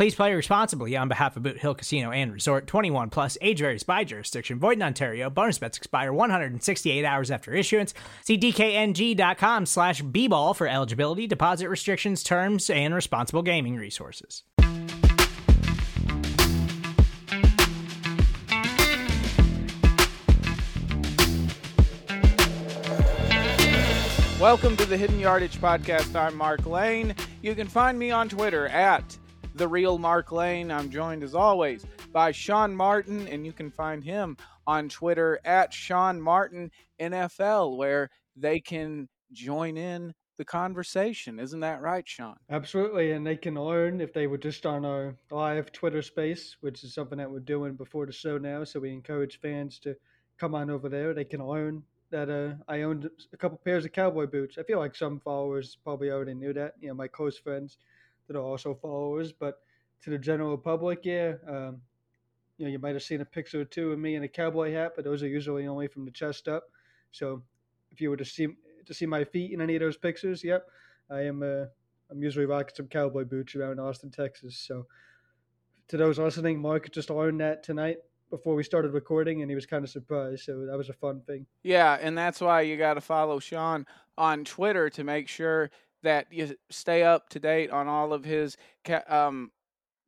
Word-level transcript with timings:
Please 0.00 0.14
play 0.14 0.32
responsibly 0.32 0.96
on 0.96 1.08
behalf 1.08 1.36
of 1.36 1.42
Boot 1.42 1.58
Hill 1.58 1.74
Casino 1.74 2.10
and 2.10 2.32
Resort 2.32 2.66
21 2.66 3.10
plus 3.10 3.36
age 3.42 3.58
varies 3.58 3.82
by 3.82 4.02
jurisdiction. 4.02 4.58
Void 4.58 4.78
in 4.78 4.82
Ontario. 4.82 5.28
Bonus 5.28 5.58
bets 5.58 5.76
expire 5.76 6.10
168 6.10 7.04
hours 7.04 7.30
after 7.30 7.52
issuance. 7.52 7.92
See 8.24 8.38
DKNG.com 8.38 9.66
slash 9.66 10.00
B 10.00 10.26
ball 10.26 10.54
for 10.54 10.66
eligibility, 10.66 11.26
deposit 11.26 11.68
restrictions, 11.68 12.22
terms, 12.22 12.70
and 12.70 12.94
responsible 12.94 13.42
gaming 13.42 13.76
resources. 13.76 14.42
Welcome 24.40 24.78
to 24.78 24.86
the 24.86 24.96
Hidden 24.96 25.20
Yardage 25.20 25.58
Podcast. 25.58 26.18
I'm 26.18 26.36
Mark 26.36 26.64
Lane. 26.64 27.14
You 27.42 27.54
can 27.54 27.68
find 27.68 27.98
me 27.98 28.10
on 28.10 28.30
Twitter 28.30 28.66
at 28.68 29.18
the 29.60 29.68
real 29.68 29.98
Mark 29.98 30.32
Lane. 30.32 30.70
I'm 30.70 30.88
joined 30.88 31.22
as 31.22 31.34
always 31.34 31.84
by 32.14 32.32
Sean 32.32 32.74
Martin, 32.74 33.28
and 33.28 33.44
you 33.44 33.52
can 33.52 33.70
find 33.70 34.02
him 34.02 34.38
on 34.66 34.88
Twitter 34.88 35.38
at 35.44 35.70
Sean 35.70 36.18
Martin 36.18 36.70
NFL, 36.98 37.76
where 37.76 38.08
they 38.34 38.58
can 38.58 39.06
join 39.32 39.76
in 39.76 40.14
the 40.38 40.46
conversation. 40.46 41.38
Isn't 41.38 41.60
that 41.60 41.82
right, 41.82 42.08
Sean? 42.08 42.36
Absolutely, 42.48 43.12
and 43.12 43.26
they 43.26 43.36
can 43.36 43.54
learn 43.54 44.00
if 44.00 44.14
they 44.14 44.26
were 44.26 44.38
just 44.38 44.64
on 44.64 44.86
our 44.86 45.14
live 45.30 45.70
Twitter 45.72 46.00
space, 46.00 46.56
which 46.62 46.82
is 46.82 46.94
something 46.94 47.18
that 47.18 47.30
we're 47.30 47.40
doing 47.40 47.74
before 47.74 48.06
the 48.06 48.12
show 48.12 48.38
now. 48.38 48.64
So 48.64 48.80
we 48.80 48.94
encourage 48.94 49.40
fans 49.40 49.78
to 49.80 49.94
come 50.38 50.54
on 50.54 50.70
over 50.70 50.88
there. 50.88 51.12
They 51.12 51.26
can 51.26 51.46
learn 51.46 51.82
that 52.10 52.30
uh, 52.30 52.54
I 52.66 52.80
owned 52.80 53.10
a 53.34 53.36
couple 53.36 53.60
pairs 53.62 53.84
of 53.84 53.92
cowboy 53.92 54.26
boots. 54.26 54.56
I 54.56 54.62
feel 54.62 54.78
like 54.78 54.96
some 54.96 55.20
followers 55.20 55.76
probably 55.84 56.10
already 56.10 56.32
knew 56.32 56.54
that. 56.54 56.76
You 56.80 56.88
know, 56.88 56.94
my 56.94 57.08
close 57.08 57.36
friends 57.38 57.76
that 58.30 58.38
are 58.38 58.44
also 58.44 58.74
followers, 58.74 59.32
but 59.32 59.58
to 60.02 60.10
the 60.10 60.18
general 60.18 60.56
public, 60.56 61.00
yeah, 61.02 61.32
um, 61.48 61.80
you 62.58 62.64
know, 62.64 62.70
you 62.70 62.78
might 62.78 62.94
have 62.94 63.02
seen 63.02 63.20
a 63.20 63.24
picture 63.24 63.62
or 63.62 63.64
two 63.64 63.90
of 63.90 63.98
me 63.98 64.14
in 64.14 64.22
a 64.22 64.28
cowboy 64.28 64.72
hat, 64.72 64.92
but 64.94 65.04
those 65.04 65.24
are 65.24 65.28
usually 65.28 65.66
only 65.66 65.88
from 65.88 66.04
the 66.04 66.12
chest 66.12 66.46
up. 66.46 66.64
So 67.10 67.42
if 67.90 68.00
you 68.00 68.08
were 68.08 68.16
to 68.16 68.24
see 68.24 68.46
to 68.86 68.94
see 68.94 69.04
my 69.04 69.24
feet 69.24 69.50
in 69.50 69.60
any 69.60 69.74
of 69.74 69.80
those 69.80 69.96
pictures, 69.96 70.44
yep, 70.44 70.68
I 71.10 71.22
am. 71.22 71.42
Uh, 71.42 71.66
I'm 72.08 72.22
usually 72.22 72.46
rocking 72.46 72.74
some 72.76 72.86
cowboy 72.86 73.24
boots 73.24 73.54
around 73.56 73.80
Austin, 73.80 74.10
Texas. 74.10 74.56
So 74.56 74.86
to 75.88 75.96
those 75.96 76.18
listening, 76.18 76.60
Mark 76.60 76.90
just 76.92 77.10
learned 77.10 77.40
that 77.40 77.64
tonight 77.64 77.98
before 78.30 78.54
we 78.54 78.62
started 78.62 78.92
recording, 78.92 79.42
and 79.42 79.50
he 79.50 79.56
was 79.56 79.66
kind 79.66 79.82
of 79.82 79.90
surprised. 79.90 80.44
So 80.44 80.66
that 80.66 80.76
was 80.76 80.88
a 80.88 80.92
fun 80.92 81.20
thing. 81.22 81.46
Yeah, 81.64 81.98
and 82.00 82.16
that's 82.16 82.40
why 82.40 82.62
you 82.62 82.76
got 82.76 82.94
to 82.94 83.00
follow 83.00 83.40
Sean 83.40 83.86
on 84.16 84.44
Twitter 84.44 84.88
to 84.90 85.02
make 85.02 85.28
sure 85.28 85.70
that 86.02 86.26
you 86.30 86.54
stay 86.70 87.02
up 87.02 87.28
to 87.30 87.40
date 87.40 87.70
on 87.70 87.88
all 87.88 88.12
of 88.12 88.24
his 88.24 88.56
um, 89.08 89.50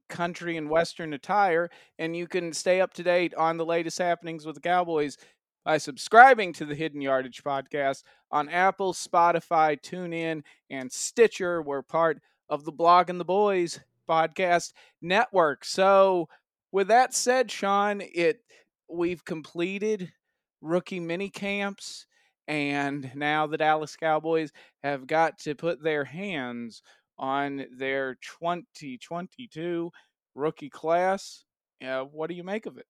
country 0.09 0.57
and 0.57 0.71
western 0.71 1.13
attire, 1.13 1.71
and 1.99 2.17
you 2.17 2.27
can 2.27 2.53
stay 2.53 2.81
up 2.81 2.95
to 2.95 3.03
date 3.03 3.35
on 3.35 3.57
the 3.57 3.67
latest 3.67 3.99
happenings 3.99 4.47
with 4.47 4.55
the 4.55 4.61
Cowboys 4.61 5.17
by 5.65 5.79
subscribing 5.79 6.53
to 6.53 6.65
the 6.65 6.75
Hidden 6.75 7.01
Yardage 7.01 7.43
podcast 7.43 8.03
on 8.31 8.49
Apple, 8.49 8.93
Spotify, 8.93 9.81
TuneIn, 9.81 10.43
and 10.71 10.93
Stitcher. 10.93 11.63
We're 11.63 11.83
part 11.83 12.21
of 12.49 12.65
the 12.65 12.73
Blogging 12.73 13.19
the 13.19 13.25
Boys 13.25 13.81
podcast 14.09 14.73
network. 15.01 15.65
So, 15.65 16.29
with 16.73 16.89
that 16.89 17.15
said, 17.15 17.51
Sean, 17.51 18.03
it 18.03 18.41
we've 18.89 19.25
completed 19.25 20.13
rookie 20.61 21.01
mini 21.01 21.31
camps, 21.31 22.07
and 22.49 23.11
now 23.15 23.47
the 23.47 23.57
Dallas 23.57 23.97
Cowboys 23.97 24.53
have 24.83 25.07
got 25.07 25.39
to 25.41 25.55
put 25.55 25.83
their 25.83 26.05
hands 26.05 26.83
on 27.19 27.67
their 27.77 28.17
2022 28.41 29.91
rookie 30.35 30.71
class. 30.71 31.45
Uh, 31.85 32.03
what 32.03 32.29
do 32.29 32.35
you 32.35 32.45
make 32.45 32.67
of 32.67 32.79
it? 32.79 32.87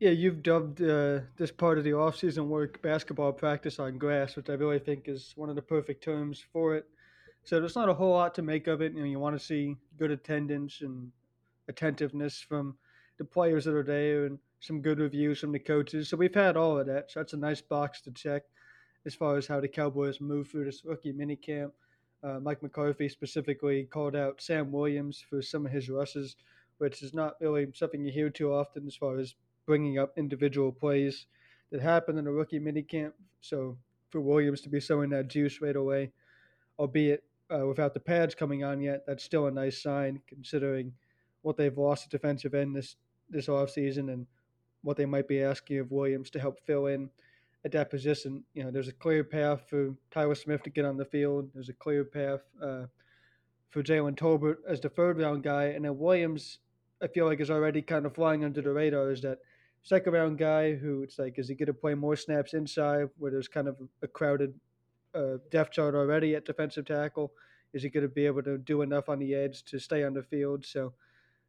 Yeah, 0.00 0.10
you've 0.10 0.42
dubbed 0.42 0.82
uh, 0.82 1.20
this 1.36 1.52
part 1.52 1.78
of 1.78 1.84
the 1.84 1.90
offseason 1.90 2.46
work 2.46 2.82
basketball 2.82 3.32
practice 3.32 3.78
on 3.78 3.96
grass, 3.96 4.36
which 4.36 4.50
I 4.50 4.54
really 4.54 4.78
think 4.78 5.08
is 5.08 5.32
one 5.36 5.48
of 5.48 5.56
the 5.56 5.62
perfect 5.62 6.02
terms 6.02 6.44
for 6.52 6.74
it. 6.74 6.86
So 7.44 7.60
there's 7.60 7.76
not 7.76 7.88
a 7.88 7.94
whole 7.94 8.12
lot 8.12 8.34
to 8.34 8.42
make 8.42 8.66
of 8.66 8.80
it. 8.80 8.92
You 8.92 9.00
know, 9.00 9.04
you 9.04 9.20
want 9.20 9.38
to 9.38 9.44
see 9.44 9.76
good 9.98 10.10
attendance 10.10 10.80
and 10.80 11.10
attentiveness 11.68 12.40
from 12.40 12.76
the 13.18 13.24
players 13.24 13.64
that 13.64 13.74
are 13.74 13.84
there 13.84 14.26
and 14.26 14.38
some 14.60 14.80
good 14.80 14.98
reviews 14.98 15.40
from 15.40 15.52
the 15.52 15.58
coaches. 15.58 16.08
So 16.08 16.16
we've 16.16 16.34
had 16.34 16.56
all 16.56 16.78
of 16.78 16.86
that. 16.86 17.10
So 17.10 17.20
that's 17.20 17.34
a 17.34 17.38
nice 17.38 17.60
box 17.60 18.00
to 18.02 18.10
check 18.10 18.42
as 19.06 19.14
far 19.14 19.36
as 19.36 19.46
how 19.46 19.60
the 19.60 19.68
Cowboys 19.68 20.20
move 20.20 20.48
through 20.48 20.64
this 20.64 20.84
rookie 20.84 21.12
minicamp. 21.12 21.70
Uh, 22.22 22.40
Mike 22.40 22.62
McCarthy 22.62 23.08
specifically 23.08 23.84
called 23.84 24.16
out 24.16 24.40
Sam 24.40 24.72
Williams 24.72 25.22
for 25.28 25.42
some 25.42 25.66
of 25.66 25.72
his 25.72 25.90
rushes, 25.90 26.36
which 26.78 27.02
is 27.02 27.12
not 27.12 27.34
really 27.40 27.68
something 27.74 28.04
you 28.04 28.10
hear 28.10 28.30
too 28.30 28.52
often 28.52 28.86
as 28.86 28.96
far 28.96 29.18
as 29.18 29.34
bringing 29.66 29.98
up 29.98 30.16
individual 30.16 30.72
plays 30.72 31.26
that 31.70 31.80
happened 31.80 32.18
in 32.18 32.26
a 32.26 32.32
rookie 32.32 32.60
minicamp. 32.60 33.12
So 33.40 33.76
for 34.10 34.20
Williams 34.20 34.62
to 34.62 34.68
be 34.70 34.80
showing 34.80 35.10
that 35.10 35.28
juice 35.28 35.60
right 35.60 35.76
away, 35.76 36.12
albeit 36.78 37.24
uh, 37.54 37.66
without 37.66 37.92
the 37.94 38.00
pads 38.00 38.34
coming 38.34 38.64
on 38.64 38.80
yet, 38.80 39.04
that's 39.06 39.24
still 39.24 39.46
a 39.46 39.50
nice 39.50 39.82
sign 39.82 40.20
considering 40.26 40.92
what 41.42 41.56
they've 41.56 41.76
lost 41.76 42.06
at 42.06 42.10
defensive 42.10 42.54
end 42.54 42.74
this 42.74 42.96
this 43.28 43.46
offseason 43.48 44.12
and 44.12 44.26
what 44.82 44.96
they 44.96 45.06
might 45.06 45.26
be 45.26 45.42
asking 45.42 45.78
of 45.78 45.90
Williams 45.90 46.30
to 46.30 46.38
help 46.38 46.60
fill 46.66 46.86
in 46.86 47.10
at 47.64 47.72
that 47.72 47.90
position. 47.90 48.44
You 48.54 48.64
know, 48.64 48.70
there's 48.70 48.88
a 48.88 48.92
clear 48.92 49.24
path 49.24 49.62
for 49.68 49.94
Tyler 50.10 50.34
Smith 50.34 50.62
to 50.64 50.70
get 50.70 50.84
on 50.84 50.96
the 50.96 51.04
field. 51.04 51.50
There's 51.54 51.70
a 51.70 51.74
clear 51.74 52.04
path 52.04 52.40
uh, 52.62 52.86
for 53.70 53.82
Jalen 53.82 54.16
Tolbert 54.16 54.58
as 54.68 54.80
the 54.80 54.88
third 54.88 55.18
round 55.18 55.42
guy, 55.42 55.64
and 55.64 55.84
then 55.84 55.98
Williams, 55.98 56.58
I 57.02 57.08
feel 57.08 57.26
like 57.26 57.40
is 57.40 57.50
already 57.50 57.82
kind 57.82 58.06
of 58.06 58.14
flying 58.14 58.44
under 58.44 58.62
the 58.62 58.72
radar. 58.72 59.10
Is 59.10 59.22
that 59.22 59.38
second 59.82 60.12
round 60.12 60.38
guy 60.38 60.74
who 60.74 61.02
it's 61.02 61.18
like, 61.18 61.38
is 61.38 61.48
he 61.48 61.54
going 61.54 61.66
to 61.66 61.74
play 61.74 61.94
more 61.94 62.16
snaps 62.16 62.54
inside 62.54 63.08
where 63.18 63.30
there's 63.30 63.48
kind 63.48 63.68
of 63.68 63.76
a 64.02 64.08
crowded 64.08 64.54
uh, 65.14 65.38
depth 65.50 65.72
chart 65.72 65.94
already 65.94 66.34
at 66.34 66.44
defensive 66.44 66.84
tackle? 66.84 67.32
Is 67.72 67.82
he 67.82 67.88
going 67.88 68.06
to 68.06 68.08
be 68.08 68.26
able 68.26 68.42
to 68.42 68.58
do 68.58 68.82
enough 68.82 69.08
on 69.08 69.18
the 69.18 69.34
edge 69.34 69.64
to 69.64 69.78
stay 69.78 70.04
on 70.04 70.14
the 70.14 70.22
field? 70.22 70.64
So 70.64 70.92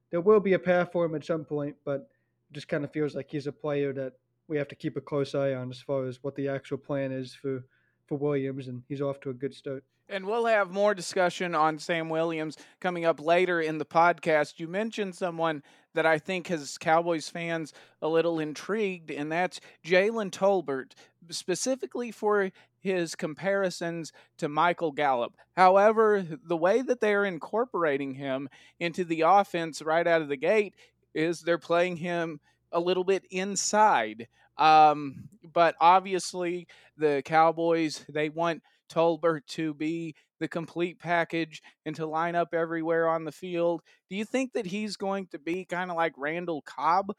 there 0.09 0.21
will 0.21 0.39
be 0.39 0.53
a 0.53 0.59
path 0.59 0.91
for 0.91 1.05
him 1.05 1.15
at 1.15 1.25
some 1.25 1.45
point, 1.45 1.75
but 1.85 2.09
just 2.51 2.67
kind 2.67 2.83
of 2.83 2.91
feels 2.91 3.15
like 3.15 3.29
he's 3.29 3.47
a 3.47 3.51
player 3.51 3.93
that 3.93 4.13
we 4.47 4.57
have 4.57 4.67
to 4.69 4.75
keep 4.75 4.97
a 4.97 5.01
close 5.01 5.35
eye 5.35 5.53
on 5.53 5.71
as 5.71 5.81
far 5.81 6.05
as 6.05 6.21
what 6.21 6.35
the 6.35 6.47
actual 6.47 6.77
plan 6.77 7.11
is 7.11 7.33
for 7.33 7.63
for 8.07 8.17
Williams, 8.17 8.67
and 8.67 8.83
he's 8.87 9.01
off 9.01 9.19
to 9.21 9.31
a 9.31 9.33
good 9.33 9.53
start. 9.53 9.83
And 10.07 10.27
we'll 10.27 10.45
have 10.45 10.69
more 10.69 10.93
discussion 10.93 11.55
on 11.55 11.79
Sam 11.79 12.09
Williams 12.09 12.57
coming 12.79 13.05
up 13.05 13.19
later 13.19 13.59
in 13.59 13.79
the 13.79 13.85
podcast. 13.85 14.59
You 14.59 14.67
mentioned 14.67 15.15
someone 15.15 15.63
that 15.95 16.05
I 16.05 16.19
think 16.19 16.47
has 16.47 16.77
Cowboys 16.77 17.27
fans 17.27 17.73
a 18.03 18.07
little 18.07 18.39
intrigued, 18.39 19.09
and 19.09 19.31
that's 19.31 19.59
Jalen 19.83 20.29
Tolbert, 20.29 20.91
specifically 21.31 22.11
for 22.11 22.51
his 22.79 23.15
comparisons 23.15 24.11
to 24.37 24.47
Michael 24.47 24.91
Gallup. 24.91 25.35
However, 25.55 26.23
the 26.43 26.57
way 26.57 26.83
that 26.83 26.99
they're 26.99 27.25
incorporating 27.25 28.13
him 28.13 28.47
into 28.79 29.03
the 29.03 29.21
offense 29.21 29.81
right 29.81 30.05
out 30.05 30.21
of 30.21 30.29
the 30.29 30.37
gate 30.37 30.75
is 31.15 31.41
they're 31.41 31.57
playing 31.57 31.97
him 31.97 32.39
a 32.71 32.79
little 32.79 33.03
bit 33.03 33.25
inside. 33.31 34.27
Um, 34.57 35.29
but 35.53 35.75
obviously, 35.79 36.67
the 36.97 37.21
Cowboys 37.25 38.05
they 38.09 38.29
want 38.29 38.61
Tolbert 38.89 39.45
to 39.47 39.73
be 39.73 40.15
the 40.39 40.47
complete 40.47 40.99
package 40.99 41.61
and 41.85 41.95
to 41.95 42.05
line 42.05 42.35
up 42.35 42.53
everywhere 42.53 43.07
on 43.07 43.23
the 43.23 43.31
field. 43.31 43.81
Do 44.09 44.15
you 44.15 44.25
think 44.25 44.53
that 44.53 44.65
he's 44.65 44.97
going 44.97 45.27
to 45.27 45.39
be 45.39 45.65
kind 45.65 45.89
of 45.89 45.97
like 45.97 46.13
Randall 46.17 46.61
Cobb 46.61 47.13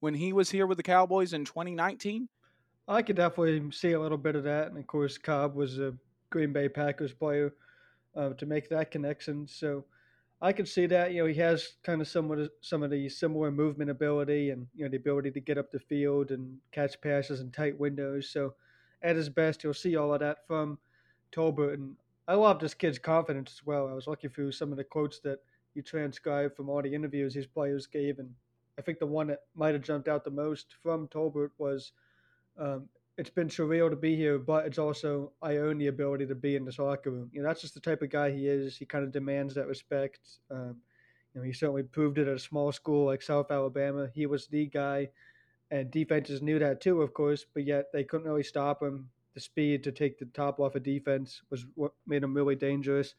when 0.00 0.14
he 0.14 0.32
was 0.32 0.50
here 0.50 0.66
with 0.66 0.76
the 0.76 0.82
Cowboys 0.82 1.32
in 1.32 1.44
2019? 1.44 2.28
I 2.86 3.02
could 3.02 3.16
definitely 3.16 3.70
see 3.70 3.92
a 3.92 4.00
little 4.00 4.18
bit 4.18 4.36
of 4.36 4.44
that, 4.44 4.68
and 4.68 4.78
of 4.78 4.86
course, 4.86 5.18
Cobb 5.18 5.54
was 5.54 5.78
a 5.78 5.94
Green 6.30 6.52
Bay 6.52 6.68
Packers 6.68 7.12
player 7.12 7.52
uh, 8.16 8.30
to 8.30 8.46
make 8.46 8.68
that 8.70 8.90
connection. 8.90 9.46
So 9.46 9.84
I 10.40 10.52
could 10.52 10.68
see 10.68 10.86
that. 10.86 11.12
You 11.12 11.22
know, 11.22 11.28
he 11.28 11.34
has 11.34 11.74
kind 11.82 12.00
of 12.00 12.08
some 12.08 12.30
of 12.30 12.38
the, 12.38 12.50
some 12.60 12.82
of 12.82 12.90
the 12.90 13.08
similar 13.08 13.50
movement 13.50 13.90
ability 13.90 14.50
and 14.50 14.66
you 14.74 14.84
know 14.84 14.90
the 14.90 14.96
ability 14.96 15.32
to 15.32 15.40
get 15.40 15.58
up 15.58 15.70
the 15.70 15.80
field 15.80 16.30
and 16.30 16.58
catch 16.70 17.00
passes 17.00 17.40
in 17.40 17.50
tight 17.50 17.78
windows. 17.78 18.30
So 18.30 18.54
at 19.02 19.16
his 19.16 19.28
best, 19.28 19.64
you'll 19.64 19.74
see 19.74 19.96
all 19.96 20.14
of 20.14 20.20
that 20.20 20.46
from 20.46 20.78
Tolbert. 21.32 21.74
And 21.74 21.96
I 22.28 22.34
love 22.34 22.60
this 22.60 22.74
kid's 22.74 22.98
confidence 22.98 23.52
as 23.52 23.66
well. 23.66 23.88
I 23.88 23.94
was 23.94 24.06
looking 24.06 24.30
through 24.30 24.52
some 24.52 24.70
of 24.70 24.76
the 24.76 24.84
quotes 24.84 25.18
that 25.20 25.40
you 25.74 25.82
transcribed 25.82 26.56
from 26.56 26.68
all 26.68 26.82
the 26.82 26.94
interviews 26.94 27.34
these 27.34 27.46
players 27.46 27.86
gave, 27.86 28.18
and 28.18 28.30
I 28.78 28.82
think 28.82 28.98
the 28.98 29.06
one 29.06 29.28
that 29.28 29.40
might 29.54 29.74
have 29.74 29.82
jumped 29.82 30.08
out 30.08 30.24
the 30.24 30.30
most 30.30 30.74
from 30.82 31.08
Tolbert 31.08 31.50
was 31.58 31.92
um, 32.58 32.88
it's 33.18 33.30
been 33.30 33.48
surreal 33.48 33.90
to 33.90 33.96
be 33.96 34.14
here, 34.14 34.38
but 34.38 34.64
it's 34.64 34.78
also 34.78 35.32
I 35.42 35.56
own 35.56 35.78
the 35.78 35.88
ability 35.88 36.26
to 36.26 36.36
be 36.36 36.54
in 36.54 36.64
this 36.64 36.78
locker 36.78 37.10
room. 37.10 37.28
You 37.32 37.42
know, 37.42 37.48
that's 37.48 37.60
just 37.60 37.74
the 37.74 37.80
type 37.80 38.00
of 38.00 38.10
guy 38.10 38.30
he 38.30 38.46
is. 38.46 38.76
He 38.76 38.86
kind 38.86 39.04
of 39.04 39.10
demands 39.10 39.54
that 39.54 39.66
respect. 39.66 40.20
Um, 40.52 40.76
you 41.34 41.40
know, 41.40 41.42
he 41.44 41.52
certainly 41.52 41.82
proved 41.82 42.18
it 42.18 42.28
at 42.28 42.36
a 42.36 42.38
small 42.38 42.70
school 42.70 43.06
like 43.06 43.20
South 43.20 43.50
Alabama. 43.50 44.08
He 44.14 44.26
was 44.26 44.46
the 44.46 44.66
guy, 44.66 45.08
and 45.72 45.90
defenses 45.90 46.42
knew 46.42 46.60
that 46.60 46.80
too, 46.80 47.02
of 47.02 47.12
course. 47.12 47.44
But 47.52 47.64
yet 47.64 47.86
they 47.92 48.04
couldn't 48.04 48.28
really 48.28 48.44
stop 48.44 48.80
him. 48.80 49.10
The 49.34 49.40
speed 49.40 49.82
to 49.84 49.92
take 49.92 50.18
the 50.18 50.26
top 50.26 50.60
off 50.60 50.76
of 50.76 50.84
defense 50.84 51.42
was 51.50 51.66
what 51.74 51.92
made 52.06 52.22
him 52.22 52.34
really 52.34 52.56
dangerous 52.56 53.14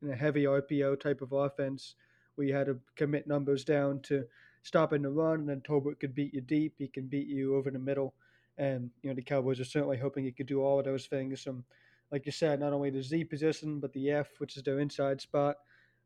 in 0.00 0.10
a 0.10 0.16
heavy 0.16 0.44
RPO 0.44 0.98
type 0.98 1.20
of 1.20 1.32
offense 1.32 1.94
where 2.34 2.46
you 2.46 2.54
had 2.54 2.66
to 2.66 2.78
commit 2.96 3.26
numbers 3.26 3.64
down 3.64 4.00
to 4.00 4.24
stop 4.62 4.88
stopping 4.88 5.02
the 5.02 5.10
run, 5.10 5.40
and 5.40 5.48
then 5.48 5.60
Tolbert 5.60 6.00
could 6.00 6.14
beat 6.14 6.32
you 6.32 6.40
deep. 6.40 6.74
He 6.78 6.88
can 6.88 7.06
beat 7.06 7.26
you 7.26 7.54
over 7.54 7.70
the 7.70 7.78
middle 7.78 8.14
and 8.62 8.90
you 9.02 9.10
know 9.10 9.14
the 9.14 9.22
Cowboys 9.22 9.58
are 9.58 9.64
certainly 9.64 9.98
hoping 9.98 10.24
he 10.24 10.30
could 10.30 10.46
do 10.46 10.62
all 10.62 10.78
of 10.78 10.84
those 10.84 11.06
things. 11.06 11.42
From 11.42 11.64
like 12.12 12.26
you 12.26 12.32
said, 12.32 12.60
not 12.60 12.72
only 12.72 12.90
the 12.90 13.02
Z 13.02 13.24
position 13.24 13.80
but 13.80 13.92
the 13.92 14.10
F, 14.10 14.28
which 14.38 14.56
is 14.56 14.62
their 14.62 14.78
inside 14.78 15.20
spot. 15.20 15.56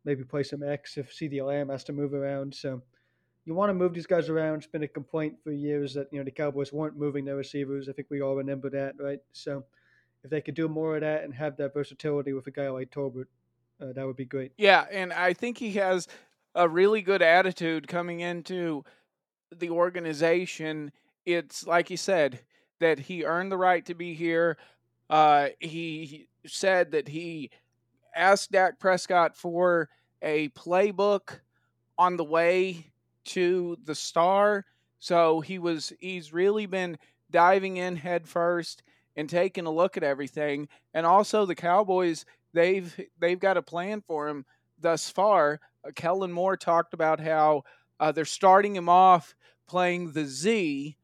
Maybe 0.05 0.25
play 0.25 0.43
some 0.43 0.63
X 0.63 0.97
if 0.97 1.13
Lamb 1.43 1.69
has 1.69 1.85
to 1.85 1.93
move 1.93 2.15
around. 2.15 2.55
So 2.55 2.81
you 3.45 3.55
want 3.55 3.71
to 3.71 3.75
move 3.75 3.93
these 3.93 4.07
guys 4.07 4.29
around. 4.29 4.59
It's 4.59 4.67
been 4.67 4.85
a 4.85 4.89
complaint 4.89 5.35
for 5.43 5.51
years 5.51 5.95
that 5.95 6.09
you 6.13 6.19
know 6.19 6.25
the 6.25 6.31
Cowboys 6.31 6.73
weren't 6.73 6.97
moving 6.97 7.25
their 7.25 7.37
receivers. 7.37 7.89
I 7.89 7.93
think 7.93 8.09
we 8.11 8.23
all 8.23 8.37
remember 8.37 8.71
that, 8.71 8.95
right? 8.99 9.21
So 9.33 9.65
if 10.25 10.31
they 10.31 10.41
could 10.41 10.55
do 10.55 10.69
more 10.69 10.95
of 10.95 11.03
that 11.03 11.25
and 11.25 11.35
have 11.35 11.57
that 11.59 11.75
versatility 11.75 12.33
with 12.33 12.47
a 12.47 12.51
guy 12.51 12.71
like 12.71 12.91
Tolbert, 12.91 13.27
uh, 13.83 13.93
that 13.93 14.07
would 14.07 14.17
be 14.17 14.25
great. 14.25 14.53
Yeah, 14.57 14.87
and 14.91 15.13
I 15.13 15.35
think 15.35 15.59
he 15.59 15.73
has 15.73 16.09
a 16.55 16.69
really 16.69 17.03
good 17.03 17.21
attitude 17.21 17.87
coming 17.87 18.21
into 18.21 18.85
the 19.55 19.71
organization 19.71 20.91
it's 21.27 21.67
like 21.67 21.89
he 21.89 21.97
said 21.97 22.41
that 22.79 22.99
he 23.01 23.25
earned 23.25 23.53
the 23.53 23.59
right 23.59 23.85
to 23.87 23.95
be 23.95 24.15
here. 24.15 24.57
Uh, 25.11 25.49
he 25.59 26.29
said 26.47 26.93
that 26.93 27.09
he 27.09 27.51
asked 28.15 28.53
Dak 28.53 28.79
Prescott 28.79 29.37
for 29.37 29.89
a 30.23 30.49
playbook 30.51 31.41
on 31.99 32.17
the 32.17 32.25
way 32.25 32.87
to 33.25 33.77
the 33.85 33.95
star. 33.95 34.65
So 34.99 35.41
he 35.41 35.59
was 35.59 35.93
he's 36.01 36.33
really 36.33 36.67
been 36.67 36.99
diving 37.31 37.77
in 37.77 37.97
head 37.97 38.27
first 38.27 38.83
and 39.17 39.29
taking 39.29 39.67
a 39.67 39.71
look 39.71 39.97
at 39.97 40.03
everything. 40.03 40.69
And 40.95 41.05
also 41.05 41.45
the 41.45 41.55
Cowboys, 41.55 42.25
they've 42.53 42.99
they've 43.19 43.41
got 43.41 43.57
a 43.57 43.63
plan 43.63 44.03
for 44.07 44.29
him 44.29 44.45
thus 44.81 45.11
far. 45.11 45.61
Uh, 45.87 45.91
Kellen 45.95 46.33
Moore 46.33 46.57
talked 46.57 46.95
about 46.95 47.21
how 47.21 47.65
uh, 47.99 48.13
they're 48.13 48.25
starting 48.25 48.77
him 48.77 48.89
off 48.89 49.35
playing 49.67 50.13
the 50.13 50.25
Z 50.25 50.97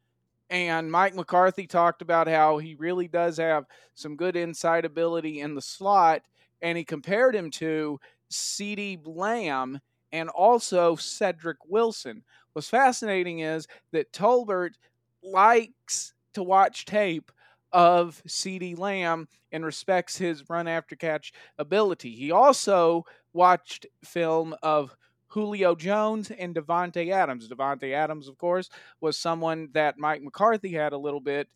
and 0.53 0.93
Mike 0.93 1.15
McCarthy 1.15 1.67
talked 1.67 2.03
about 2.03 2.29
how 2.29 2.59
he 2.59 2.75
really 2.75 3.09
does 3.09 3.39
have 3.39 3.65
some 3.95 4.17
good 4.17 4.37
inside 4.37 4.85
ability 4.85 5.41
in 5.41 5.55
the 5.55 5.63
slot. 5.63 6.23
And 6.61 6.77
he 6.77 6.85
compared 6.85 7.35
him 7.35 7.51
to 7.53 7.99
CeeDee 8.31 9.01
Lamb 9.07 9.81
and 10.13 10.29
also 10.29 10.95
Cedric 10.95 11.57
Wilson. 11.67 12.23
What's 12.53 12.69
fascinating 12.69 13.39
is 13.41 13.67
that 13.93 14.13
Tolbert 14.13 14.75
likes 15.23 16.13
to 16.35 16.43
watch 16.43 16.85
tape 16.85 17.33
of 17.73 18.23
CeeDee 18.29 18.79
Lamb 18.79 19.29
and 19.53 19.65
respects 19.65 20.19
his 20.19 20.51
run 20.51 20.69
after 20.69 20.95
catch 20.95 21.33
ability. 21.59 22.11
He 22.11 22.31
also 22.31 23.07
watched 23.33 23.87
film 24.05 24.55
of 24.63 24.95
Julio 25.33 25.75
Jones 25.75 26.31
and 26.31 26.55
Davante 26.55 27.11
Adams. 27.11 27.49
Davante 27.49 27.95
Adams, 27.95 28.29
of 28.29 28.37
course, 28.37 28.69
was 29.01 29.17
someone 29.17 29.71
that 29.73 29.99
Mike 29.99 30.23
McCarthy 30.23 30.73
had 30.73 30.93
a 30.93 30.99
little 30.99 31.21
bit 31.21 31.49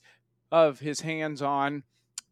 of 0.50 0.80
his 0.80 1.00
hands 1.00 1.42
on 1.42 1.82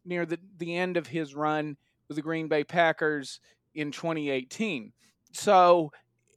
near 0.07 0.25
the, 0.25 0.39
the 0.57 0.75
end 0.75 0.97
of 0.97 1.09
his 1.09 1.35
run 1.35 1.77
with 2.09 2.17
the 2.17 2.23
Green 2.23 2.49
Bay 2.49 2.65
Packers 2.65 3.41
in 3.75 3.93
2018. 3.93 4.95
So 5.33 5.93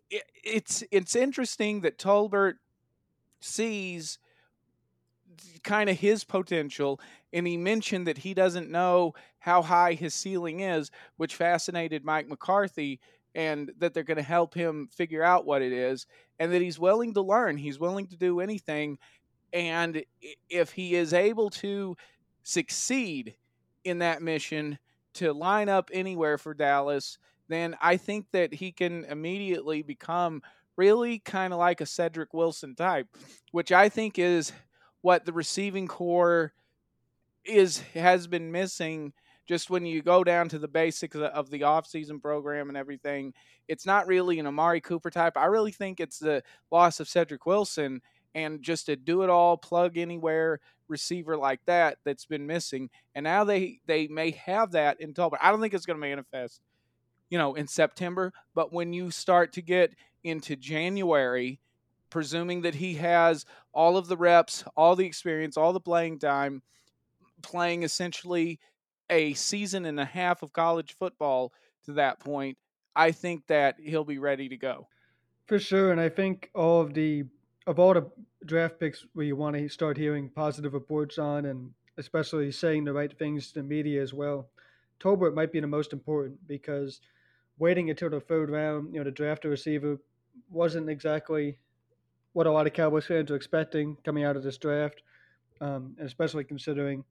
it, 0.09 0.23
it's 0.43 0.83
it's 0.91 1.15
interesting 1.15 1.81
that 1.81 1.97
Tolbert 1.97 2.55
sees 3.39 4.19
kind 5.63 5.89
of 5.89 5.97
his 5.97 6.25
potential 6.25 6.99
and 7.31 7.47
he 7.47 7.55
mentioned 7.55 8.07
that 8.07 8.17
he 8.17 8.33
doesn't 8.33 8.69
know 8.69 9.13
how 9.39 9.61
high 9.61 9.93
his 9.93 10.13
ceiling 10.13 10.59
is 10.59 10.91
which 11.15 11.35
fascinated 11.35 12.03
Mike 12.03 12.27
McCarthy 12.27 12.99
and 13.35 13.71
that 13.77 13.93
they're 13.93 14.03
going 14.03 14.17
to 14.17 14.23
help 14.23 14.53
him 14.53 14.89
figure 14.91 15.23
out 15.23 15.45
what 15.45 15.61
it 15.61 15.71
is 15.71 16.07
and 16.39 16.51
that 16.51 16.61
he's 16.61 16.79
willing 16.79 17.13
to 17.13 17.21
learn 17.21 17.57
he's 17.57 17.79
willing 17.79 18.07
to 18.07 18.17
do 18.17 18.39
anything 18.39 18.97
and 19.53 20.03
if 20.49 20.71
he 20.71 20.95
is 20.95 21.13
able 21.13 21.49
to 21.49 21.95
succeed 22.43 23.35
in 23.83 23.99
that 23.99 24.21
mission 24.21 24.77
to 25.13 25.33
line 25.33 25.69
up 25.69 25.89
anywhere 25.93 26.37
for 26.37 26.53
Dallas 26.53 27.17
then 27.49 27.75
I 27.81 27.97
think 27.97 28.25
that 28.31 28.53
he 28.53 28.71
can 28.71 29.05
immediately 29.05 29.81
become 29.81 30.41
really 30.75 31.19
kind 31.19 31.53
of 31.53 31.59
like 31.59 31.81
a 31.81 31.85
Cedric 31.85 32.33
Wilson 32.33 32.75
type 32.75 33.07
which 33.51 33.71
I 33.71 33.89
think 33.89 34.19
is 34.19 34.51
what 35.01 35.25
the 35.25 35.33
receiving 35.33 35.87
corps 35.87 36.53
is 37.45 37.79
has 37.93 38.27
been 38.27 38.51
missing 38.51 39.13
just 39.47 39.69
when 39.69 39.85
you 39.85 40.01
go 40.01 40.23
down 40.23 40.49
to 40.49 40.59
the 40.59 40.67
basics 40.67 41.15
of 41.15 41.49
the 41.49 41.61
offseason 41.61 42.21
program 42.21 42.67
and 42.67 42.77
everything, 42.77 43.33
it's 43.67 43.85
not 43.85 44.07
really 44.07 44.39
an 44.39 44.47
Amari 44.47 44.81
Cooper 44.81 45.09
type. 45.09 45.37
I 45.37 45.45
really 45.45 45.71
think 45.71 45.99
it's 45.99 46.19
the 46.19 46.43
loss 46.69 46.99
of 46.99 47.07
Cedric 47.07 47.45
Wilson 47.45 48.01
and 48.35 48.61
just 48.61 48.89
a 48.89 48.95
do 48.95 49.23
it 49.23 49.29
all, 49.29 49.57
plug 49.57 49.97
anywhere 49.97 50.59
receiver 50.87 51.35
like 51.37 51.59
that 51.65 51.97
that's 52.03 52.25
been 52.25 52.45
missing. 52.45 52.89
And 53.15 53.23
now 53.23 53.43
they 53.43 53.79
they 53.87 54.07
may 54.07 54.31
have 54.31 54.71
that 54.71 54.99
in 55.01 55.13
Tolbert. 55.13 55.39
I 55.41 55.51
don't 55.51 55.61
think 55.61 55.73
it's 55.73 55.85
going 55.85 55.99
to 55.99 56.07
manifest, 56.07 56.61
you 57.29 57.37
know, 57.37 57.55
in 57.55 57.67
September. 57.67 58.33
But 58.53 58.73
when 58.73 58.93
you 58.93 59.11
start 59.11 59.53
to 59.53 59.61
get 59.61 59.93
into 60.23 60.55
January, 60.55 61.59
presuming 62.09 62.61
that 62.61 62.75
he 62.75 62.95
has 62.95 63.45
all 63.73 63.97
of 63.97 64.07
the 64.07 64.17
reps, 64.17 64.63
all 64.75 64.95
the 64.95 65.05
experience, 65.05 65.57
all 65.57 65.73
the 65.73 65.79
playing 65.79 66.19
time, 66.19 66.61
playing 67.41 67.83
essentially 67.83 68.59
a 69.09 69.33
season 69.33 69.85
and 69.85 69.99
a 69.99 70.05
half 70.05 70.43
of 70.43 70.53
college 70.53 70.95
football 70.97 71.53
to 71.85 71.93
that 71.93 72.19
point, 72.19 72.57
I 72.95 73.11
think 73.11 73.47
that 73.47 73.75
he'll 73.79 74.03
be 74.03 74.17
ready 74.17 74.49
to 74.49 74.57
go. 74.57 74.87
For 75.45 75.59
sure, 75.59 75.91
and 75.91 76.01
I 76.01 76.09
think 76.09 76.49
all 76.53 76.81
of 76.81 76.93
the 76.93 77.25
of 77.67 77.79
all 77.79 77.93
the 77.93 78.09
draft 78.45 78.79
picks 78.79 79.05
where 79.13 79.25
you 79.25 79.35
want 79.35 79.55
to 79.55 79.67
start 79.67 79.97
hearing 79.97 80.29
positive 80.29 80.73
reports 80.73 81.17
on, 81.17 81.45
and 81.45 81.71
especially 81.97 82.51
saying 82.51 82.85
the 82.85 82.93
right 82.93 83.17
things 83.17 83.47
to 83.47 83.55
the 83.55 83.63
media 83.63 84.01
as 84.01 84.13
well, 84.13 84.47
Tolbert 84.99 85.33
might 85.33 85.51
be 85.51 85.59
the 85.59 85.67
most 85.67 85.93
important 85.93 86.47
because 86.47 87.01
waiting 87.59 87.89
until 87.89 88.09
the 88.09 88.19
third 88.19 88.49
round, 88.49 88.93
you 88.93 88.99
know, 88.99 89.03
to 89.03 89.11
draft 89.11 89.45
a 89.45 89.49
receiver 89.49 89.97
wasn't 90.49 90.89
exactly 90.89 91.57
what 92.33 92.47
a 92.47 92.51
lot 92.51 92.67
of 92.67 92.73
Cowboys 92.73 93.05
fans 93.05 93.29
were 93.29 93.35
expecting 93.35 93.97
coming 94.03 94.23
out 94.23 94.35
of 94.35 94.43
this 94.43 94.57
draft, 94.57 95.01
um, 95.59 95.95
especially 95.99 96.43
considering 96.43 97.03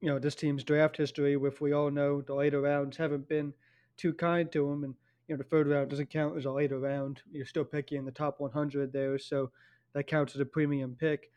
you 0.00 0.08
know 0.08 0.18
this 0.18 0.34
team's 0.34 0.64
draft 0.64 0.96
history, 0.96 1.36
which 1.36 1.60
we 1.60 1.72
all 1.72 1.90
know 1.90 2.20
the 2.22 2.34
later 2.34 2.60
rounds 2.60 2.96
haven't 2.96 3.28
been 3.28 3.52
too 3.96 4.12
kind 4.14 4.50
to 4.52 4.70
him, 4.70 4.84
and 4.84 4.94
you 5.28 5.34
know 5.34 5.38
the 5.38 5.48
third 5.48 5.68
round 5.68 5.90
doesn't 5.90 6.10
count 6.10 6.36
as 6.36 6.46
a 6.46 6.50
later 6.50 6.78
round. 6.78 7.22
You're 7.30 7.46
still 7.46 7.64
picking 7.64 7.98
in 7.98 8.04
the 8.04 8.10
top 8.10 8.40
100 8.40 8.92
there, 8.92 9.18
so 9.18 9.50
that 9.92 10.06
counts 10.06 10.34
as 10.34 10.40
a 10.40 10.46
premium 10.46 10.96
pick. 10.98 11.30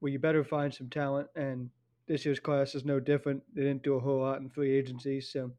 Well, 0.00 0.12
you 0.12 0.18
better 0.18 0.44
find 0.44 0.72
some 0.72 0.90
talent, 0.90 1.28
and 1.36 1.70
this 2.06 2.24
year's 2.24 2.40
class 2.40 2.74
is 2.74 2.84
no 2.84 3.00
different. 3.00 3.42
They 3.54 3.62
didn't 3.62 3.82
do 3.84 3.94
a 3.94 4.00
whole 4.00 4.20
lot 4.20 4.40
in 4.40 4.50
free 4.50 4.76
agency, 4.76 5.20
so 5.20 5.50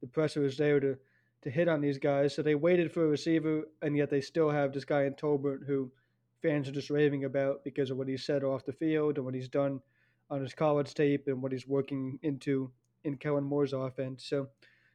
the 0.00 0.06
pressure 0.06 0.44
is 0.44 0.56
there 0.56 0.80
to 0.80 0.96
to 1.42 1.50
hit 1.50 1.68
on 1.68 1.80
these 1.80 1.98
guys. 1.98 2.34
So 2.34 2.42
they 2.42 2.56
waited 2.56 2.92
for 2.92 3.04
a 3.04 3.08
receiver, 3.08 3.68
and 3.82 3.96
yet 3.96 4.10
they 4.10 4.20
still 4.20 4.50
have 4.50 4.72
this 4.72 4.84
guy 4.84 5.04
in 5.04 5.14
Tolbert 5.14 5.64
who 5.66 5.90
fans 6.42 6.68
are 6.68 6.72
just 6.72 6.90
raving 6.90 7.24
about 7.24 7.62
because 7.64 7.90
of 7.90 7.96
what 7.96 8.08
he 8.08 8.16
said 8.16 8.42
off 8.44 8.64
the 8.64 8.72
field 8.72 9.16
and 9.16 9.24
what 9.24 9.34
he's 9.34 9.48
done 9.48 9.80
on 10.30 10.40
his 10.42 10.54
college 10.54 10.94
tape 10.94 11.28
and 11.28 11.42
what 11.42 11.52
he's 11.52 11.66
working 11.66 12.18
into 12.22 12.70
in 13.04 13.16
Kellen 13.16 13.44
Moore's 13.44 13.72
offense. 13.72 14.24
So, 14.26 14.48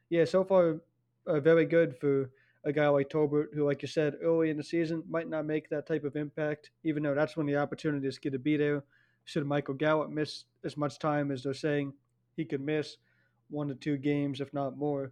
yeah, 0.10 0.26
so 0.26 0.44
far 0.44 0.82
uh, 1.28 1.40
very 1.40 1.66
good 1.66 1.98
for 1.98 2.30
a 2.64 2.72
guy 2.72 2.88
like 2.90 3.10
Tolbert, 3.10 3.54
who, 3.54 3.66
like 3.66 3.82
you 3.82 3.88
said, 3.88 4.16
early 4.22 4.50
in 4.50 4.58
the 4.58 4.64
season 4.64 5.04
might 5.10 5.30
not 5.30 5.46
make 5.46 5.70
that 5.70 5.88
type 5.88 6.04
of 6.04 6.16
impact, 6.16 6.72
even 6.84 7.02
though 7.02 7.16
that's 7.16 7.36
when 7.36 7.48
the 7.48 7.58
opportunities 7.58 8.20
get 8.20 8.34
to 8.34 8.40
be 8.40 8.58
there. 8.58 8.84
should 9.26 9.46
Michael 9.46 9.74
Gallup 9.74 10.10
miss 10.10 10.46
as 10.64 10.78
much 10.78 11.00
time 11.00 11.32
as 11.32 11.44
they're 11.44 11.54
saying 11.54 11.94
he 12.36 12.46
could 12.46 12.62
miss, 12.62 12.98
one 13.50 13.68
to 13.68 13.76
two 13.76 13.98
games, 13.98 14.42
if 14.42 14.54
not 14.54 14.78
more. 14.78 15.12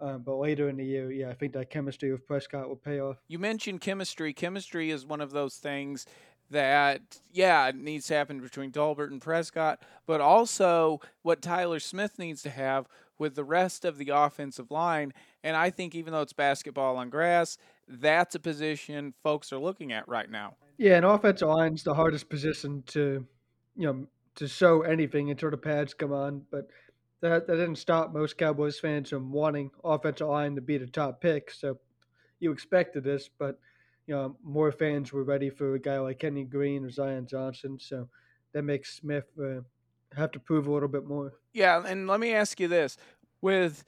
Uh, 0.00 0.16
but 0.16 0.36
later 0.36 0.70
in 0.70 0.76
the 0.76 0.84
year, 0.84 1.12
yeah, 1.12 1.28
I 1.28 1.34
think 1.34 1.52
that 1.52 1.68
chemistry 1.68 2.10
with 2.10 2.26
Prescott 2.26 2.68
will 2.68 2.76
pay 2.76 3.00
off. 3.00 3.18
You 3.28 3.38
mentioned 3.38 3.82
chemistry. 3.82 4.32
Chemistry 4.32 4.90
is 4.90 5.04
one 5.04 5.20
of 5.20 5.30
those 5.30 5.56
things 5.56 6.06
that, 6.50 7.20
yeah, 7.32 7.68
it 7.68 7.76
needs 7.76 8.06
to 8.08 8.14
happen 8.14 8.40
between 8.40 8.72
Tolbert 8.72 9.10
and 9.10 9.22
Prescott, 9.22 9.82
but 10.06 10.20
also 10.20 11.00
what 11.22 11.42
Tyler 11.42 11.80
Smith 11.80 12.18
needs 12.18 12.42
to 12.42 12.50
have 12.50 12.86
with 13.18 13.34
the 13.34 13.44
rest 13.44 13.84
of 13.84 13.98
the 13.98 14.10
offensive 14.10 14.70
line. 14.70 15.12
And 15.44 15.56
I 15.56 15.70
think 15.70 15.94
even 15.94 16.12
though 16.12 16.22
it's 16.22 16.32
basketball 16.32 16.96
on 16.96 17.10
grass, 17.10 17.58
that's 17.86 18.34
a 18.34 18.40
position 18.40 19.14
folks 19.22 19.52
are 19.52 19.58
looking 19.58 19.92
at 19.92 20.08
right 20.08 20.30
now. 20.30 20.56
Yeah, 20.78 20.96
and 20.96 21.04
offensive 21.04 21.48
line's 21.48 21.82
the 21.82 21.94
hardest 21.94 22.28
position 22.28 22.82
to, 22.88 23.26
you 23.76 23.86
know, 23.86 24.06
to 24.36 24.48
show 24.48 24.82
anything 24.82 25.30
until 25.30 25.50
the 25.50 25.56
pads 25.56 25.92
come 25.92 26.12
on. 26.12 26.42
But 26.50 26.68
that 27.20 27.46
that 27.46 27.56
didn't 27.56 27.76
stop 27.76 28.12
most 28.12 28.38
Cowboys 28.38 28.80
fans 28.80 29.10
from 29.10 29.30
wanting 29.32 29.70
offensive 29.84 30.28
line 30.28 30.54
to 30.54 30.62
be 30.62 30.78
the 30.78 30.86
top 30.86 31.20
pick. 31.20 31.50
So 31.50 31.78
you 32.38 32.50
expected 32.50 33.04
this, 33.04 33.28
but 33.38 33.58
you 34.10 34.16
know 34.16 34.36
more 34.42 34.72
fans 34.72 35.12
were 35.12 35.22
ready 35.22 35.48
for 35.48 35.76
a 35.76 35.78
guy 35.78 36.00
like 36.00 36.18
Kenyon 36.18 36.48
Green 36.48 36.84
or 36.84 36.90
Zion 36.90 37.28
Johnson. 37.28 37.78
So 37.78 38.08
that 38.52 38.64
makes 38.64 38.92
Smith 38.96 39.30
uh, 39.40 39.60
have 40.16 40.32
to 40.32 40.40
prove 40.40 40.66
a 40.66 40.72
little 40.72 40.88
bit 40.88 41.06
more. 41.06 41.34
Yeah, 41.52 41.80
and 41.86 42.08
let 42.08 42.18
me 42.18 42.34
ask 42.34 42.58
you 42.58 42.66
this: 42.66 42.96
with 43.40 43.84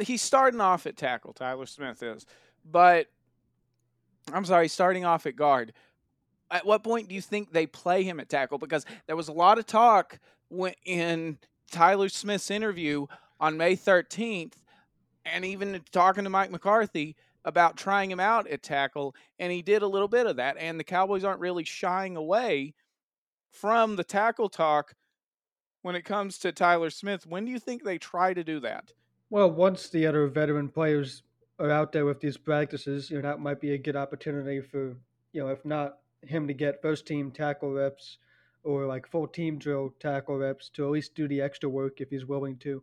he's 0.00 0.22
starting 0.22 0.62
off 0.62 0.86
at 0.86 0.96
tackle, 0.96 1.34
Tyler 1.34 1.66
Smith 1.66 2.02
is, 2.02 2.24
but 2.64 3.08
I'm 4.32 4.46
sorry, 4.46 4.68
starting 4.68 5.04
off 5.04 5.26
at 5.26 5.36
guard. 5.36 5.74
At 6.50 6.64
what 6.64 6.82
point 6.82 7.08
do 7.08 7.14
you 7.14 7.20
think 7.20 7.52
they 7.52 7.66
play 7.66 8.02
him 8.02 8.18
at 8.18 8.30
tackle? 8.30 8.56
Because 8.56 8.86
there 9.06 9.14
was 9.14 9.28
a 9.28 9.32
lot 9.32 9.58
of 9.58 9.66
talk 9.66 10.18
when 10.48 10.72
in 10.86 11.36
Tyler 11.70 12.08
Smith's 12.08 12.50
interview 12.50 13.06
on 13.38 13.58
May 13.58 13.76
13th, 13.76 14.54
and 15.26 15.44
even 15.44 15.82
talking 15.92 16.24
to 16.24 16.30
Mike 16.30 16.50
McCarthy 16.50 17.14
about 17.44 17.76
trying 17.76 18.10
him 18.10 18.20
out 18.20 18.46
at 18.46 18.62
tackle, 18.62 19.14
and 19.38 19.52
he 19.52 19.62
did 19.62 19.82
a 19.82 19.88
little 19.88 20.08
bit 20.08 20.26
of 20.26 20.36
that. 20.36 20.56
And 20.58 20.78
the 20.78 20.84
Cowboys 20.84 21.24
aren't 21.24 21.40
really 21.40 21.64
shying 21.64 22.16
away 22.16 22.74
from 23.50 23.96
the 23.96 24.04
tackle 24.04 24.48
talk 24.48 24.94
when 25.82 25.94
it 25.94 26.04
comes 26.04 26.38
to 26.38 26.52
Tyler 26.52 26.90
Smith. 26.90 27.26
When 27.26 27.44
do 27.44 27.50
you 27.50 27.58
think 27.58 27.82
they 27.82 27.98
try 27.98 28.34
to 28.34 28.44
do 28.44 28.60
that? 28.60 28.92
Well, 29.30 29.50
once 29.50 29.88
the 29.88 30.06
other 30.06 30.26
veteran 30.26 30.68
players 30.68 31.22
are 31.58 31.70
out 31.70 31.92
there 31.92 32.04
with 32.04 32.20
these 32.20 32.36
practices, 32.36 33.10
you 33.10 33.16
know, 33.16 33.22
that 33.22 33.40
might 33.40 33.60
be 33.60 33.72
a 33.72 33.78
good 33.78 33.96
opportunity 33.96 34.60
for, 34.60 34.96
you 35.32 35.42
know, 35.42 35.48
if 35.48 35.64
not 35.64 35.98
him 36.22 36.46
to 36.48 36.54
get 36.54 36.82
first 36.82 37.06
team 37.06 37.30
tackle 37.30 37.72
reps 37.72 38.18
or 38.62 38.86
like 38.86 39.06
full 39.06 39.26
team 39.26 39.58
drill 39.58 39.94
tackle 40.00 40.36
reps 40.36 40.68
to 40.70 40.84
at 40.84 40.90
least 40.90 41.14
do 41.14 41.26
the 41.28 41.40
extra 41.40 41.68
work 41.68 42.00
if 42.00 42.10
he's 42.10 42.26
willing 42.26 42.56
to. 42.58 42.82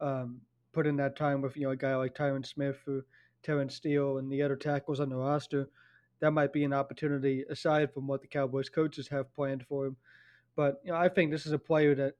Um, 0.00 0.40
put 0.72 0.86
in 0.86 0.96
that 0.96 1.16
time 1.16 1.40
with, 1.40 1.56
you 1.56 1.64
know, 1.64 1.70
a 1.70 1.76
guy 1.76 1.96
like 1.96 2.14
Tyron 2.14 2.46
Smith 2.46 2.76
or 2.86 3.06
Terence 3.42 3.74
Steele 3.74 4.18
and 4.18 4.30
the 4.30 4.42
other 4.42 4.56
tackles 4.56 5.00
on 5.00 5.08
the 5.08 5.16
roster. 5.16 5.68
That 6.20 6.32
might 6.32 6.52
be 6.52 6.64
an 6.64 6.72
opportunity 6.72 7.44
aside 7.48 7.92
from 7.92 8.06
what 8.06 8.22
the 8.22 8.26
Cowboys 8.26 8.68
coaches 8.68 9.08
have 9.08 9.34
planned 9.34 9.66
for 9.66 9.86
him. 9.86 9.96
But, 10.54 10.80
you 10.84 10.92
know, 10.92 10.98
I 10.98 11.08
think 11.08 11.30
this 11.30 11.46
is 11.46 11.52
a 11.52 11.58
player 11.58 11.94
that 11.94 12.14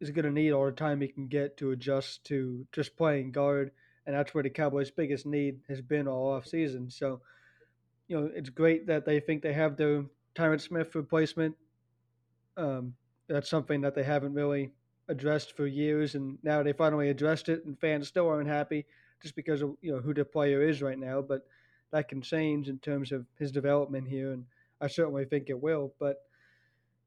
is 0.00 0.10
going 0.10 0.24
to 0.24 0.30
need 0.30 0.52
all 0.52 0.66
the 0.66 0.72
time 0.72 1.00
he 1.00 1.08
can 1.08 1.26
get 1.26 1.56
to 1.58 1.72
adjust 1.72 2.24
to 2.26 2.66
just 2.72 2.96
playing 2.96 3.32
guard. 3.32 3.72
And 4.06 4.14
that's 4.16 4.34
where 4.34 4.42
the 4.42 4.50
Cowboys' 4.50 4.90
biggest 4.90 5.26
need 5.26 5.60
has 5.68 5.80
been 5.80 6.08
all 6.08 6.32
off 6.32 6.46
season. 6.46 6.90
So, 6.90 7.20
you 8.08 8.20
know, 8.20 8.30
it's 8.34 8.50
great 8.50 8.86
that 8.86 9.04
they 9.04 9.20
think 9.20 9.42
they 9.42 9.52
have 9.52 9.76
their 9.76 10.04
Tyron 10.34 10.60
Smith 10.60 10.94
replacement 10.94 11.56
um, 12.56 12.94
that's 13.28 13.48
something 13.48 13.80
that 13.82 13.94
they 13.94 14.02
haven't 14.02 14.34
really 14.34 14.70
addressed 15.08 15.56
for 15.56 15.66
years, 15.66 16.14
and 16.14 16.38
now 16.42 16.62
they 16.62 16.72
finally 16.72 17.08
addressed 17.08 17.48
it, 17.48 17.64
and 17.64 17.78
fans 17.78 18.08
still 18.08 18.28
aren't 18.28 18.48
happy 18.48 18.86
just 19.22 19.36
because 19.36 19.62
of 19.62 19.76
you 19.80 19.92
know 19.92 20.00
who 20.00 20.14
the 20.14 20.24
player 20.24 20.62
is 20.62 20.82
right 20.82 20.98
now. 20.98 21.22
But 21.22 21.46
that 21.92 22.08
can 22.08 22.20
change 22.20 22.68
in 22.68 22.78
terms 22.78 23.12
of 23.12 23.26
his 23.38 23.52
development 23.52 24.08
here, 24.08 24.32
and 24.32 24.44
I 24.80 24.88
certainly 24.88 25.24
think 25.24 25.48
it 25.48 25.60
will. 25.60 25.94
But 25.98 26.16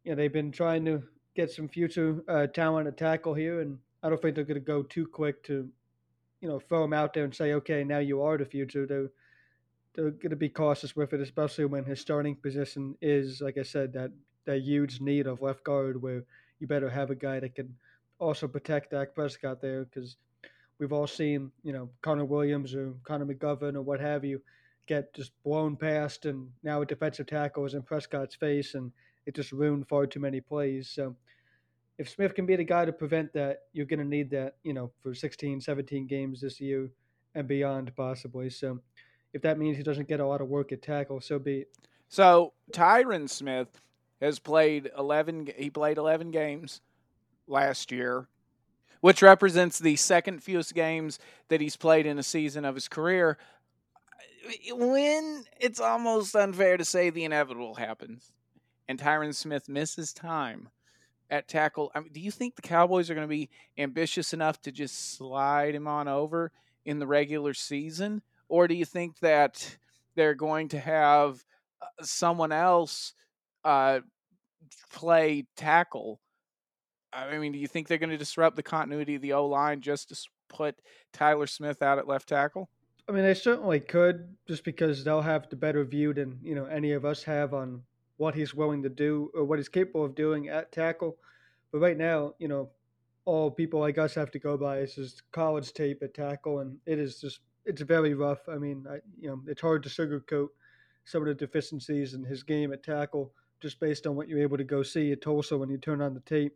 you 0.03 0.12
know 0.12 0.15
they've 0.15 0.31
been 0.31 0.51
trying 0.51 0.86
to 0.86 1.03
get 1.36 1.51
some 1.51 1.67
future 1.67 2.24
uh, 2.27 2.48
talent 2.48 2.88
at 2.88 2.98
tackle 2.98 3.34
here, 3.34 3.62
and 3.62 3.77
I 4.01 4.10
don't 4.10 4.22
think 4.22 4.36
they're 4.36 4.45
going 4.45 4.55
to 4.55 4.65
go 4.65 4.84
too 4.84 5.07
quick 5.07 5.43
to 5.43 5.69
you 6.41 6.48
know 6.48 6.60
throw 6.60 6.84
him 6.84 6.93
out 6.93 7.13
there 7.13 7.24
and 7.24 7.36
say, 7.36 7.53
okay, 7.53 7.84
now 7.84 8.00
you 8.00 8.22
are 8.22 8.38
the 8.38 8.45
future. 8.45 8.86
They're 8.86 9.10
they're 9.93 10.12
going 10.12 10.29
to 10.29 10.36
be 10.36 10.50
cautious 10.50 10.95
with 10.95 11.13
it, 11.13 11.22
especially 11.22 11.65
when 11.65 11.86
his 11.86 12.01
starting 12.01 12.36
position 12.36 12.95
is, 13.01 13.41
like 13.41 13.57
I 13.57 13.63
said, 13.63 13.93
that 13.93 14.12
that 14.45 14.60
huge 14.62 15.01
need 15.01 15.25
of 15.27 15.41
left 15.41 15.63
guard 15.63 16.01
where 16.01 16.24
you 16.60 16.67
better 16.67 16.89
have 16.89 17.10
a 17.10 17.15
guy 17.15 17.39
that 17.39 17.55
can 17.55 17.75
also 18.19 18.48
protect 18.48 18.91
Dak 18.91 19.15
Prescott 19.15 19.62
there 19.62 19.86
because 19.86 20.17
we've 20.79 20.94
all 20.94 21.08
seen, 21.08 21.51
you 21.63 21.74
know, 21.74 21.89
Connor 22.01 22.25
Williams 22.25 22.75
or 22.75 22.94
Connor 23.03 23.25
McGovern 23.25 23.75
or 23.75 23.82
what 23.82 24.00
have 24.00 24.25
you 24.25 24.41
get 24.88 25.13
just 25.13 25.32
blown 25.44 25.75
past, 25.75 26.25
and 26.25 26.48
now 26.63 26.82
a 26.82 26.86
defensive 26.86 27.25
tackle 27.25 27.65
is 27.65 27.74
in 27.74 27.82
Prescott's 27.82 28.36
face, 28.36 28.75
and 28.75 28.91
it 29.25 29.36
just 29.36 29.51
ruined 29.51 29.88
far 29.88 30.05
too 30.05 30.20
many 30.20 30.39
plays. 30.39 30.89
So 30.89 31.15
if 31.98 32.10
Smith 32.10 32.36
can 32.36 32.46
be 32.46 32.55
the 32.55 32.63
guy 32.63 32.86
to 32.86 32.94
prevent 32.94 33.34
that, 33.34 33.63
you're 33.74 33.86
going 33.86 34.00
to 34.00 34.05
need 34.05 34.29
that, 34.32 34.58
you 34.63 34.74
know, 34.74 34.91
for 35.01 35.13
16, 35.13 35.62
17 35.62 36.08
games 36.08 36.41
this 36.41 36.60
year 36.60 36.89
and 37.34 37.48
beyond, 37.48 37.96
possibly. 37.96 38.50
So 38.50 38.79
if 39.34 39.41
that 39.41 39.58
means 39.58 39.77
he 39.77 39.84
doesn't 39.84 40.08
get 40.08 40.20
a 40.20 40.25
lot 40.25 40.41
of 40.41 40.48
work 40.48 40.72
at 40.72 40.82
tackle, 40.82 41.22
so 41.22 41.39
be 41.39 41.60
it. 41.60 41.70
So 42.08 42.53
Tyron 42.72 43.29
Smith 43.29 43.82
has 44.22 44.39
played 44.39 44.89
11 44.98 45.50
he 45.58 45.70
played 45.70 45.98
11 45.98 46.32
games 46.32 46.82
last 47.48 47.91
year 47.91 48.29
which 49.05 49.21
represents 49.21 49.77
the 49.77 49.95
second 49.97 50.41
fewest 50.41 50.74
games 50.74 51.19
that 51.50 51.62
he's 51.62 51.75
played 51.75 52.07
in 52.07 52.17
a 52.17 52.24
season 52.24 52.65
of 52.65 52.74
his 52.74 52.88
career 52.88 53.38
when 54.71 55.43
it's 55.59 55.79
almost 55.79 56.35
unfair 56.35 56.75
to 56.75 56.83
say 56.83 57.12
the 57.12 57.24
inevitable 57.24 57.75
happens 57.75 58.33
and 58.88 58.97
Tyron 58.97 59.35
Smith 59.35 59.69
misses 59.69 60.12
time 60.12 60.69
at 61.29 61.47
tackle 61.47 61.91
I 61.93 62.00
mean, 62.00 62.13
do 62.13 62.19
you 62.19 62.31
think 62.31 62.55
the 62.55 62.63
Cowboys 62.63 63.12
are 63.12 63.13
going 63.13 63.27
to 63.27 63.29
be 63.29 63.51
ambitious 63.77 64.33
enough 64.33 64.59
to 64.63 64.71
just 64.71 65.15
slide 65.15 65.75
him 65.75 65.88
on 65.88 66.07
over 66.07 66.51
in 66.83 66.97
the 66.97 67.05
regular 67.05 67.53
season 67.53 68.24
or 68.50 68.67
do 68.67 68.74
you 68.74 68.85
think 68.85 69.19
that 69.19 69.77
they're 70.15 70.33
going 70.33 70.69
to 70.69 70.79
have 70.79 71.45
uh, 71.79 71.85
someone 72.01 72.51
else 72.51 73.13
uh, 73.63 74.00
play 74.91 75.45
tackle. 75.55 76.19
I 77.15 77.38
mean, 77.38 77.53
do 77.53 77.60
you 77.60 77.67
think 77.67 77.88
they're 77.88 77.98
going 77.98 78.10
to 78.10 78.17
disrupt 78.17 78.55
the 78.55 78.63
continuity 78.63 79.15
of 79.15 79.22
the 79.22 79.34
O 79.34 79.45
line 79.45 79.81
just 79.81 80.10
to 80.10 80.29
put 80.50 80.75
Tyler 81.13 81.48
Smith 81.48 81.81
out 81.81 81.98
at 81.98 82.07
left 82.07 82.27
tackle? 82.29 82.69
I 83.07 83.12
mean, 83.12 83.24
they 83.24 83.34
certainly 83.34 83.79
could, 83.79 84.36
just 84.48 84.63
because 84.63 85.03
they'll 85.03 85.22
have 85.22 85.48
the 85.50 85.55
better 85.55 85.84
view 85.86 86.13
than 86.13 86.39
you 86.43 86.55
know 86.55 86.65
any 86.65 86.91
of 86.91 87.05
us 87.05 87.24
have 87.24 87.53
on 87.53 87.84
what 88.17 88.36
he's 88.36 88.53
willing 88.53 88.81
to 88.84 88.89
do 88.89 89.31
or 89.34 89.43
what 89.43 89.60
he's 89.60 89.69
capable 89.69 90.03
of 90.03 90.15
doing 90.15 90.50
at 90.50 90.72
tackle. 90.72 91.17
But 91.72 91.79
right 91.79 91.98
now, 91.98 92.34
you 92.39 92.48
know, 92.48 92.69
all 93.25 93.51
people 93.51 93.79
like 93.79 93.98
us 93.98 94.15
have 94.15 94.31
to 94.31 94.39
go 94.39 94.57
by 94.57 94.79
is 94.79 94.95
just 94.95 95.24
college 95.31 95.74
tape 95.74 96.01
at 96.03 96.13
tackle, 96.13 96.60
and 96.60 96.77
it 96.86 97.00
is 97.00 97.22
just 97.22 97.39
it's 97.65 97.81
very 97.81 98.13
rough. 98.13 98.48
I 98.50 98.57
mean, 98.57 98.86
I, 98.89 98.98
you 99.19 99.29
know, 99.29 99.41
it's 99.48 99.62
hard 99.62 99.84
to 99.84 99.89
sugarcoat 99.89 100.50
some 101.05 101.22
of 101.22 101.27
the 101.27 101.36
deficiencies 101.36 102.13
in 102.13 102.24
his 102.24 102.43
game 102.43 102.74
at 102.74 102.84
tackle 102.84 103.31
just 103.62 103.79
based 103.79 104.05
on 104.05 104.15
what 104.15 104.27
you're 104.27 104.41
able 104.41 104.57
to 104.57 104.63
go 104.63 104.84
see 104.84 105.12
at 105.12 105.22
Tulsa 105.22 105.57
when 105.57 105.69
you 105.69 105.77
turn 105.77 106.01
on 106.01 106.13
the 106.13 106.19
tape 106.22 106.55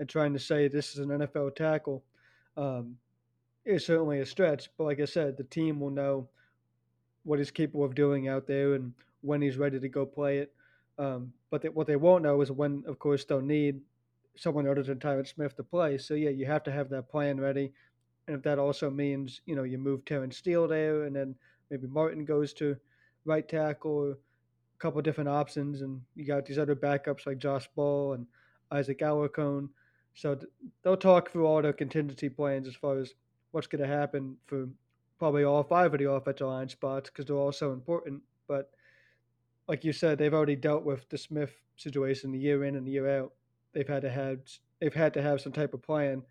and 0.00 0.08
trying 0.08 0.32
to 0.32 0.40
say 0.40 0.66
this 0.66 0.94
is 0.94 0.98
an 0.98 1.10
NFL 1.10 1.54
tackle 1.54 2.02
um, 2.56 2.96
is 3.64 3.86
certainly 3.86 4.20
a 4.20 4.26
stretch. 4.26 4.68
But 4.76 4.84
like 4.84 4.98
I 4.98 5.04
said, 5.04 5.36
the 5.36 5.44
team 5.44 5.78
will 5.78 5.90
know 5.90 6.28
what 7.22 7.38
he's 7.38 7.52
capable 7.52 7.84
of 7.84 7.94
doing 7.94 8.26
out 8.26 8.46
there 8.48 8.74
and 8.74 8.92
when 9.20 9.42
he's 9.42 9.58
ready 9.58 9.78
to 9.78 9.88
go 9.88 10.04
play 10.04 10.38
it. 10.38 10.52
Um, 10.98 11.32
but 11.50 11.62
they, 11.62 11.68
what 11.68 11.86
they 11.86 11.96
won't 11.96 12.24
know 12.24 12.40
is 12.40 12.50
when, 12.50 12.82
of 12.86 12.98
course, 12.98 13.24
they'll 13.24 13.40
need 13.40 13.80
someone 14.36 14.66
other 14.66 14.82
than 14.82 14.98
Tyron 14.98 15.26
Smith 15.26 15.54
to 15.56 15.62
play. 15.62 15.98
So 15.98 16.14
yeah, 16.14 16.30
you 16.30 16.46
have 16.46 16.62
to 16.64 16.72
have 16.72 16.88
that 16.90 17.10
plan 17.10 17.38
ready. 17.38 17.72
And 18.26 18.36
if 18.36 18.42
that 18.44 18.58
also 18.58 18.90
means 18.90 19.40
you 19.46 19.56
know 19.56 19.64
you 19.64 19.78
move 19.78 20.04
Terence 20.04 20.36
Steele 20.36 20.68
there, 20.68 21.04
and 21.04 21.14
then 21.14 21.34
maybe 21.70 21.86
Martin 21.86 22.24
goes 22.24 22.52
to 22.54 22.76
right 23.24 23.46
tackle, 23.48 23.90
or 23.90 24.10
a 24.12 24.16
couple 24.78 25.02
different 25.02 25.28
options, 25.30 25.82
and 25.82 26.00
you 26.14 26.24
got 26.24 26.46
these 26.46 26.58
other 26.58 26.76
backups 26.76 27.26
like 27.26 27.38
Josh 27.38 27.68
Ball 27.74 28.14
and 28.14 28.26
Isaac 28.70 29.00
Alarcon. 29.00 29.68
So 30.14 30.38
they'll 30.82 30.96
talk 30.96 31.30
through 31.30 31.46
all 31.46 31.62
the 31.62 31.72
contingency 31.72 32.28
plans 32.28 32.68
as 32.68 32.74
far 32.74 32.98
as 32.98 33.14
what's 33.52 33.66
going 33.66 33.82
to 33.82 33.88
happen 33.88 34.36
for 34.46 34.68
probably 35.18 35.44
all 35.44 35.62
five 35.62 35.92
of 35.92 36.00
the 36.00 36.10
offensive 36.10 36.46
line 36.46 36.68
spots 36.68 37.10
because 37.10 37.26
they're 37.26 37.36
all 37.36 37.52
so 37.52 37.72
important. 37.72 38.22
But 38.48 38.70
like 39.68 39.84
you 39.84 39.92
said, 39.92 40.18
they've 40.18 40.34
already 40.34 40.56
dealt 40.56 40.84
with 40.84 41.08
the 41.08 41.18
Smith 41.18 41.52
situation 41.76 42.32
the 42.32 42.38
year 42.38 42.64
in 42.64 42.76
and 42.76 42.86
the 42.86 42.90
year 42.90 43.20
out. 43.20 43.32
They've 43.72 43.88
had 43.88 44.02
to 44.02 44.10
have 44.10 44.40
they've 44.80 44.94
had 44.94 45.14
to 45.14 45.22
have 45.22 45.40
some 45.40 45.52
type 45.52 45.74
of 45.74 45.82
plan, 45.82 46.22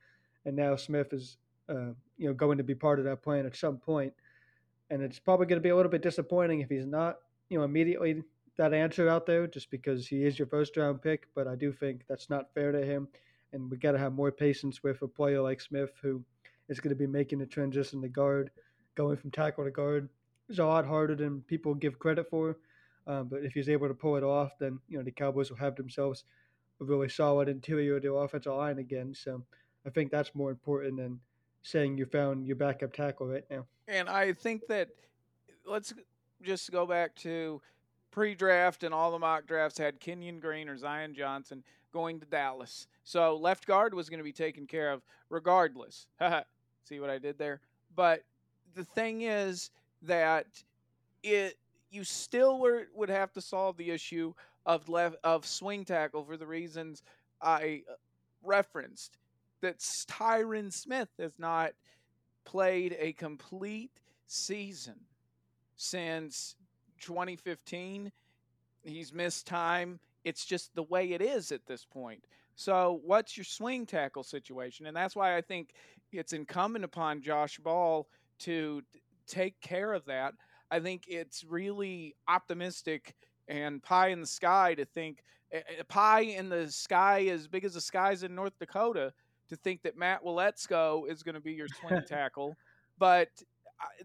and 0.45 0.55
now 0.55 0.75
Smith 0.75 1.13
is 1.13 1.37
uh, 1.69 1.93
you 2.17 2.27
know 2.27 2.33
going 2.33 2.57
to 2.57 2.63
be 2.63 2.75
part 2.75 2.99
of 2.99 3.05
that 3.05 3.23
plan 3.23 3.45
at 3.45 3.55
some 3.55 3.77
point. 3.77 4.13
And 4.89 5.01
it's 5.01 5.19
probably 5.19 5.45
going 5.45 5.59
to 5.59 5.63
be 5.63 5.69
a 5.69 5.75
little 5.75 5.91
bit 5.91 6.01
disappointing 6.01 6.61
if 6.61 6.69
he's 6.69 6.85
not 6.85 7.17
you 7.49 7.57
know 7.57 7.63
immediately 7.63 8.23
that 8.57 8.73
answer 8.73 9.07
out 9.07 9.25
there 9.25 9.47
just 9.47 9.71
because 9.71 10.05
he 10.05 10.25
is 10.25 10.37
your 10.37 10.47
first 10.47 10.75
round 10.75 11.01
pick, 11.01 11.27
but 11.33 11.47
I 11.47 11.55
do 11.55 11.71
think 11.71 12.01
that's 12.09 12.29
not 12.29 12.53
fair 12.53 12.73
to 12.73 12.85
him. 12.85 13.07
And 13.53 13.69
we 13.69 13.77
got 13.77 13.93
to 13.93 13.97
have 13.97 14.13
more 14.13 14.31
patience 14.31 14.83
with 14.83 15.01
a 15.01 15.07
player 15.07 15.41
like 15.41 15.61
Smith 15.61 15.91
who 16.01 16.23
is 16.67 16.79
going 16.79 16.95
to 16.95 16.99
be 16.99 17.07
making 17.07 17.39
the 17.39 17.45
transition 17.45 18.01
to 18.01 18.07
guard, 18.07 18.51
going 18.95 19.17
from 19.17 19.31
tackle 19.31 19.63
to 19.63 19.71
guard. 19.71 20.09
It's 20.47 20.59
a 20.59 20.65
lot 20.65 20.85
harder 20.85 21.15
than 21.15 21.41
people 21.41 21.73
give 21.73 21.99
credit 21.99 22.29
for. 22.29 22.57
Um, 23.07 23.27
but 23.27 23.43
if 23.43 23.53
he's 23.53 23.69
able 23.69 23.87
to 23.87 23.93
pull 23.93 24.17
it 24.17 24.23
off, 24.23 24.51
then 24.59 24.79
you 24.87 24.97
know 24.97 25.03
the 25.03 25.11
Cowboys 25.11 25.49
will 25.49 25.57
have 25.57 25.75
themselves 25.75 26.25
a 26.79 26.85
really 26.85 27.09
solid 27.09 27.49
interior 27.49 27.97
of 27.97 28.03
their 28.03 28.13
offensive 28.15 28.53
line 28.53 28.77
again. 28.77 29.13
So 29.13 29.43
I 29.85 29.89
think 29.89 30.11
that's 30.11 30.35
more 30.35 30.51
important 30.51 30.97
than 30.97 31.19
saying 31.63 31.97
you 31.97 32.05
found 32.05 32.45
your 32.45 32.55
backup 32.55 32.93
tackle 32.93 33.27
right 33.27 33.43
now. 33.49 33.65
And 33.87 34.07
I 34.07 34.33
think 34.33 34.67
that 34.67 34.89
let's 35.65 35.93
just 36.41 36.71
go 36.71 36.85
back 36.85 37.15
to 37.17 37.61
pre-draft 38.11 38.83
and 38.83 38.93
all 38.93 39.11
the 39.11 39.19
mock 39.19 39.45
drafts 39.45 39.77
had 39.77 39.99
Kenyon 39.99 40.39
Green 40.39 40.69
or 40.69 40.77
Zion 40.77 41.13
Johnson 41.13 41.63
going 41.91 42.19
to 42.19 42.25
Dallas. 42.25 42.87
So 43.03 43.35
left 43.35 43.65
guard 43.65 43.93
was 43.93 44.09
going 44.09 44.19
to 44.19 44.23
be 44.23 44.31
taken 44.31 44.67
care 44.67 44.91
of 44.91 45.01
regardless. 45.29 46.07
See 46.83 46.99
what 46.99 47.09
I 47.09 47.17
did 47.17 47.37
there? 47.37 47.61
But 47.95 48.23
the 48.75 48.83
thing 48.83 49.21
is 49.21 49.71
that 50.03 50.45
it 51.23 51.57
you 51.91 52.03
still 52.03 52.59
were, 52.59 52.87
would 52.93 53.09
have 53.09 53.33
to 53.33 53.41
solve 53.41 53.77
the 53.77 53.89
issue 53.89 54.33
of 54.65 54.89
left 54.89 55.17
of 55.23 55.45
swing 55.45 55.85
tackle 55.85 56.23
for 56.23 56.37
the 56.37 56.45
reasons 56.45 57.01
I 57.41 57.83
uh, 57.89 57.93
referenced. 58.43 59.17
That 59.61 59.79
Tyron 59.79 60.71
Smith 60.71 61.09
has 61.19 61.37
not 61.37 61.71
played 62.45 62.95
a 62.97 63.11
complete 63.13 63.91
season 64.25 64.95
since 65.75 66.55
2015. 66.99 68.11
He's 68.83 69.13
missed 69.13 69.47
time. 69.47 69.99
It's 70.23 70.45
just 70.45 70.73
the 70.75 70.83
way 70.83 71.11
it 71.11 71.21
is 71.21 71.51
at 71.51 71.65
this 71.65 71.85
point. 71.85 72.23
So, 72.55 72.99
what's 73.05 73.37
your 73.37 73.45
swing 73.45 73.85
tackle 73.85 74.23
situation? 74.23 74.85
And 74.85 74.95
that's 74.95 75.15
why 75.15 75.37
I 75.37 75.41
think 75.41 75.73
it's 76.11 76.33
incumbent 76.33 76.83
upon 76.83 77.21
Josh 77.21 77.57
Ball 77.57 78.07
to 78.39 78.81
take 79.27 79.59
care 79.61 79.93
of 79.93 80.05
that. 80.05 80.33
I 80.71 80.79
think 80.79 81.05
it's 81.07 81.43
really 81.43 82.15
optimistic 82.27 83.15
and 83.47 83.81
pie 83.81 84.09
in 84.09 84.21
the 84.21 84.27
sky 84.27 84.75
to 84.75 84.85
think 84.85 85.23
a 85.51 85.83
pie 85.85 86.21
in 86.21 86.49
the 86.49 86.71
sky 86.71 87.25
as 87.31 87.47
big 87.47 87.65
as 87.65 87.73
the 87.73 87.81
skies 87.81 88.23
in 88.23 88.35
North 88.35 88.53
Dakota 88.59 89.11
to 89.49 89.55
think 89.55 89.81
that 89.81 89.97
Matt 89.97 90.23
Waletzko 90.23 91.09
is 91.09 91.23
going 91.23 91.35
to 91.35 91.41
be 91.41 91.53
your 91.53 91.67
swing 91.67 92.03
tackle. 92.07 92.55
But 92.99 93.29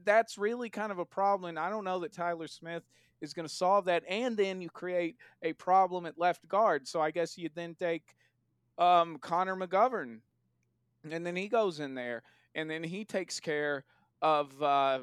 that's 0.04 0.38
really 0.38 0.68
kind 0.68 0.92
of 0.92 0.98
a 0.98 1.04
problem. 1.04 1.58
I 1.58 1.70
don't 1.70 1.84
know 1.84 2.00
that 2.00 2.12
Tyler 2.12 2.46
Smith 2.48 2.82
is 3.20 3.32
going 3.32 3.48
to 3.48 3.54
solve 3.54 3.86
that. 3.86 4.04
And 4.08 4.36
then 4.36 4.60
you 4.60 4.70
create 4.70 5.16
a 5.42 5.52
problem 5.54 6.06
at 6.06 6.18
left 6.18 6.46
guard. 6.48 6.86
So 6.86 7.00
I 7.00 7.10
guess 7.10 7.38
you'd 7.38 7.54
then 7.54 7.74
take 7.74 8.14
um, 8.78 9.18
Connor 9.18 9.56
McGovern, 9.56 10.18
and 11.10 11.24
then 11.24 11.36
he 11.36 11.48
goes 11.48 11.80
in 11.80 11.94
there, 11.94 12.22
and 12.54 12.68
then 12.68 12.82
he 12.82 13.04
takes 13.04 13.38
care 13.40 13.84
of 14.22 14.62
uh, 14.62 15.00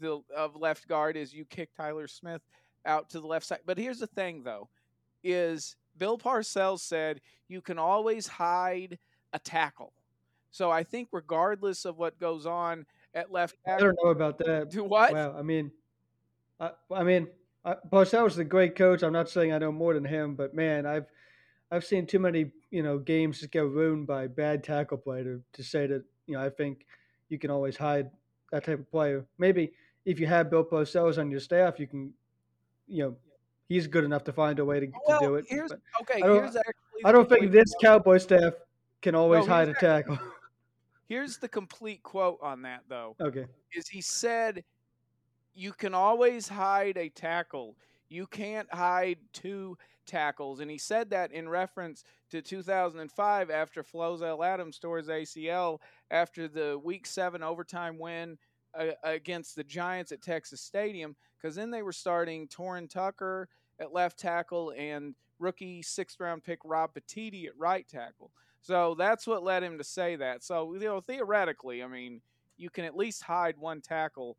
the 0.00 0.20
of 0.34 0.56
left 0.56 0.88
guard 0.88 1.16
as 1.16 1.32
you 1.32 1.44
kick 1.44 1.70
Tyler 1.76 2.08
Smith 2.08 2.42
out 2.86 3.10
to 3.10 3.20
the 3.20 3.26
left 3.26 3.46
side. 3.46 3.60
But 3.64 3.78
here's 3.78 4.00
the 4.00 4.06
thing, 4.06 4.42
though, 4.42 4.68
is 5.22 5.76
Bill 5.98 6.18
Parcells 6.18 6.80
said 6.80 7.20
you 7.48 7.60
can 7.60 7.78
always 7.78 8.26
hide 8.26 8.98
a 9.32 9.38
tackle. 9.38 9.92
So 10.50 10.70
I 10.70 10.82
think 10.82 11.08
regardless 11.12 11.84
of 11.84 11.98
what 11.98 12.18
goes 12.18 12.46
on 12.46 12.86
at 13.14 13.32
left 13.32 13.56
tackle, 13.64 13.76
I 13.76 13.86
don't 13.86 13.98
know 14.02 14.10
about 14.10 14.38
that. 14.38 14.70
Do 14.70 14.84
what? 14.84 15.12
Well, 15.12 15.34
I 15.36 15.42
mean, 15.42 15.70
I, 16.60 16.70
I 16.92 17.02
mean, 17.02 17.28
I, 17.64 17.76
Parcells 17.90 18.32
is 18.32 18.38
a 18.38 18.44
great 18.44 18.76
coach. 18.76 19.02
I'm 19.02 19.12
not 19.12 19.28
saying 19.28 19.52
I 19.52 19.58
know 19.58 19.72
more 19.72 19.94
than 19.94 20.04
him, 20.04 20.34
but 20.34 20.54
man, 20.54 20.86
I've 20.86 21.06
I've 21.70 21.84
seen 21.84 22.06
too 22.06 22.18
many 22.18 22.50
you 22.70 22.82
know 22.82 22.98
games 22.98 23.40
just 23.40 23.52
get 23.52 23.66
ruined 23.66 24.06
by 24.06 24.26
bad 24.26 24.64
tackle 24.64 24.98
play 24.98 25.22
to, 25.22 25.42
to 25.52 25.62
say 25.62 25.86
that 25.86 26.04
you 26.26 26.34
know 26.34 26.44
I 26.44 26.50
think 26.50 26.86
you 27.28 27.38
can 27.38 27.50
always 27.50 27.76
hide 27.76 28.10
that 28.52 28.64
type 28.64 28.80
of 28.80 28.90
player. 28.90 29.24
Maybe 29.38 29.72
if 30.04 30.20
you 30.20 30.26
have 30.26 30.50
Bill 30.50 30.64
Parcells 30.64 31.18
on 31.18 31.30
your 31.30 31.40
staff, 31.40 31.78
you 31.78 31.86
can 31.86 32.12
you 32.86 33.04
know 33.04 33.16
he's 33.68 33.86
good 33.86 34.04
enough 34.04 34.24
to 34.24 34.32
find 34.32 34.58
a 34.58 34.64
way 34.64 34.80
to, 34.80 34.88
well, 35.06 35.20
to 35.20 35.26
do 35.26 35.34
it. 35.36 35.46
Okay, 36.02 36.22
I 36.22 36.26
don't, 36.26 36.56
I 37.04 37.12
don't 37.12 37.28
think 37.28 37.50
this 37.50 37.74
Cowboy 37.80 38.18
staff 38.18 38.54
can 39.02 39.14
always 39.14 39.46
no, 39.46 39.52
hide 39.52 39.68
a 39.68 39.74
tackle. 39.74 40.18
Here's 41.06 41.38
the 41.38 41.48
complete 41.48 42.02
quote 42.02 42.38
on 42.42 42.62
that, 42.62 42.82
though. 42.88 43.16
Okay. 43.20 43.46
Is 43.72 43.88
he 43.88 44.00
said, 44.00 44.64
You 45.54 45.72
can 45.72 45.94
always 45.94 46.48
hide 46.48 46.96
a 46.96 47.08
tackle. 47.08 47.76
You 48.08 48.26
can't 48.26 48.72
hide 48.72 49.18
two 49.32 49.76
tackles. 50.06 50.60
And 50.60 50.70
he 50.70 50.78
said 50.78 51.10
that 51.10 51.32
in 51.32 51.48
reference 51.48 52.04
to 52.30 52.42
2005 52.42 53.50
after 53.50 53.82
Flozell 53.82 54.46
Adams 54.46 54.78
tore 54.78 54.98
his 54.98 55.08
ACL 55.08 55.78
after 56.10 56.48
the 56.48 56.78
week 56.82 57.06
seven 57.06 57.42
overtime 57.42 57.98
win 57.98 58.38
uh, 58.78 58.86
against 59.02 59.56
the 59.56 59.64
Giants 59.64 60.12
at 60.12 60.22
Texas 60.22 60.60
Stadium, 60.60 61.16
because 61.40 61.56
then 61.56 61.70
they 61.70 61.82
were 61.82 61.92
starting 61.92 62.48
Torrin 62.48 62.88
Tucker 62.88 63.48
at 63.80 63.92
left 63.92 64.18
tackle 64.18 64.72
and 64.76 65.14
rookie 65.38 65.82
sixth 65.82 66.20
round 66.20 66.42
pick 66.44 66.58
Rob 66.64 66.90
Petitti 66.94 67.46
at 67.46 67.56
right 67.58 67.86
tackle. 67.88 68.30
So 68.64 68.94
that's 68.96 69.26
what 69.26 69.42
led 69.42 69.62
him 69.62 69.76
to 69.76 69.84
say 69.84 70.16
that. 70.16 70.42
So, 70.42 70.72
you 70.72 70.80
know, 70.80 70.98
theoretically, 70.98 71.82
I 71.82 71.86
mean, 71.86 72.22
you 72.56 72.70
can 72.70 72.86
at 72.86 72.96
least 72.96 73.22
hide 73.22 73.58
one 73.58 73.82
tackle. 73.82 74.38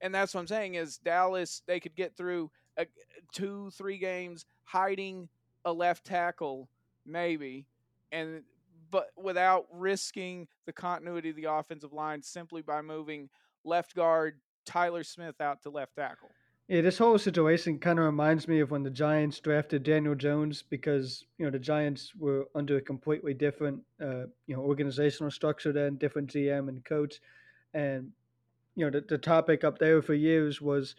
And 0.00 0.14
that's 0.14 0.32
what 0.32 0.40
I'm 0.40 0.46
saying 0.46 0.76
is 0.76 0.96
Dallas, 0.96 1.60
they 1.66 1.78
could 1.78 1.94
get 1.94 2.16
through 2.16 2.50
a, 2.78 2.86
two, 3.30 3.70
three 3.74 3.98
games 3.98 4.46
hiding 4.64 5.28
a 5.66 5.72
left 5.72 6.06
tackle, 6.06 6.70
maybe, 7.04 7.66
and 8.10 8.42
but 8.90 9.08
without 9.18 9.66
risking 9.70 10.48
the 10.64 10.72
continuity 10.72 11.28
of 11.28 11.36
the 11.36 11.44
offensive 11.44 11.92
line 11.92 12.22
simply 12.22 12.62
by 12.62 12.80
moving 12.80 13.28
left 13.64 13.94
guard 13.94 14.40
Tyler 14.64 15.04
Smith 15.04 15.42
out 15.42 15.62
to 15.64 15.68
left 15.68 15.94
tackle. 15.94 16.30
Yeah, 16.68 16.82
this 16.82 16.98
whole 16.98 17.16
situation 17.16 17.78
kind 17.78 17.98
of 17.98 18.04
reminds 18.04 18.46
me 18.46 18.60
of 18.60 18.70
when 18.70 18.82
the 18.82 18.90
Giants 18.90 19.40
drafted 19.40 19.84
Daniel 19.84 20.14
Jones 20.14 20.62
because 20.68 21.24
you 21.38 21.46
know 21.46 21.50
the 21.50 21.58
Giants 21.58 22.12
were 22.14 22.46
under 22.54 22.76
a 22.76 22.82
completely 22.82 23.32
different 23.32 23.80
uh, 24.02 24.26
you 24.46 24.54
know 24.54 24.60
organizational 24.60 25.30
structure 25.30 25.72
then, 25.72 25.96
different 25.96 26.30
GM 26.30 26.68
and 26.68 26.84
coach, 26.84 27.20
and 27.72 28.10
you 28.76 28.84
know 28.84 28.90
the, 28.90 29.00
the 29.00 29.16
topic 29.16 29.64
up 29.64 29.78
there 29.78 30.02
for 30.02 30.12
years 30.12 30.60
was 30.60 30.94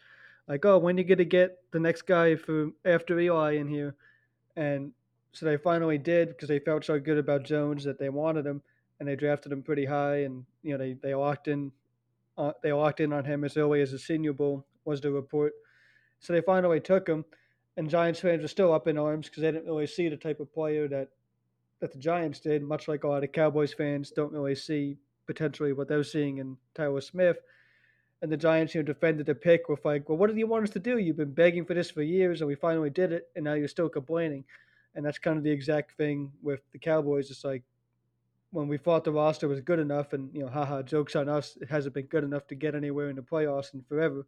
like, 0.48 0.66
oh, 0.66 0.80
when 0.80 0.96
are 0.98 1.02
you 1.02 1.06
gonna 1.06 1.24
get 1.24 1.60
the 1.72 1.80
next 1.80 2.08
guy 2.08 2.36
for 2.36 2.72
after 2.84 3.20
Eli 3.20 3.58
in 3.58 3.68
here, 3.68 3.94
and 4.56 4.92
so 5.34 5.46
they 5.46 5.58
finally 5.58 6.00
did 6.00 6.30
because 6.30 6.48
they 6.50 6.58
felt 6.58 6.84
so 6.84 7.00
good 7.00 7.20
about 7.20 7.44
Jones 7.44 7.84
that 7.84 8.00
they 8.00 8.10
wanted 8.10 8.44
him 8.48 8.64
and 9.00 9.08
they 9.08 9.16
drafted 9.16 9.52
him 9.52 9.62
pretty 9.62 9.86
high 9.86 10.24
and 10.24 10.46
you 10.64 10.72
know 10.72 10.80
they 10.80 10.94
they 10.94 11.14
locked 11.14 11.48
in 11.48 11.72
uh, 12.40 12.54
they 12.64 12.74
locked 12.74 13.02
in 13.02 13.14
on 13.14 13.24
him 13.24 13.44
as 13.44 13.56
early 13.56 13.82
as 13.82 13.92
the 13.92 14.00
Senior 14.00 14.34
Bowl 14.34 14.66
was 14.86 15.02
the 15.02 15.12
report. 15.12 15.54
So 16.20 16.34
they 16.34 16.42
finally 16.42 16.80
took 16.80 17.08
him, 17.08 17.26
and 17.78 17.90
Giants 17.90 18.20
fans 18.20 18.42
were 18.42 18.48
still 18.48 18.74
up 18.74 18.88
in 18.88 18.98
arms 18.98 19.28
because 19.28 19.42
they 19.42 19.52
didn't 19.52 19.68
really 19.68 19.88
see 19.88 20.10
the 20.10 20.18
type 20.18 20.40
of 20.40 20.54
player 20.54 20.88
that 20.88 21.10
that 21.80 21.94
the 21.94 21.98
Giants 21.98 22.40
did. 22.40 22.62
Much 22.62 22.88
like 22.88 23.04
a 23.04 23.08
lot 23.08 23.24
of 23.24 23.32
Cowboys 23.32 23.74
fans 23.74 24.12
don't 24.12 24.34
really 24.34 24.56
see 24.56 24.98
potentially 25.28 25.74
what 25.74 25.88
they're 25.88 26.04
seeing 26.04 26.40
in 26.40 26.58
Tyler 26.74 27.02
Smith. 27.02 27.38
And 28.22 28.32
the 28.32 28.36
Giants, 28.38 28.76
know, 28.76 28.82
defended 28.82 29.28
the 29.28 29.36
pick 29.36 29.70
with 29.70 29.86
like, 29.86 30.10
well, 30.10 30.18
what 30.18 30.30
do 30.30 30.38
you 30.38 30.48
want 30.48 30.66
us 30.66 30.72
to 30.72 30.80
do? 30.80 30.98
You've 30.98 31.16
been 31.16 31.32
begging 31.32 31.64
for 31.64 31.74
this 31.74 31.90
for 31.90 32.02
years, 32.02 32.42
and 32.42 32.50
we 32.50 32.56
finally 32.56 32.90
did 32.90 33.14
it, 33.14 33.30
and 33.36 33.46
now 33.46 33.54
you're 33.54 33.70
still 33.70 33.88
complaining. 33.88 34.44
And 34.96 35.06
that's 35.06 35.20
kind 35.20 35.38
of 35.38 35.44
the 35.44 35.52
exact 35.52 35.96
thing 35.96 36.32
with 36.42 36.60
the 36.74 36.80
Cowboys. 36.80 37.32
It's 37.32 37.46
like 37.46 37.64
when 38.52 38.68
we 38.68 38.78
thought 38.78 39.04
the 39.04 39.12
roster 39.12 39.48
was 39.48 39.62
good 39.62 39.80
enough, 39.80 40.12
and 40.12 40.34
you 40.34 40.42
know, 40.42 40.50
haha, 40.50 40.82
jokes 40.82 41.16
on 41.16 41.30
us. 41.30 41.58
It 41.62 41.70
hasn't 41.70 41.94
been 41.94 42.08
good 42.08 42.26
enough 42.26 42.48
to 42.48 42.56
get 42.56 42.76
anywhere 42.76 43.10
in 43.10 43.16
the 43.16 43.22
playoffs 43.22 43.74
in 43.74 43.84
forever. 43.84 44.26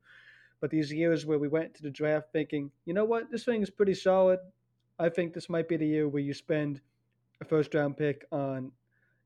But 0.61 0.69
these 0.69 0.93
years 0.93 1.25
where 1.25 1.39
we 1.39 1.47
went 1.47 1.73
to 1.75 1.83
the 1.83 1.89
draft 1.89 2.31
thinking, 2.31 2.71
you 2.85 2.93
know 2.93 3.03
what, 3.03 3.31
this 3.31 3.43
thing 3.43 3.61
is 3.61 3.69
pretty 3.69 3.95
solid. 3.95 4.39
I 4.99 5.09
think 5.09 5.33
this 5.33 5.49
might 5.49 5.67
be 5.67 5.75
the 5.75 5.87
year 5.87 6.07
where 6.07 6.21
you 6.21 6.33
spend 6.33 6.79
a 7.41 7.45
first 7.45 7.73
round 7.73 7.97
pick 7.97 8.25
on, 8.31 8.71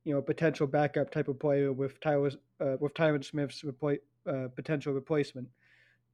you 0.05 0.13
know, 0.13 0.19
a 0.19 0.23
potential 0.23 0.65
backup 0.65 1.11
type 1.11 1.27
of 1.27 1.37
player 1.37 1.73
with 1.73 1.99
Tyler 1.99 2.31
uh, 2.61 2.77
with 2.79 2.93
Tyron 2.93 3.23
Smith's 3.23 3.63
uh, 3.63 4.47
potential 4.55 4.93
replacement. 4.93 5.47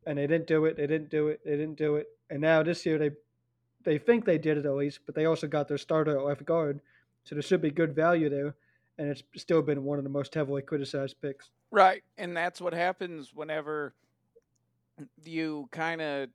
And 0.08 0.18
they 0.18 0.26
didn't 0.26 0.48
do 0.48 0.66
it. 0.66 0.76
They 0.76 0.88
didn't 0.88 1.12
do 1.12 1.28
it. 1.28 1.42
They 1.46 1.52
didn't 1.52 1.78
do 1.78 1.98
it. 1.98 2.08
And 2.32 2.42
now 2.42 2.64
this 2.64 2.86
year 2.86 2.98
they 2.98 3.12
they 3.84 4.00
think 4.00 4.26
they 4.26 4.40
did 4.40 4.58
it 4.58 4.66
at 4.66 4.74
least, 4.74 5.00
but 5.06 5.16
they 5.16 5.26
also 5.26 5.48
got 5.48 5.68
their 5.68 5.78
starter 5.78 6.20
left 6.22 6.46
guard, 6.46 6.82
so 7.24 7.36
there 7.36 7.42
should 7.42 7.62
be 7.62 7.72
good 7.72 7.96
value 7.96 8.30
there 8.30 8.56
and 8.98 9.10
it's 9.10 9.24
still 9.36 9.64
been 9.64 9.84
one 9.84 9.98
of 9.98 10.04
the 10.04 10.10
most 10.10 10.34
heavily 10.36 10.62
criticized 10.62 11.16
picks. 11.22 11.50
Right, 11.72 12.04
and 12.18 12.38
that's 12.38 12.62
what 12.62 12.74
happens 12.74 13.32
whenever 13.34 13.96
you 15.24 15.68
kind 15.72 16.02
of 16.02 16.30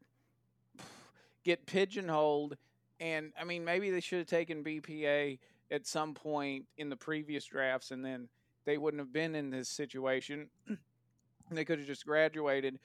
get 1.44 1.66
pigeonholed. 1.66 2.56
And 3.00 3.32
I 3.40 3.44
mean, 3.44 3.64
maybe 3.64 3.90
they 3.90 4.00
should 4.00 4.18
have 4.18 4.26
taken 4.26 4.64
BPA 4.64 5.38
at 5.70 5.86
some 5.86 6.14
point 6.14 6.64
in 6.78 6.88
the 6.88 6.96
previous 6.96 7.44
drafts, 7.44 7.90
and 7.90 8.04
then 8.04 8.28
they 8.64 8.78
wouldn't 8.78 9.00
have 9.00 9.12
been 9.12 9.34
in 9.34 9.50
this 9.50 9.68
situation. 9.68 10.48
they 11.50 11.64
could 11.64 11.78
have 11.78 11.86
just 11.86 12.06
graduated 12.06 12.78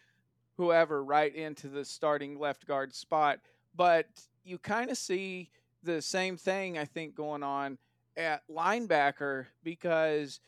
whoever 0.57 1.03
right 1.03 1.33
into 1.33 1.67
the 1.67 1.85
starting 1.85 2.37
left 2.37 2.67
guard 2.67 2.93
spot 2.93 3.39
but 3.75 4.07
you 4.43 4.57
kind 4.57 4.89
of 4.89 4.97
see 4.97 5.49
the 5.83 6.01
same 6.01 6.37
thing 6.37 6.77
I 6.77 6.85
think 6.85 7.15
going 7.15 7.43
on 7.43 7.77
at 8.17 8.43
linebacker 8.49 9.47
because 9.63 10.39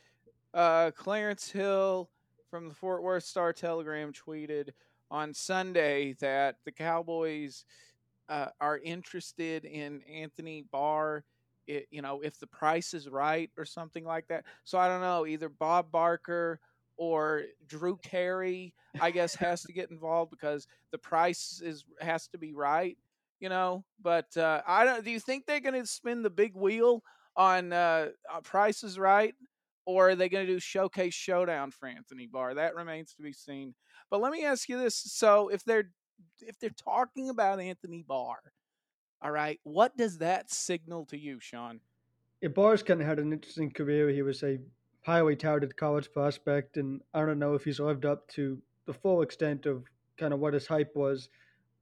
uh, 0.52 0.90
Clarence 0.92 1.50
Hill 1.50 2.10
from 2.50 2.68
the 2.68 2.74
Fort 2.74 3.02
Worth 3.02 3.24
Star 3.24 3.52
Telegram 3.52 4.12
tweeted 4.12 4.70
on 5.14 5.32
Sunday 5.32 6.16
that 6.18 6.56
the 6.64 6.72
Cowboys 6.72 7.64
uh, 8.28 8.48
are 8.60 8.78
interested 8.78 9.64
in 9.64 10.02
Anthony 10.12 10.64
Barr. 10.72 11.22
It, 11.68 11.86
you 11.92 12.02
know, 12.02 12.20
if 12.20 12.40
the 12.40 12.48
price 12.48 12.92
is 12.92 13.08
right 13.08 13.48
or 13.56 13.64
something 13.64 14.04
like 14.04 14.26
that. 14.26 14.44
So 14.64 14.76
I 14.76 14.88
don't 14.88 15.00
know, 15.00 15.24
either 15.24 15.48
Bob 15.48 15.92
Barker 15.92 16.58
or 16.96 17.42
Drew 17.68 17.96
Carey, 17.98 18.74
I 19.00 19.12
guess, 19.12 19.34
has 19.36 19.62
to 19.62 19.72
get 19.72 19.92
involved 19.92 20.32
because 20.32 20.66
the 20.90 20.98
price 20.98 21.62
is 21.64 21.84
has 22.00 22.26
to 22.28 22.38
be 22.38 22.52
right. 22.52 22.98
You 23.38 23.50
know, 23.50 23.84
but 24.02 24.36
uh, 24.36 24.62
I 24.66 24.84
don't. 24.84 25.04
Do 25.04 25.12
you 25.12 25.20
think 25.20 25.46
they're 25.46 25.60
going 25.60 25.80
to 25.80 25.86
spin 25.86 26.22
the 26.22 26.30
big 26.30 26.56
wheel 26.56 27.04
on 27.36 27.72
uh, 27.72 28.08
uh, 28.32 28.40
prices 28.40 28.98
right, 28.98 29.34
or 29.86 30.10
are 30.10 30.16
they 30.16 30.28
going 30.28 30.46
to 30.46 30.52
do 30.52 30.58
showcase 30.58 31.14
showdown 31.14 31.70
for 31.70 31.86
Anthony 31.88 32.26
Barr? 32.26 32.54
That 32.54 32.74
remains 32.74 33.14
to 33.14 33.22
be 33.22 33.32
seen. 33.32 33.74
But 34.10 34.20
let 34.20 34.32
me 34.32 34.44
ask 34.44 34.68
you 34.68 34.78
this: 34.78 34.94
so 34.94 35.48
if 35.48 35.64
they're 35.64 35.90
if 36.40 36.58
they're 36.58 36.70
talking 36.70 37.28
about 37.28 37.60
Anthony 37.60 38.04
Barr, 38.06 38.38
all 39.22 39.30
right, 39.30 39.60
what 39.62 39.96
does 39.96 40.18
that 40.18 40.50
signal 40.50 41.06
to 41.06 41.18
you, 41.18 41.40
Sean? 41.40 41.80
Yeah, 42.40 42.48
Barr's 42.48 42.82
kind 42.82 43.00
of 43.00 43.06
had 43.06 43.18
an 43.18 43.32
interesting 43.32 43.70
career. 43.70 44.10
He 44.10 44.22
was 44.22 44.42
a 44.42 44.58
highly 45.02 45.36
touted 45.36 45.76
college 45.76 46.12
prospect, 46.12 46.76
and 46.76 47.00
I 47.12 47.24
don't 47.24 47.38
know 47.38 47.54
if 47.54 47.64
he's 47.64 47.80
lived 47.80 48.04
up 48.04 48.28
to 48.28 48.60
the 48.86 48.94
full 48.94 49.22
extent 49.22 49.66
of 49.66 49.84
kind 50.18 50.32
of 50.32 50.40
what 50.40 50.54
his 50.54 50.66
hype 50.66 50.94
was 50.94 51.28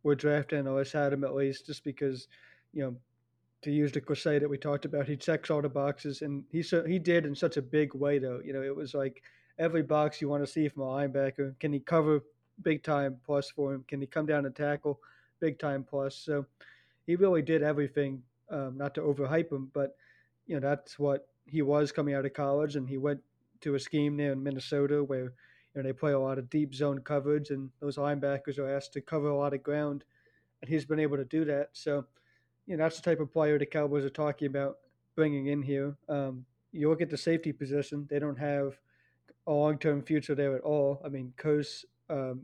where 0.02 0.14
draft 0.14 0.52
analysts 0.52 0.92
had 0.92 1.12
him 1.12 1.24
at 1.24 1.35
least, 1.35 1.66
just 1.66 1.85
because, 1.85 2.28
you 2.72 2.82
know, 2.82 2.96
to 3.62 3.70
use 3.70 3.92
the 3.92 4.00
cliche 4.00 4.38
that 4.40 4.50
we 4.50 4.58
talked 4.58 4.85
about, 4.85 5.06
he 5.06 5.16
checks 5.16 5.50
all 5.50 5.62
the 5.62 5.68
boxes, 5.68 6.22
and 6.22 6.44
he 6.50 6.62
so 6.62 6.85
he 6.85 6.98
did 6.98 7.24
in 7.24 7.35
such 7.35 7.56
a 7.56 7.62
big 7.62 7.94
way 7.94 8.18
though. 8.18 8.40
You 8.44 8.52
know, 8.52 8.62
it 8.62 8.74
was 8.74 8.92
like 8.92 9.22
every 9.59 9.83
box 9.83 10.21
you 10.21 10.29
want 10.29 10.45
to 10.45 10.51
see 10.51 10.69
from 10.69 10.83
a 10.83 10.87
linebacker. 10.87 11.59
Can 11.61 11.73
he 11.73 11.81
cover 11.81 12.21
big 12.62 12.83
time 12.83 13.17
plus 13.25 13.51
for 13.51 13.75
him? 13.75 13.85
Can 13.88 14.01
he 14.01 14.07
come 14.07 14.27
down 14.27 14.47
and 14.47 14.55
tackle 14.55 15.01
big 15.41 15.59
time 15.59 15.85
plus? 15.85 16.17
So 16.17 16.47
he 17.07 17.17
really 17.17 17.43
did 17.43 17.62
everything. 17.62 18.23
Um, 18.51 18.77
not 18.77 18.95
to 18.97 19.01
overhype 19.01 19.51
him, 19.51 19.71
but 19.73 19.97
you 20.47 20.55
know 20.55 20.69
that's 20.69 20.99
what 20.99 21.29
he 21.47 21.62
was 21.62 21.91
coming 21.91 22.15
out 22.15 22.27
of 22.27 22.35
college, 22.35 22.77
and 22.77 22.88
he 22.88 22.99
went 22.99 23.21
to 23.62 23.75
a 23.77 23.81
scheme 23.81 24.17
there 24.17 24.33
in 24.33 24.43
Minnesota 24.43 25.03
where 25.03 25.25
you 25.25 25.31
know 25.77 25.83
they 25.83 25.93
play 25.93 26.12
a 26.12 26.19
lot 26.19 26.38
of 26.38 26.51
deep 26.51 26.75
zone 26.75 26.99
coverage, 27.01 27.51
and 27.51 27.71
those 27.81 27.97
linebackers 27.97 28.59
are 28.59 28.69
asked 28.69 28.93
to 28.93 29.01
cover 29.01 29.29
a 29.29 29.37
lot 29.37 29.55
of 29.55 29.62
ground, 29.62 30.05
and 30.61 30.69
he's 30.69 30.85
been 30.85 31.01
able 31.01 31.17
to 31.17 31.25
do 31.25 31.45
that. 31.47 31.71
So 31.73 32.05
you 32.67 32.77
know 32.77 32.85
that's 32.85 32.97
the 32.97 33.03
type 33.03 33.21
of 33.21 33.33
player 33.33 33.59
the 33.59 33.65
Cowboys 33.65 34.05
are 34.05 34.11
talking 34.11 34.49
about 34.49 34.79
bringing 35.15 35.47
in 35.47 35.62
here. 35.62 35.97
Um, 36.09 36.45
you 36.73 36.91
look 36.91 37.01
at 37.01 37.11
the 37.11 37.17
safety 37.17 37.53
position; 37.53 38.07
they 38.11 38.19
don't 38.19 38.38
have 38.38 38.79
a 39.46 39.52
long 39.52 39.78
term 39.78 40.02
future 40.02 40.35
there 40.35 40.55
at 40.55 40.62
all. 40.62 41.00
I 41.05 41.09
mean, 41.09 41.33
Kearse, 41.37 41.85
um, 42.09 42.42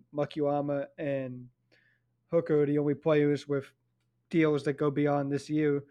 and 0.99 1.49
Hooker 2.31 2.63
are 2.63 2.67
the 2.67 2.79
only 2.79 2.95
players 2.95 3.49
with 3.49 3.65
deals 4.31 4.63
that 4.65 4.75
go 4.75 4.91
beyond 4.91 5.33
this 5.33 5.49
year. 5.49 5.85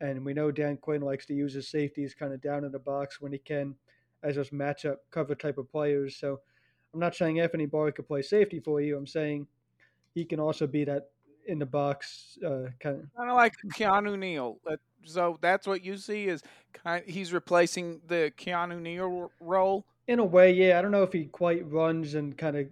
And 0.00 0.24
we 0.24 0.34
know 0.34 0.50
Dan 0.50 0.76
Quinn 0.76 1.02
likes 1.02 1.26
to 1.26 1.34
use 1.34 1.54
his 1.54 1.68
safeties 1.68 2.14
kind 2.14 2.32
of 2.32 2.40
down 2.40 2.64
in 2.64 2.72
the 2.72 2.78
box 2.78 3.20
when 3.20 3.32
he 3.32 3.38
can 3.38 3.74
as 4.22 4.36
those 4.36 4.50
matchup 4.50 4.96
cover 5.10 5.34
type 5.34 5.58
of 5.58 5.70
players. 5.70 6.16
So 6.16 6.40
I'm 6.92 7.00
not 7.00 7.14
saying 7.14 7.40
Anthony 7.40 7.66
Barr 7.66 7.92
could 7.92 8.08
play 8.08 8.22
safety 8.22 8.60
for 8.60 8.80
you. 8.80 8.96
I'm 8.96 9.06
saying 9.06 9.46
he 10.14 10.24
can 10.24 10.40
also 10.40 10.66
be 10.66 10.84
that 10.84 11.10
in 11.46 11.58
the 11.58 11.66
box 11.66 12.38
uh, 12.44 12.68
kind 12.80 13.00
of 13.00 13.14
kind 13.16 13.30
of 13.30 13.36
like 13.36 13.54
Keanu 13.74 14.18
Neal. 14.18 14.58
So 15.04 15.38
that's 15.40 15.66
what 15.66 15.84
you 15.84 15.96
see 15.98 16.26
is 16.26 16.42
kind 16.72 17.04
of, 17.04 17.08
he's 17.08 17.32
replacing 17.32 18.00
the 18.06 18.32
Keanu 18.38 18.80
Neal 18.80 19.30
role. 19.40 19.84
In 20.06 20.18
a 20.18 20.24
way, 20.24 20.52
yeah. 20.52 20.78
I 20.78 20.82
don't 20.82 20.90
know 20.90 21.02
if 21.02 21.12
he 21.12 21.24
quite 21.24 21.70
runs 21.70 22.14
and 22.14 22.36
kind 22.36 22.56
of 22.56 22.66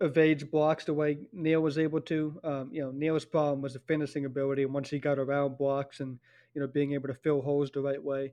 evades 0.00 0.44
blocks 0.44 0.84
the 0.84 0.94
way 0.94 1.18
Neal 1.32 1.60
was 1.60 1.78
able 1.78 2.00
to. 2.02 2.40
Um, 2.42 2.70
you 2.72 2.82
know, 2.82 2.90
Neal's 2.90 3.24
problem 3.24 3.60
was 3.62 3.74
the 3.74 3.80
finishing 3.80 4.24
ability, 4.24 4.62
and 4.62 4.74
once 4.74 4.90
he 4.90 4.98
got 4.98 5.18
around 5.18 5.58
blocks 5.58 6.00
and 6.00 6.18
you 6.54 6.60
know 6.60 6.66
being 6.66 6.92
able 6.92 7.08
to 7.08 7.14
fill 7.14 7.42
holes 7.42 7.70
the 7.70 7.80
right 7.80 8.02
way, 8.02 8.32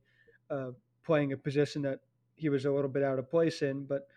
uh, 0.49 0.71
playing 1.05 1.33
a 1.33 1.37
position 1.37 1.81
that 1.83 1.99
he 2.35 2.49
was 2.49 2.65
a 2.65 2.71
little 2.71 2.89
bit 2.89 3.03
out 3.03 3.19
of 3.19 3.29
place 3.29 3.61
in. 3.61 3.85
But 3.85 4.07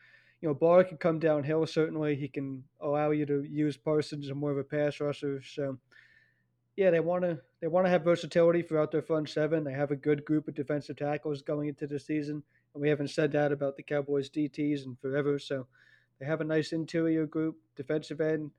you 0.40 0.48
know, 0.48 0.54
Barr 0.54 0.84
can 0.84 0.96
come 0.96 1.18
downhill. 1.18 1.66
Certainly, 1.66 2.16
he 2.16 2.28
can 2.28 2.62
allow 2.80 3.10
you 3.10 3.26
to 3.26 3.42
use 3.42 3.76
Parsons 3.76 4.26
as 4.26 4.34
more 4.34 4.52
of 4.52 4.58
a 4.58 4.64
pass 4.64 5.00
rusher. 5.00 5.42
So, 5.42 5.78
yeah, 6.76 6.90
they 6.90 7.00
want 7.00 7.22
to 7.22 7.38
they 7.60 7.66
want 7.66 7.86
to 7.86 7.90
have 7.90 8.04
versatility 8.04 8.62
throughout 8.62 8.90
their 8.90 9.02
front 9.02 9.28
seven. 9.28 9.64
They 9.64 9.72
have 9.72 9.90
a 9.90 9.96
good 9.96 10.24
group 10.24 10.48
of 10.48 10.54
defensive 10.54 10.96
tackles 10.96 11.42
going 11.42 11.68
into 11.68 11.86
the 11.86 11.98
season, 11.98 12.42
and 12.74 12.82
we 12.82 12.88
haven't 12.88 13.10
said 13.10 13.32
that 13.32 13.52
about 13.52 13.76
the 13.76 13.82
Cowboys 13.82 14.30
DTs 14.30 14.84
and 14.84 14.98
forever. 15.00 15.38
So 15.38 15.66
they 16.18 16.26
have 16.26 16.40
a 16.40 16.44
nice 16.44 16.72
interior 16.72 17.26
group, 17.26 17.56
defensive 17.76 18.20
end. 18.20 18.50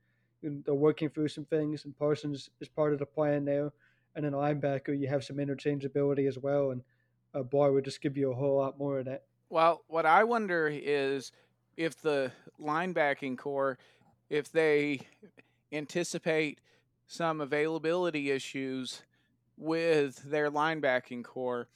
They're 0.43 0.74
working 0.74 1.10
through 1.10 1.28
some 1.28 1.45
things, 1.45 1.86
and 1.86 1.97
Parsons 1.97 2.50
is 2.60 2.67
part 2.67 2.93
of 2.93 3.00
the 3.00 3.06
plan 3.06 3.45
there. 3.45 3.71
And 4.15 4.26
then 4.26 4.34
linebacker, 4.34 5.00
you 5.00 5.08
have 5.08 5.24
some 5.24 5.38
interchangeability 5.38 6.28
as 6.28 6.38
well, 6.38 6.71
and 6.71 6.82
a 7.34 7.43
Barr 7.43 7.71
would 7.71 7.86
just 7.86 8.02
give 8.02 8.17
you 8.17 8.32
a 8.32 8.36
whole 8.36 8.58
lot 8.58 8.78
more 8.78 9.00
of 9.00 9.06
that. 9.06 9.24
Well, 9.50 9.84
what 9.88 10.06
I 10.06 10.24
wonder 10.24 10.67
is 10.71 11.32
if 11.78 12.02
the 12.02 12.32
linebacking 12.60 13.38
corps, 13.38 13.78
if 14.30 14.52
they 14.52 15.02
anticipate 15.71 16.60
some 17.08 17.39
availability 17.39 18.32
issues 18.32 19.04
with 19.58 20.24
their 20.30 20.50
linebacking 20.50 21.24
corps, 21.24 21.67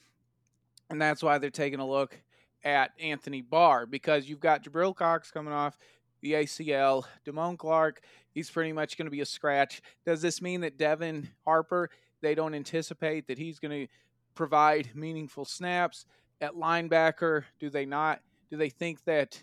and 0.90 1.00
that's 1.00 1.22
why 1.22 1.38
they're 1.38 1.50
taking 1.50 1.80
a 1.80 1.88
look 1.88 2.18
at 2.66 2.90
Anthony 2.98 3.42
Barr 3.42 3.86
because 3.86 4.28
you've 4.28 4.40
got 4.40 4.64
Jabril 4.64 4.94
Cox 4.94 5.30
coming 5.30 5.52
off 5.52 5.78
the 6.20 6.32
ACL, 6.32 7.04
Damone 7.24 7.56
Clark, 7.56 8.00
he's 8.32 8.50
pretty 8.50 8.72
much 8.72 8.98
going 8.98 9.06
to 9.06 9.10
be 9.10 9.20
a 9.20 9.26
scratch. 9.26 9.80
Does 10.04 10.20
this 10.20 10.42
mean 10.42 10.62
that 10.62 10.76
Devin 10.76 11.28
Harper, 11.44 11.90
they 12.22 12.34
don't 12.34 12.54
anticipate 12.54 13.28
that 13.28 13.38
he's 13.38 13.60
going 13.60 13.86
to 13.86 13.92
provide 14.34 14.90
meaningful 14.96 15.44
snaps 15.44 16.06
at 16.40 16.54
linebacker? 16.54 17.44
Do 17.60 17.70
they 17.70 17.86
not? 17.86 18.20
Do 18.50 18.56
they 18.56 18.70
think 18.70 19.04
that 19.04 19.40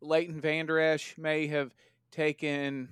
Leighton 0.00 0.40
Vander 0.40 0.78
Esch 0.80 1.18
may 1.18 1.48
have 1.48 1.74
taken, 2.10 2.88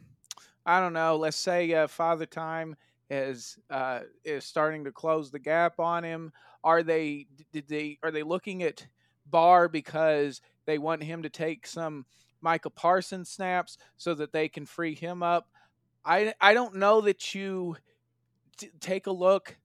I 0.66 0.78
don't 0.80 0.92
know, 0.92 1.16
let's 1.16 1.38
say 1.38 1.72
uh, 1.72 1.86
Father 1.86 2.26
Time 2.26 2.76
is 3.08 3.58
uh, 3.70 4.00
is 4.24 4.44
starting 4.44 4.84
to 4.84 4.92
close 4.92 5.30
the 5.30 5.38
gap 5.38 5.80
on 5.80 6.04
him? 6.04 6.32
Are 6.62 6.82
they 6.82 7.28
did 7.50 7.66
they 7.66 7.98
are 8.02 8.10
they 8.10 8.22
looking 8.22 8.62
at 8.62 8.86
Barr 9.30 9.68
because 9.68 10.40
they 10.66 10.78
want 10.78 11.02
him 11.02 11.22
to 11.22 11.28
take 11.28 11.66
some 11.66 12.06
Micah 12.40 12.70
Parsons 12.70 13.28
snaps 13.28 13.76
so 13.96 14.14
that 14.14 14.32
they 14.32 14.48
can 14.48 14.66
free 14.66 14.94
him 14.94 15.22
up. 15.22 15.48
I 16.04 16.34
I 16.40 16.54
don't 16.54 16.76
know 16.76 17.00
that 17.02 17.34
you 17.34 17.76
t- 18.56 18.70
take 18.80 19.06
a 19.06 19.12
look 19.12 19.56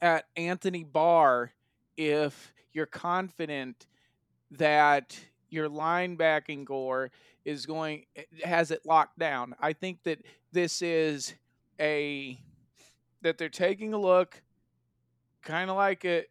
at 0.00 0.26
Anthony 0.36 0.84
Barr 0.84 1.52
if 1.96 2.52
you're 2.72 2.86
confident 2.86 3.86
that 4.52 5.18
your 5.48 5.68
linebacking 5.68 6.66
corps 6.66 7.10
is 7.44 7.66
going 7.66 8.04
has 8.42 8.70
it 8.70 8.84
locked 8.84 9.18
down. 9.18 9.54
I 9.60 9.72
think 9.72 10.02
that 10.04 10.18
this 10.52 10.82
is 10.82 11.34
a 11.80 12.38
that 13.22 13.38
they're 13.38 13.48
taking 13.48 13.94
a 13.94 13.98
look 13.98 14.42
kind 15.42 15.70
of 15.70 15.76
like 15.76 16.04
a 16.04 16.24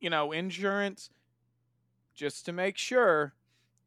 you 0.00 0.10
know, 0.10 0.32
insurance 0.32 1.10
just 2.14 2.46
to 2.46 2.52
make 2.52 2.76
sure 2.76 3.34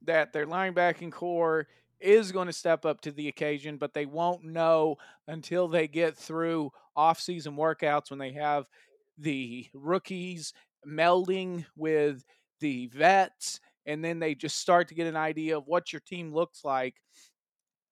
that 0.04 0.34
their 0.34 0.46
linebacking 0.46 1.12
corps 1.12 1.68
is 2.00 2.32
going 2.32 2.48
to 2.48 2.54
step 2.54 2.86
up 2.86 3.00
to 3.02 3.12
the 3.12 3.28
occasion, 3.30 3.78
but 3.78 3.94
they 3.94 4.06
won't 4.06 4.44
know 4.44 4.98
until 5.28 5.68
they 5.68 5.88
get 5.88 6.18
through 6.18 6.70
off-season 6.96 7.56
workouts 7.56 8.10
when 8.10 8.20
they 8.20 8.34
have 8.34 8.68
the 9.18 9.68
rookies 9.74 10.54
melding 10.88 11.66
with 11.76 12.26
the 12.60 12.88
vets 12.88 13.60
and 13.86 14.04
then 14.04 14.20
they 14.20 14.36
just 14.36 14.58
start 14.58 14.88
to 14.88 14.96
get 14.96 15.08
an 15.08 15.16
idea 15.16 15.58
of 15.58 15.68
what 15.68 15.94
your 15.94 16.00
team 16.02 16.34
looks 16.34 16.64
like 16.64 16.96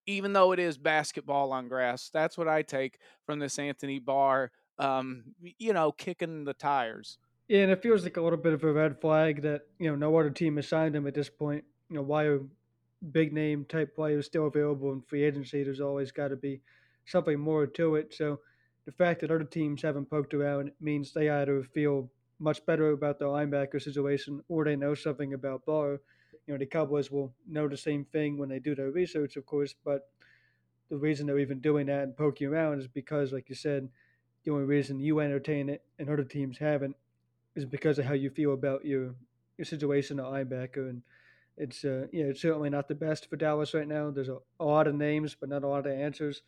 even 0.06 0.32
though 0.32 0.52
it 0.52 0.58
is 0.58 0.76
basketball 0.76 1.52
on 1.52 1.68
grass. 1.68 2.10
That's 2.12 2.36
what 2.36 2.48
i 2.48 2.62
take 2.62 2.98
from 3.24 3.38
this 3.38 3.58
anthony 3.58 3.98
barr 3.98 4.50
um, 4.78 5.24
you 5.58 5.72
know 5.72 5.92
kicking 5.92 6.44
the 6.44 6.54
tires 6.54 7.18
yeah, 7.48 7.60
and 7.60 7.72
it 7.72 7.82
feels 7.82 8.04
like 8.04 8.16
a 8.16 8.22
little 8.22 8.38
bit 8.38 8.52
of 8.52 8.64
a 8.64 8.72
red 8.72 9.00
flag 9.00 9.42
that 9.42 9.62
you 9.78 9.90
know 9.90 9.96
no 9.96 10.16
other 10.16 10.30
team 10.30 10.56
has 10.56 10.68
signed 10.68 10.96
him 10.96 11.06
at 11.06 11.14
this 11.14 11.28
point. 11.28 11.64
You 11.90 11.96
know 11.96 12.02
why 12.02 12.38
big 13.10 13.32
name 13.32 13.64
type 13.64 13.94
players 13.94 14.26
still 14.26 14.46
available 14.46 14.92
in 14.92 15.02
free 15.02 15.24
agency? 15.24 15.62
There's 15.62 15.80
always 15.80 16.12
got 16.12 16.28
to 16.28 16.36
be 16.36 16.60
something 17.04 17.38
more 17.38 17.66
to 17.66 17.96
it. 17.96 18.14
So 18.14 18.40
the 18.86 18.92
fact 18.92 19.20
that 19.20 19.30
other 19.30 19.44
teams 19.44 19.82
haven't 19.82 20.10
poked 20.10 20.34
around 20.34 20.72
means 20.80 21.12
they 21.12 21.30
either 21.30 21.62
feel 21.62 22.10
much 22.38 22.64
better 22.66 22.90
about 22.90 23.18
the 23.18 23.24
linebacker 23.24 23.80
situation 23.80 24.42
or 24.48 24.64
they 24.64 24.76
know 24.76 24.94
something 24.94 25.34
about 25.34 25.66
Barr. 25.66 26.00
You 26.46 26.54
know 26.54 26.58
the 26.58 26.66
Cowboys 26.66 27.10
will 27.10 27.32
know 27.48 27.68
the 27.68 27.76
same 27.76 28.04
thing 28.06 28.38
when 28.38 28.48
they 28.48 28.58
do 28.58 28.74
their 28.74 28.90
research, 28.90 29.36
of 29.36 29.46
course, 29.46 29.74
but 29.84 30.08
the 30.90 30.96
reason 30.96 31.26
they're 31.26 31.38
even 31.38 31.60
doing 31.60 31.86
that 31.86 32.02
and 32.02 32.16
poking 32.16 32.48
around 32.48 32.80
is 32.80 32.88
because, 32.88 33.32
like 33.32 33.48
you 33.48 33.54
said, 33.54 33.88
the 34.44 34.50
only 34.50 34.64
reason 34.64 35.00
you 35.00 35.20
entertain 35.20 35.68
it 35.68 35.84
and 35.98 36.10
other 36.10 36.24
teams 36.24 36.58
haven't 36.58 36.96
is 37.54 37.64
because 37.64 37.98
of 37.98 38.04
how 38.04 38.14
you 38.14 38.30
feel 38.30 38.54
about 38.54 38.84
your 38.84 39.14
your 39.58 39.64
situation 39.64 40.18
at 40.18 40.26
linebacker. 40.26 40.88
And 40.88 41.02
it's 41.56 41.84
uh, 41.84 42.06
yeah, 42.12 42.24
it's 42.24 42.42
certainly 42.42 42.70
not 42.70 42.88
the 42.88 42.94
best 42.94 43.28
for 43.28 43.36
Dallas 43.36 43.74
right 43.74 43.88
now. 43.88 44.10
There's 44.10 44.28
a, 44.28 44.38
a 44.60 44.64
lot 44.64 44.86
of 44.86 44.94
names, 44.94 45.36
but 45.38 45.48
not 45.48 45.64
a 45.64 45.68
lot 45.68 45.86
of 45.86 45.92
answers 45.92 46.42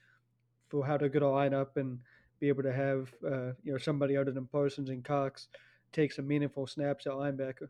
for 0.69 0.87
how 0.87 0.97
to 0.97 1.09
get 1.09 1.23
a 1.23 1.27
lineup 1.27 1.77
and 1.77 1.99
be 2.41 2.49
able 2.49 2.63
to 2.63 2.73
have 2.73 3.13
uh, 3.25 3.53
you 3.63 3.73
know 3.73 3.79
somebody 3.79 4.17
other 4.17 4.33
than 4.33 4.47
Parsons 4.47 4.91
and 4.91 5.05
Cox 5.05 5.49
take 5.93 6.13
some 6.13 6.27
meaningful 6.27 6.67
snaps 6.67 7.07
at 7.07 7.13
linebacker. 7.13 7.69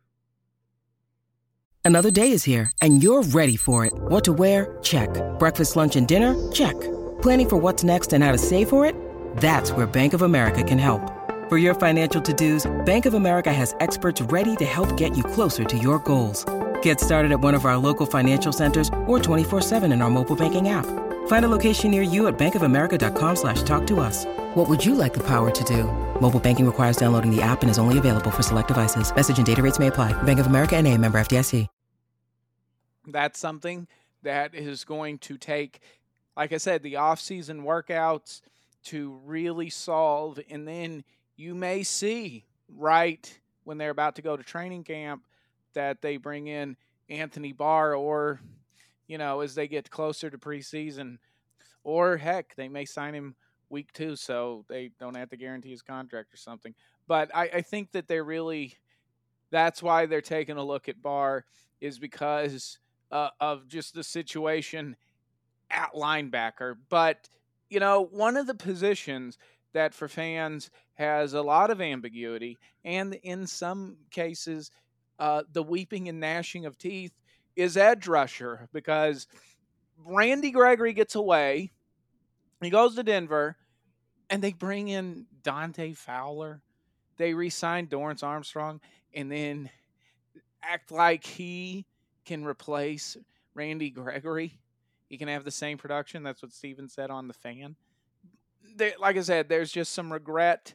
Another 1.85 2.11
day 2.11 2.31
is 2.31 2.45
here, 2.45 2.73
and 2.81 3.03
you're 3.03 3.23
ready 3.23 3.57
for 3.57 3.85
it. 3.85 3.93
What 3.95 4.25
to 4.25 4.33
wear? 4.33 4.79
Check. 4.83 5.11
Breakfast, 5.39 5.77
lunch, 5.77 5.97
and 5.97 6.09
dinner? 6.09 6.51
Check. 6.51 6.81
Planning 7.21 7.49
for 7.51 7.57
what's 7.59 7.85
next 7.85 8.15
and 8.15 8.25
how 8.25 8.33
to 8.33 8.39
save 8.39 8.71
for 8.71 8.87
it? 8.87 8.97
That's 9.37 9.71
where 9.71 9.87
Bank 9.87 10.15
of 10.15 10.23
America 10.23 10.63
can 10.63 10.79
help. 10.79 11.24
For 11.51 11.59
your 11.59 11.75
financial 11.75 12.23
to-dos, 12.23 12.65
Bank 12.87 13.05
of 13.05 13.13
America 13.13 13.53
has 13.53 13.75
experts 13.81 14.23
ready 14.33 14.57
to 14.57 14.65
help 14.65 14.97
get 14.97 15.15
you 15.15 15.23
closer 15.23 15.63
to 15.63 15.77
your 15.77 15.99
goals. 15.99 16.47
Get 16.81 17.01
started 17.01 17.33
at 17.33 17.41
one 17.41 17.53
of 17.53 17.67
our 17.67 17.77
local 17.77 18.07
financial 18.07 18.51
centers 18.51 18.89
or 19.07 19.19
24-7 19.19 19.93
in 19.93 20.01
our 20.01 20.09
mobile 20.09 20.37
banking 20.37 20.71
app. 20.71 20.87
Find 21.27 21.45
a 21.45 21.49
location 21.49 21.91
near 21.91 22.01
you 22.01 22.29
at 22.29 22.39
bankofamerica.com 22.39 23.37
slash 23.37 23.63
talk 23.63 23.87
to 23.89 24.01
us. 24.01 24.25
What 24.55 24.71
would 24.71 24.83
you 24.83 24.95
like 24.95 25.13
the 25.13 25.27
power 25.27 25.51
to 25.51 25.65
do? 25.65 25.85
Mobile 26.19 26.41
banking 26.41 26.65
requires 26.65 26.97
downloading 26.97 27.31
the 27.31 27.43
app 27.43 27.61
and 27.61 27.71
is 27.71 27.79
only 27.79 27.99
available 27.99 28.31
for 28.31 28.43
select 28.43 28.69
devices. 28.69 29.15
Message 29.15 29.37
and 29.37 29.47
data 29.47 29.63
rates 29.63 29.79
may 29.79 29.89
apply. 29.89 30.15
Bank 30.23 30.41
of 30.41 30.47
America 30.47 30.77
and 30.77 30.89
a 30.89 30.97
member 30.97 31.19
FDIC. 31.19 31.69
That's 33.07 33.39
something 33.39 33.87
that 34.23 34.55
is 34.55 34.85
going 34.85 35.19
to 35.19 35.37
take, 35.37 35.81
like 36.39 36.55
I 36.55 36.57
said, 36.57 36.83
the 36.83 36.97
off-season 36.97 37.65
workouts 37.65 38.41
to 38.85 39.21
really 39.27 39.69
solve. 39.69 40.41
And 40.49 40.67
then 40.67 41.05
you 41.37 41.55
may 41.55 41.83
see 41.83 42.45
right 42.69 43.39
when 43.65 43.79
they're 43.79 43.91
about 43.91 44.17
to 44.17 44.23
go 44.23 44.37
to 44.37 44.43
training 44.43 44.85
camp 44.85 45.23
that 45.75 46.03
they 46.03 46.17
bring 46.17 46.47
in 46.47 46.77
Anthony 47.09 47.53
Barr 47.53 47.95
or, 47.95 48.41
you 49.07 49.19
know, 49.19 49.41
as 49.41 49.55
they 49.55 49.69
get 49.69 49.91
closer 49.91 50.31
to 50.31 50.39
preseason, 50.39 51.19
or 51.83 52.17
heck, 52.17 52.55
they 52.57 52.69
may 52.69 52.85
sign 52.85 53.15
him 53.15 53.35
week 53.69 53.93
two 53.93 54.17
so 54.17 54.65
they 54.69 54.91
don't 54.99 55.17
have 55.17 55.31
to 55.31 55.37
guarantee 55.37 55.71
his 55.71 55.83
contract 55.83 56.33
or 56.33 56.37
something. 56.37 56.75
But 57.07 57.31
I, 57.35 57.51
I 57.55 57.61
think 57.61 57.93
that 57.93 58.09
they're 58.09 58.25
really, 58.25 58.75
that's 59.51 59.83
why 59.83 60.07
they're 60.07 60.21
taking 60.21 60.57
a 60.57 60.65
look 60.65 60.89
at 60.89 61.03
Barr 61.03 61.45
is 61.81 61.99
because 61.99 62.79
uh, 63.11 63.31
of 63.41 63.69
just 63.69 63.95
the 63.95 64.05
situation 64.05 64.97
at 65.71 65.93
linebacker. 65.95 66.77
But, 66.89 67.29
you 67.69 67.81
know, 67.81 68.09
one 68.11 68.37
of 68.37 68.47
the 68.47 68.55
positions 68.55 69.37
that 69.73 69.93
for 69.93 70.09
fans 70.09 70.71
has 70.95 71.35
a 71.35 71.43
lot 71.43 71.71
of 71.71 71.81
ambiguity 71.81 72.57
and 72.85 73.15
in 73.23 73.47
some 73.47 73.97
cases 74.11 74.71
uh, 75.19 75.43
the 75.53 75.63
weeping 75.63 76.09
and 76.09 76.21
gnashing 76.21 76.67
of 76.67 76.79
teeth 76.79 77.13
is 77.57 77.77
edge 77.77 78.07
rusher 78.07 78.69
because 78.73 79.27
Randy 80.05 80.51
Gregory 80.51 80.93
gets 80.93 81.15
away. 81.15 81.71
He 82.61 82.71
goes 82.71 82.95
to 82.97 83.03
Denver 83.03 83.57
and 84.31 84.43
they 84.43 84.53
bring 84.53 84.89
in 84.89 85.27
Dante 85.43 85.93
Fowler. 85.93 86.63
They 87.17 87.35
re-sign 87.35 87.87
Dorance 87.87 88.25
Armstrong 88.25 88.81
and 89.15 89.31
then 89.31 89.71
act 90.63 90.91
like 90.91 91.25
he 91.25 91.87
can 92.25 92.45
replace 92.45 93.17
Randy 93.55 93.91
Gregory. 93.91 94.59
He 95.09 95.19
can 95.19 95.29
have 95.29 95.45
the 95.45 95.51
same 95.51 95.79
production. 95.79 96.23
That's 96.23 96.43
what 96.43 96.53
Steven 96.53 96.89
said 96.89 97.11
on 97.11 97.29
the 97.29 97.35
fan. 97.35 97.77
Like 98.99 99.17
I 99.17 99.23
said, 99.23 99.49
there's 99.49 99.73
just 99.73 99.93
some 99.93 100.13
regret 100.13 100.75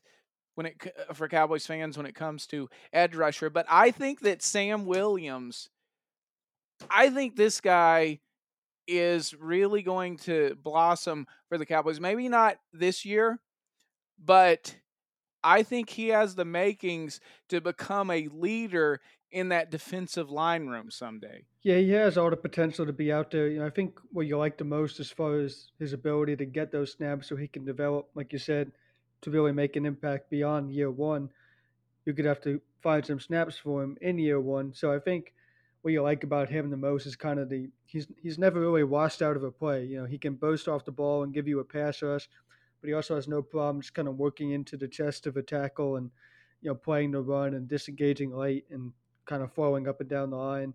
when 0.55 0.67
it 0.67 0.93
uh, 1.09 1.13
for 1.13 1.27
Cowboys 1.27 1.65
fans 1.65 1.97
when 1.97 2.05
it 2.05 2.15
comes 2.15 2.45
to 2.47 2.69
edge 2.91 3.15
rusher. 3.15 3.49
But 3.49 3.65
I 3.69 3.91
think 3.91 4.21
that 4.21 4.41
Sam 4.41 4.85
Williams, 4.85 5.69
I 6.89 7.09
think 7.09 7.35
this 7.35 7.61
guy 7.61 8.19
is 8.87 9.33
really 9.35 9.81
going 9.81 10.17
to 10.17 10.57
blossom 10.63 11.27
for 11.47 11.57
the 11.57 11.65
Cowboys. 11.65 11.99
Maybe 11.99 12.27
not 12.27 12.57
this 12.73 13.05
year, 13.05 13.39
but 14.23 14.75
I 15.43 15.63
think 15.63 15.89
he 15.89 16.09
has 16.09 16.35
the 16.35 16.45
makings 16.45 17.19
to 17.49 17.61
become 17.61 18.11
a 18.11 18.27
leader 18.27 18.99
in 19.31 19.49
that 19.49 19.69
defensive 19.69 20.29
line 20.29 20.67
room 20.67 20.89
someday. 20.89 21.43
Yeah, 21.61 21.77
he 21.77 21.91
has 21.91 22.17
all 22.17 22.29
the 22.29 22.37
potential 22.37 22.85
to 22.85 22.93
be 22.93 23.11
out 23.11 23.31
there. 23.31 23.47
You 23.47 23.59
know, 23.59 23.65
I 23.65 23.69
think 23.69 23.99
what 24.11 24.25
you 24.25 24.37
like 24.37 24.57
the 24.57 24.63
most 24.63 24.99
as 24.99 25.11
far 25.11 25.39
as 25.39 25.71
his 25.77 25.93
ability 25.93 26.35
to 26.37 26.45
get 26.45 26.71
those 26.71 26.93
snaps 26.93 27.27
so 27.27 27.35
he 27.35 27.47
can 27.47 27.65
develop, 27.65 28.09
like 28.15 28.33
you 28.33 28.39
said, 28.39 28.71
to 29.21 29.31
really 29.31 29.51
make 29.51 29.75
an 29.75 29.85
impact 29.85 30.29
beyond 30.29 30.71
year 30.71 30.89
one. 30.89 31.29
You 32.05 32.13
could 32.13 32.25
have 32.25 32.41
to 32.41 32.61
find 32.81 33.05
some 33.05 33.19
snaps 33.19 33.57
for 33.57 33.83
him 33.83 33.97
in 34.01 34.17
year 34.17 34.39
one. 34.39 34.73
So 34.73 34.93
I 34.93 34.99
think 34.99 35.33
what 35.81 35.91
you 35.91 36.01
like 36.01 36.23
about 36.23 36.49
him 36.49 36.69
the 36.69 36.77
most 36.77 37.05
is 37.05 37.15
kind 37.15 37.39
of 37.39 37.49
the 37.49 37.69
he's 37.85 38.07
he's 38.21 38.39
never 38.39 38.59
really 38.59 38.83
washed 38.83 39.21
out 39.21 39.35
of 39.35 39.43
a 39.43 39.51
play. 39.51 39.85
You 39.85 39.99
know, 39.99 40.05
he 40.05 40.17
can 40.17 40.35
boast 40.35 40.67
off 40.67 40.85
the 40.85 40.91
ball 40.91 41.23
and 41.23 41.33
give 41.33 41.47
you 41.47 41.59
a 41.59 41.63
pass 41.63 42.01
rush, 42.01 42.27
but 42.81 42.87
he 42.87 42.93
also 42.93 43.15
has 43.15 43.27
no 43.27 43.41
problem 43.41 43.81
just 43.81 43.93
kind 43.93 44.07
of 44.07 44.17
working 44.17 44.51
into 44.51 44.77
the 44.77 44.87
chest 44.87 45.27
of 45.27 45.37
a 45.37 45.43
tackle 45.43 45.97
and 45.97 46.09
you 46.61 46.69
know 46.69 46.75
playing 46.75 47.11
the 47.11 47.21
run 47.21 47.53
and 47.53 47.67
disengaging 47.67 48.35
late 48.35 48.65
and 48.71 48.91
kind 49.29 49.43
of 49.43 49.53
flowing 49.53 49.87
up 49.87 50.01
and 50.01 50.09
down 50.09 50.31
the 50.31 50.35
line 50.35 50.73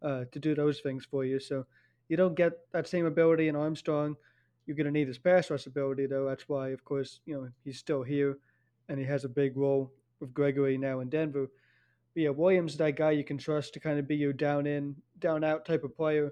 uh, 0.00 0.24
to 0.30 0.38
do 0.38 0.54
those 0.54 0.80
things 0.80 1.04
for 1.04 1.24
you. 1.24 1.40
So 1.40 1.66
you 2.08 2.16
don't 2.16 2.36
get 2.36 2.52
that 2.72 2.86
same 2.86 3.04
ability 3.04 3.48
in 3.48 3.56
Armstrong. 3.56 4.16
You're 4.64 4.76
going 4.76 4.86
to 4.86 4.92
need 4.92 5.08
his 5.08 5.18
pass 5.18 5.50
rush 5.50 5.66
ability, 5.66 6.06
though. 6.06 6.24
That's 6.24 6.48
why, 6.48 6.68
of 6.68 6.84
course, 6.84 7.20
you 7.26 7.34
know 7.34 7.48
he's 7.64 7.78
still 7.78 8.02
here, 8.02 8.38
and 8.88 8.98
he 8.98 9.04
has 9.04 9.24
a 9.24 9.28
big 9.28 9.56
role 9.56 9.92
with 10.20 10.32
Gregory 10.32 10.78
now 10.78 11.00
in 11.00 11.08
Denver. 11.08 11.48
But 12.14 12.20
yeah, 12.22 12.30
Williams 12.30 12.72
is 12.72 12.78
that 12.78 12.96
guy 12.96 13.10
you 13.10 13.24
can 13.24 13.38
trust 13.38 13.74
to 13.74 13.80
kind 13.80 13.98
of 13.98 14.08
be 14.08 14.16
your 14.16 14.32
down 14.32 14.66
in, 14.66 14.96
down 15.18 15.44
out 15.44 15.66
type 15.66 15.84
of 15.84 15.96
player, 15.96 16.30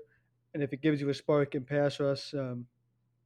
and 0.52 0.62
if 0.62 0.72
it 0.72 0.82
gives 0.82 1.00
you 1.00 1.08
a 1.10 1.14
spark 1.14 1.54
in 1.54 1.64
pass 1.64 2.00
rush, 2.00 2.32
um, 2.34 2.66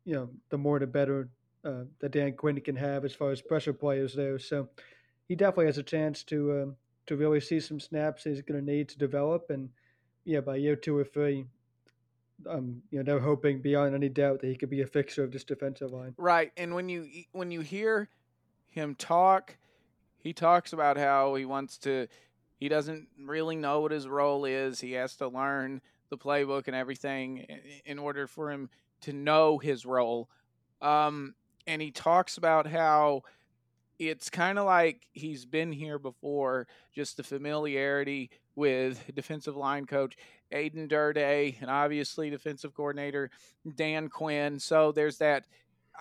you 0.04 0.14
know, 0.14 0.30
the 0.48 0.58
more 0.58 0.78
the 0.78 0.86
better 0.86 1.28
uh, 1.64 1.84
that 2.00 2.12
Dan 2.12 2.32
Quinn 2.32 2.60
can 2.60 2.76
have 2.76 3.04
as 3.04 3.14
far 3.14 3.30
as 3.30 3.42
pressure 3.42 3.74
players 3.74 4.14
there. 4.14 4.38
So 4.38 4.68
he 5.28 5.36
definitely 5.36 5.66
has 5.66 5.78
a 5.78 5.82
chance 5.82 6.22
to 6.24 6.62
um, 6.62 6.76
to 7.08 7.16
really 7.16 7.40
see 7.40 7.60
some 7.60 7.80
snaps 7.80 8.24
he's 8.24 8.42
going 8.42 8.64
to 8.64 8.72
need 8.72 8.88
to 8.90 8.98
develop. 8.98 9.50
And 9.50 9.70
yeah, 10.24 10.40
by 10.40 10.56
year 10.56 10.76
two 10.76 10.96
or 10.96 11.04
three, 11.04 11.46
um, 12.48 12.82
you 12.90 12.98
know, 12.98 13.04
they're 13.04 13.20
hoping 13.20 13.60
beyond 13.60 13.94
any 13.94 14.08
doubt 14.08 14.40
that 14.40 14.46
he 14.46 14.56
could 14.56 14.70
be 14.70 14.82
a 14.82 14.86
fixer 14.86 15.24
of 15.24 15.32
this 15.32 15.44
defensive 15.44 15.90
line. 15.90 16.14
Right, 16.16 16.52
and 16.56 16.74
when 16.74 16.88
you 16.88 17.08
when 17.32 17.50
you 17.50 17.60
hear 17.60 18.08
him 18.66 18.94
talk, 18.94 19.56
he 20.18 20.32
talks 20.32 20.72
about 20.72 20.96
how 20.96 21.34
he 21.34 21.44
wants 21.44 21.78
to. 21.78 22.06
He 22.56 22.68
doesn't 22.68 23.08
really 23.20 23.56
know 23.56 23.80
what 23.80 23.92
his 23.92 24.08
role 24.08 24.44
is. 24.44 24.80
He 24.80 24.92
has 24.92 25.16
to 25.16 25.28
learn 25.28 25.80
the 26.10 26.18
playbook 26.18 26.66
and 26.66 26.74
everything 26.74 27.46
in 27.84 27.98
order 27.98 28.26
for 28.26 28.50
him 28.50 28.68
to 29.02 29.12
know 29.12 29.58
his 29.58 29.86
role. 29.86 30.28
Um, 30.80 31.34
and 31.66 31.80
he 31.80 31.90
talks 31.90 32.36
about 32.36 32.66
how 32.66 33.22
it's 33.98 34.30
kind 34.30 34.58
of 34.58 34.64
like 34.64 35.06
he's 35.12 35.44
been 35.44 35.72
here 35.72 35.98
before, 35.98 36.66
just 36.94 37.16
the 37.16 37.22
familiarity 37.22 38.30
with 38.54 39.02
defensive 39.14 39.56
line 39.56 39.86
coach 39.86 40.16
Aden 40.50 40.88
Durde 40.88 41.56
and 41.60 41.70
obviously 41.70 42.30
defensive 42.30 42.74
coordinator 42.74 43.30
Dan 43.74 44.08
Quinn. 44.08 44.58
So 44.58 44.92
there's 44.92 45.18
that. 45.18 45.44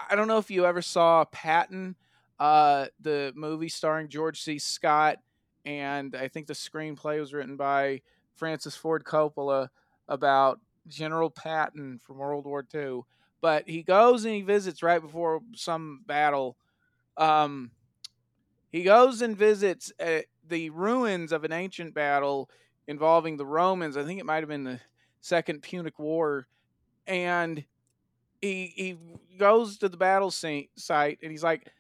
I 0.10 0.16
don't 0.16 0.28
know 0.28 0.38
if 0.38 0.52
you 0.52 0.66
ever 0.66 0.82
saw 0.82 1.26
Patton, 1.26 1.96
uh, 2.40 2.86
the 3.02 3.34
movie 3.36 3.70
starring 3.70 4.10
George 4.10 4.42
C. 4.42 4.60
Scott, 4.60 5.18
and 5.66 6.16
I 6.16 6.28
think 6.28 6.46
the 6.46 6.54
screenplay 6.54 7.20
was 7.20 7.34
written 7.34 7.58
by 7.58 8.02
Francis 8.36 8.76
Ford 8.76 9.04
Coppola 9.04 9.70
about 10.08 10.60
General 10.88 11.32
Patton 11.32 12.00
from 12.04 12.18
World 12.18 12.46
War 12.46 12.66
II. 12.74 13.02
But 13.42 13.68
he 13.68 13.84
goes 13.84 14.24
and 14.24 14.34
he 14.34 14.42
visits 14.42 14.84
right 14.84 15.02
before 15.02 15.42
some 15.56 16.02
battle. 16.06 16.58
Um, 17.18 17.72
he 18.72 18.84
goes 18.84 19.22
and 19.22 19.38
visits 19.38 19.92
uh, 20.00 20.22
the 20.48 20.70
ruins 20.72 21.32
of 21.32 21.44
an 21.44 21.52
ancient 21.52 21.94
battle 21.94 22.50
involving 22.88 23.38
the 23.38 23.46
Romans. 23.46 23.98
I 23.98 24.04
think 24.04 24.20
it 24.20 24.26
might 24.26 24.40
have 24.42 24.50
been 24.50 24.64
the 24.64 24.80
Second 25.22 25.62
Punic 25.64 26.00
War, 26.00 26.48
and 27.08 27.66
he 28.42 28.74
he 28.76 28.98
goes 29.38 29.78
to 29.80 29.90
the 29.90 29.98
battle 29.98 30.32
site 30.32 31.20
and 31.22 31.32
he's 31.32 31.44
like, 31.44 31.72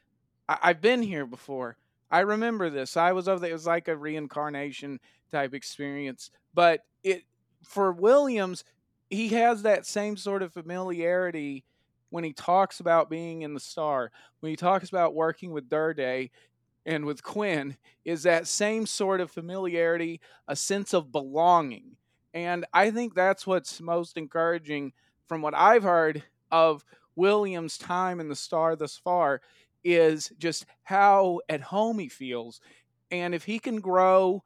I- 0.50 0.60
have 0.69 0.82
been 0.82 1.02
here 1.02 1.26
before. 1.26 1.78
I 2.10 2.19
remember 2.21 2.69
this. 2.69 2.95
I 2.97 3.12
was 3.12 3.28
over 3.28 3.39
there. 3.39 3.50
It 3.52 3.54
was 3.54 3.67
like 3.67 3.88
a 3.88 3.97
reincarnation 3.97 5.00
type 5.32 5.54
experience. 5.54 6.32
But 6.54 6.82
it 7.04 7.23
for 7.63 7.91
Williams, 7.91 8.63
he 9.10 9.30
has 9.30 9.63
that 9.63 9.86
same 9.86 10.17
sort 10.17 10.41
of 10.43 10.54
familiarity 10.54 11.65
when 12.10 12.23
he 12.23 12.32
talks 12.32 12.80
about 12.80 13.10
being 13.10 13.41
in 13.41 13.54
the 13.54 13.60
star, 13.60 14.12
when 14.39 14.50
he 14.52 14.56
talks 14.56 14.88
about 14.89 15.13
working 15.15 15.52
with 15.52 15.69
Durde, 15.69 16.30
and 16.88 17.06
with 17.06 17.21
Quinn 17.21 17.76
is 18.06 18.23
that 18.23 18.47
same 18.47 18.86
sort 18.86 19.19
of 19.19 19.30
familiarity, 19.30 20.21
a 20.47 20.56
sense 20.56 20.93
of 20.93 21.12
belonging. 21.12 21.97
And 22.34 22.65
I 22.73 22.91
think 22.91 23.13
that's 23.13 23.45
what's 23.45 23.82
most 23.82 24.17
encouraging 24.17 24.93
from 25.28 25.41
what 25.41 25.54
I've 25.54 25.84
heard 25.84 26.23
of 26.50 26.86
Williams' 27.15 27.78
time 27.78 28.21
in 28.21 28.30
the 28.30 28.36
star 28.36 28.78
thus 28.78 28.95
far 28.95 29.41
is 29.84 30.32
just 30.39 30.65
how 30.84 31.41
at 31.50 31.62
home 31.62 32.00
he 32.00 32.08
feels. 32.08 32.62
And 33.12 33.36
if 33.36 33.43
he 33.43 33.60
can 33.60 33.82
grow 33.82 34.43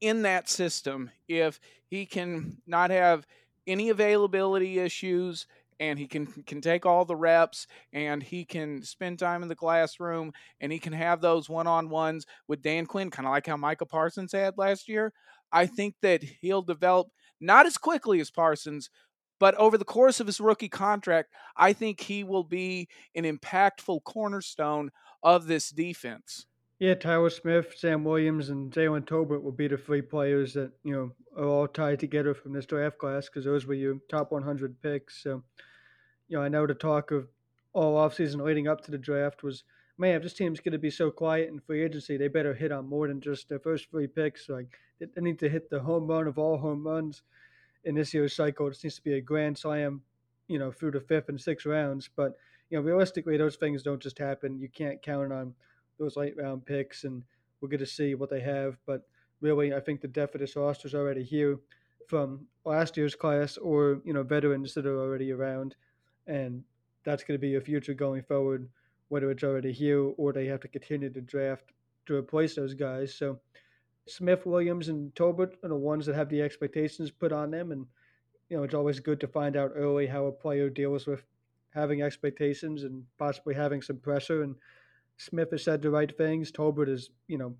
in 0.00 0.22
that 0.22 0.48
system, 0.48 1.10
if 1.26 1.58
he 1.88 2.06
can 2.06 2.58
not 2.66 2.90
have 2.90 3.26
any 3.66 3.88
availability 3.88 4.78
issues 4.78 5.48
and 5.78 5.98
he 5.98 6.06
can 6.06 6.26
can 6.46 6.60
take 6.60 6.86
all 6.86 7.04
the 7.04 7.16
reps 7.16 7.66
and 7.92 8.22
he 8.22 8.44
can 8.44 8.82
spend 8.82 9.18
time 9.18 9.42
in 9.42 9.48
the 9.48 9.54
classroom 9.54 10.32
and 10.60 10.72
he 10.72 10.78
can 10.78 10.92
have 10.92 11.20
those 11.20 11.48
one-on-ones 11.48 12.26
with 12.48 12.62
Dan 12.62 12.86
Quinn 12.86 13.10
kind 13.10 13.26
of 13.26 13.32
like 13.32 13.46
how 13.46 13.56
Micah 13.56 13.86
Parsons 13.86 14.32
had 14.32 14.56
last 14.56 14.88
year. 14.88 15.12
I 15.52 15.66
think 15.66 15.94
that 16.02 16.22
he'll 16.22 16.62
develop 16.62 17.08
not 17.40 17.66
as 17.66 17.76
quickly 17.78 18.20
as 18.20 18.30
Parsons, 18.30 18.90
but 19.38 19.54
over 19.56 19.76
the 19.76 19.84
course 19.84 20.20
of 20.20 20.26
his 20.26 20.40
rookie 20.40 20.68
contract, 20.68 21.30
I 21.56 21.72
think 21.72 22.00
he 22.00 22.24
will 22.24 22.44
be 22.44 22.88
an 23.14 23.24
impactful 23.24 24.04
cornerstone 24.04 24.90
of 25.22 25.46
this 25.46 25.70
defense. 25.70 26.46
Yeah, 26.78 26.94
Tyler 26.94 27.30
Smith, 27.30 27.72
Sam 27.74 28.04
Williams, 28.04 28.50
and 28.50 28.70
Jalen 28.70 29.06
Tolbert 29.06 29.42
will 29.42 29.52
be 29.52 29.66
the 29.66 29.78
three 29.78 30.02
players 30.02 30.52
that 30.54 30.72
you 30.84 30.92
know 30.92 31.12
are 31.34 31.48
all 31.48 31.68
tied 31.68 32.00
together 32.00 32.34
from 32.34 32.52
this 32.52 32.66
draft 32.66 32.98
class 32.98 33.26
because 33.26 33.46
those 33.46 33.64
were 33.64 33.74
your 33.74 33.96
top 34.10 34.30
100 34.30 34.82
picks. 34.82 35.22
So, 35.22 35.42
you 36.28 36.36
know, 36.36 36.42
I 36.42 36.48
know 36.48 36.66
the 36.66 36.74
talk 36.74 37.12
of 37.12 37.28
all 37.72 37.96
offseason 37.96 38.42
leading 38.42 38.68
up 38.68 38.82
to 38.82 38.90
the 38.90 38.98
draft 38.98 39.42
was, 39.42 39.64
man, 39.96 40.16
if 40.16 40.22
this 40.22 40.34
team's 40.34 40.60
going 40.60 40.72
to 40.72 40.78
be 40.78 40.90
so 40.90 41.10
quiet 41.10 41.48
in 41.48 41.60
free 41.60 41.82
agency, 41.82 42.18
they 42.18 42.28
better 42.28 42.52
hit 42.52 42.72
on 42.72 42.86
more 42.86 43.08
than 43.08 43.22
just 43.22 43.48
their 43.48 43.58
first 43.58 43.90
three 43.90 44.06
picks. 44.06 44.50
Like 44.50 44.66
they 45.00 45.22
need 45.22 45.38
to 45.38 45.48
hit 45.48 45.70
the 45.70 45.80
home 45.80 46.06
run 46.06 46.26
of 46.26 46.38
all 46.38 46.58
home 46.58 46.86
runs 46.86 47.22
in 47.84 47.94
this 47.94 48.12
year's 48.12 48.36
cycle. 48.36 48.66
It 48.66 48.76
seems 48.76 48.96
to 48.96 49.02
be 49.02 49.14
a 49.14 49.20
grand 49.22 49.56
slam, 49.56 50.02
you 50.46 50.58
know, 50.58 50.72
through 50.72 50.90
the 50.90 51.00
fifth 51.00 51.30
and 51.30 51.40
sixth 51.40 51.64
rounds. 51.64 52.10
But 52.14 52.34
you 52.68 52.76
know, 52.76 52.84
realistically, 52.84 53.38
those 53.38 53.56
things 53.56 53.82
don't 53.82 54.02
just 54.02 54.18
happen. 54.18 54.58
You 54.58 54.68
can't 54.68 55.00
count 55.00 55.32
on 55.32 55.54
those 55.98 56.16
late 56.16 56.36
round 56.36 56.64
picks, 56.64 57.04
and 57.04 57.22
we're 57.60 57.68
going 57.68 57.80
to 57.80 57.86
see 57.86 58.14
what 58.14 58.30
they 58.30 58.40
have. 58.40 58.76
But 58.86 59.02
really, 59.40 59.74
I 59.74 59.80
think 59.80 60.00
the 60.00 60.08
depth 60.08 60.34
of 60.34 60.40
this 60.40 60.56
roster 60.56 60.88
is 60.88 60.94
already 60.94 61.22
here 61.22 61.58
from 62.08 62.46
last 62.64 62.96
year's 62.96 63.14
class, 63.14 63.56
or 63.56 64.00
you 64.04 64.12
know, 64.12 64.22
veterans 64.22 64.74
that 64.74 64.86
are 64.86 65.00
already 65.00 65.32
around, 65.32 65.74
and 66.26 66.62
that's 67.04 67.24
going 67.24 67.38
to 67.38 67.46
be 67.46 67.56
a 67.56 67.60
future 67.60 67.94
going 67.94 68.22
forward. 68.22 68.68
Whether 69.08 69.30
it's 69.30 69.44
already 69.44 69.72
here 69.72 70.00
or 70.00 70.32
they 70.32 70.46
have 70.46 70.60
to 70.60 70.68
continue 70.68 71.08
to 71.10 71.20
draft 71.20 71.70
to 72.06 72.16
replace 72.16 72.56
those 72.56 72.74
guys. 72.74 73.14
So 73.14 73.38
Smith, 74.06 74.46
Williams, 74.46 74.88
and 74.88 75.14
Tolbert 75.14 75.54
are 75.62 75.68
the 75.68 75.76
ones 75.76 76.06
that 76.06 76.14
have 76.14 76.28
the 76.28 76.42
expectations 76.42 77.10
put 77.10 77.32
on 77.32 77.50
them, 77.50 77.72
and 77.72 77.86
you 78.48 78.56
know 78.56 78.62
it's 78.62 78.74
always 78.74 79.00
good 79.00 79.20
to 79.20 79.28
find 79.28 79.56
out 79.56 79.72
early 79.74 80.06
how 80.06 80.26
a 80.26 80.32
player 80.32 80.70
deals 80.70 81.06
with 81.06 81.24
having 81.74 82.02
expectations 82.02 82.84
and 82.84 83.04
possibly 83.18 83.54
having 83.54 83.82
some 83.82 83.98
pressure. 83.98 84.42
And 84.42 84.54
Smith 85.16 85.50
has 85.50 85.64
said 85.64 85.82
the 85.82 85.90
right 85.90 86.16
things. 86.16 86.52
Tolbert 86.52 86.88
has, 86.88 87.10
you 87.28 87.38
know, 87.38 87.54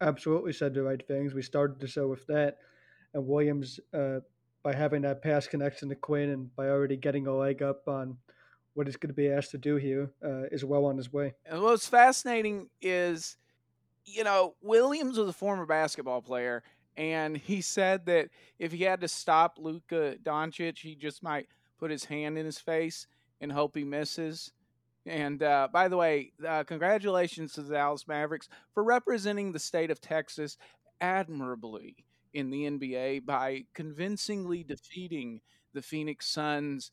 absolutely 0.00 0.52
said 0.52 0.74
the 0.74 0.82
right 0.82 1.06
things. 1.06 1.34
We 1.34 1.42
started 1.42 1.80
the 1.80 1.86
show 1.86 2.08
with 2.08 2.26
that, 2.26 2.58
and 3.14 3.26
Williams, 3.26 3.80
uh, 3.94 4.20
by 4.62 4.74
having 4.74 5.02
that 5.02 5.22
pass 5.22 5.46
connection 5.46 5.88
to 5.88 5.94
Quinn 5.94 6.30
and 6.30 6.54
by 6.56 6.68
already 6.68 6.96
getting 6.96 7.26
a 7.26 7.34
leg 7.34 7.62
up 7.62 7.88
on 7.88 8.18
what 8.74 8.86
he's 8.86 8.96
going 8.96 9.08
to 9.08 9.14
be 9.14 9.28
asked 9.28 9.50
to 9.52 9.58
do 9.58 9.76
here, 9.76 10.10
uh, 10.24 10.44
is 10.52 10.64
well 10.64 10.84
on 10.84 10.96
his 10.96 11.12
way. 11.12 11.34
And 11.46 11.62
what's 11.62 11.88
fascinating 11.88 12.68
is 12.80 13.36
you 14.04 14.24
know, 14.24 14.54
Williams 14.62 15.18
was 15.18 15.28
a 15.28 15.32
former 15.32 15.66
basketball 15.66 16.22
player, 16.22 16.62
and 16.96 17.36
he 17.36 17.60
said 17.60 18.06
that 18.06 18.28
if 18.58 18.72
he 18.72 18.84
had 18.84 19.00
to 19.00 19.08
stop 19.08 19.58
Luka 19.58 20.16
Doncic, 20.22 20.78
he 20.78 20.94
just 20.94 21.22
might 21.22 21.46
put 21.78 21.90
his 21.90 22.04
hand 22.04 22.36
in 22.36 22.44
his 22.44 22.58
face 22.58 23.06
and 23.40 23.52
hope 23.52 23.76
he 23.76 23.84
misses. 23.84 24.52
And 25.06 25.42
uh, 25.42 25.68
by 25.72 25.88
the 25.88 25.96
way, 25.96 26.32
uh, 26.46 26.64
congratulations 26.64 27.54
to 27.54 27.62
the 27.62 27.74
Dallas 27.74 28.06
Mavericks 28.06 28.48
for 28.74 28.84
representing 28.84 29.52
the 29.52 29.58
state 29.58 29.90
of 29.90 30.00
Texas 30.00 30.56
admirably 31.00 32.04
in 32.34 32.50
the 32.50 32.64
NBA 32.64 33.24
by 33.24 33.64
convincingly 33.74 34.62
defeating 34.62 35.40
the 35.72 35.82
Phoenix 35.82 36.26
Suns 36.26 36.90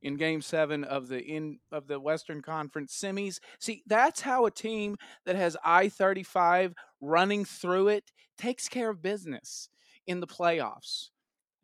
in 0.00 0.16
game 0.16 0.40
7 0.40 0.84
of 0.84 1.08
the 1.08 1.20
in 1.20 1.58
of 1.72 1.88
the 1.88 1.98
Western 1.98 2.40
Conference 2.40 2.96
semis. 2.96 3.40
See, 3.58 3.82
that's 3.86 4.20
how 4.20 4.46
a 4.46 4.50
team 4.50 4.96
that 5.26 5.36
has 5.36 5.56
I-35 5.64 6.74
running 7.00 7.44
through 7.44 7.88
it 7.88 8.12
takes 8.36 8.68
care 8.68 8.90
of 8.90 9.02
business 9.02 9.68
in 10.06 10.20
the 10.20 10.26
playoffs. 10.26 11.08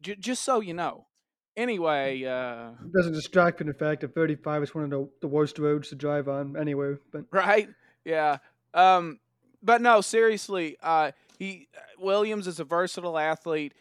J- 0.03 0.17
just 0.17 0.43
so 0.43 0.61
you 0.61 0.75
know. 0.75 1.07
Anyway, 1.57 2.25
uh 2.25 2.71
it 2.85 2.93
doesn't 2.93 3.13
distract 3.13 3.59
from 3.59 3.69
the 3.69 3.75
fact 3.75 4.01
that 4.01 4.15
35 4.15 4.63
is 4.65 4.75
one 4.75 4.85
of 4.85 4.91
the, 4.91 5.09
the 5.21 5.29
worst 5.29 5.59
roads 5.59 5.89
to 5.91 5.95
drive 5.95 6.29
on 6.29 6.57
anyway. 6.57 6.97
but 7.13 7.25
Right? 7.31 7.69
Yeah. 8.05 8.39
Um 8.73 9.21
but 9.63 9.81
no, 9.81 10.01
seriously, 10.01 10.77
uh 10.83 11.13
he 11.39 11.69
Williams 11.99 12.47
is 12.47 12.61
a 12.61 12.65
versatile 12.65 13.19
athlete 13.19 13.75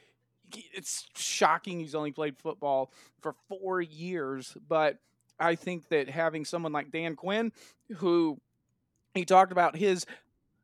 it's 0.73 1.07
shocking 1.15 1.79
he's 1.79 1.95
only 1.95 2.11
played 2.11 2.37
football 2.37 2.91
for 3.21 3.35
four 3.47 3.81
years, 3.81 4.55
but 4.67 4.99
I 5.39 5.55
think 5.55 5.89
that 5.89 6.09
having 6.09 6.45
someone 6.45 6.71
like 6.71 6.91
Dan 6.91 7.15
Quinn, 7.15 7.51
who 7.97 8.39
he 9.13 9.25
talked 9.25 9.51
about 9.51 9.75
his 9.75 10.05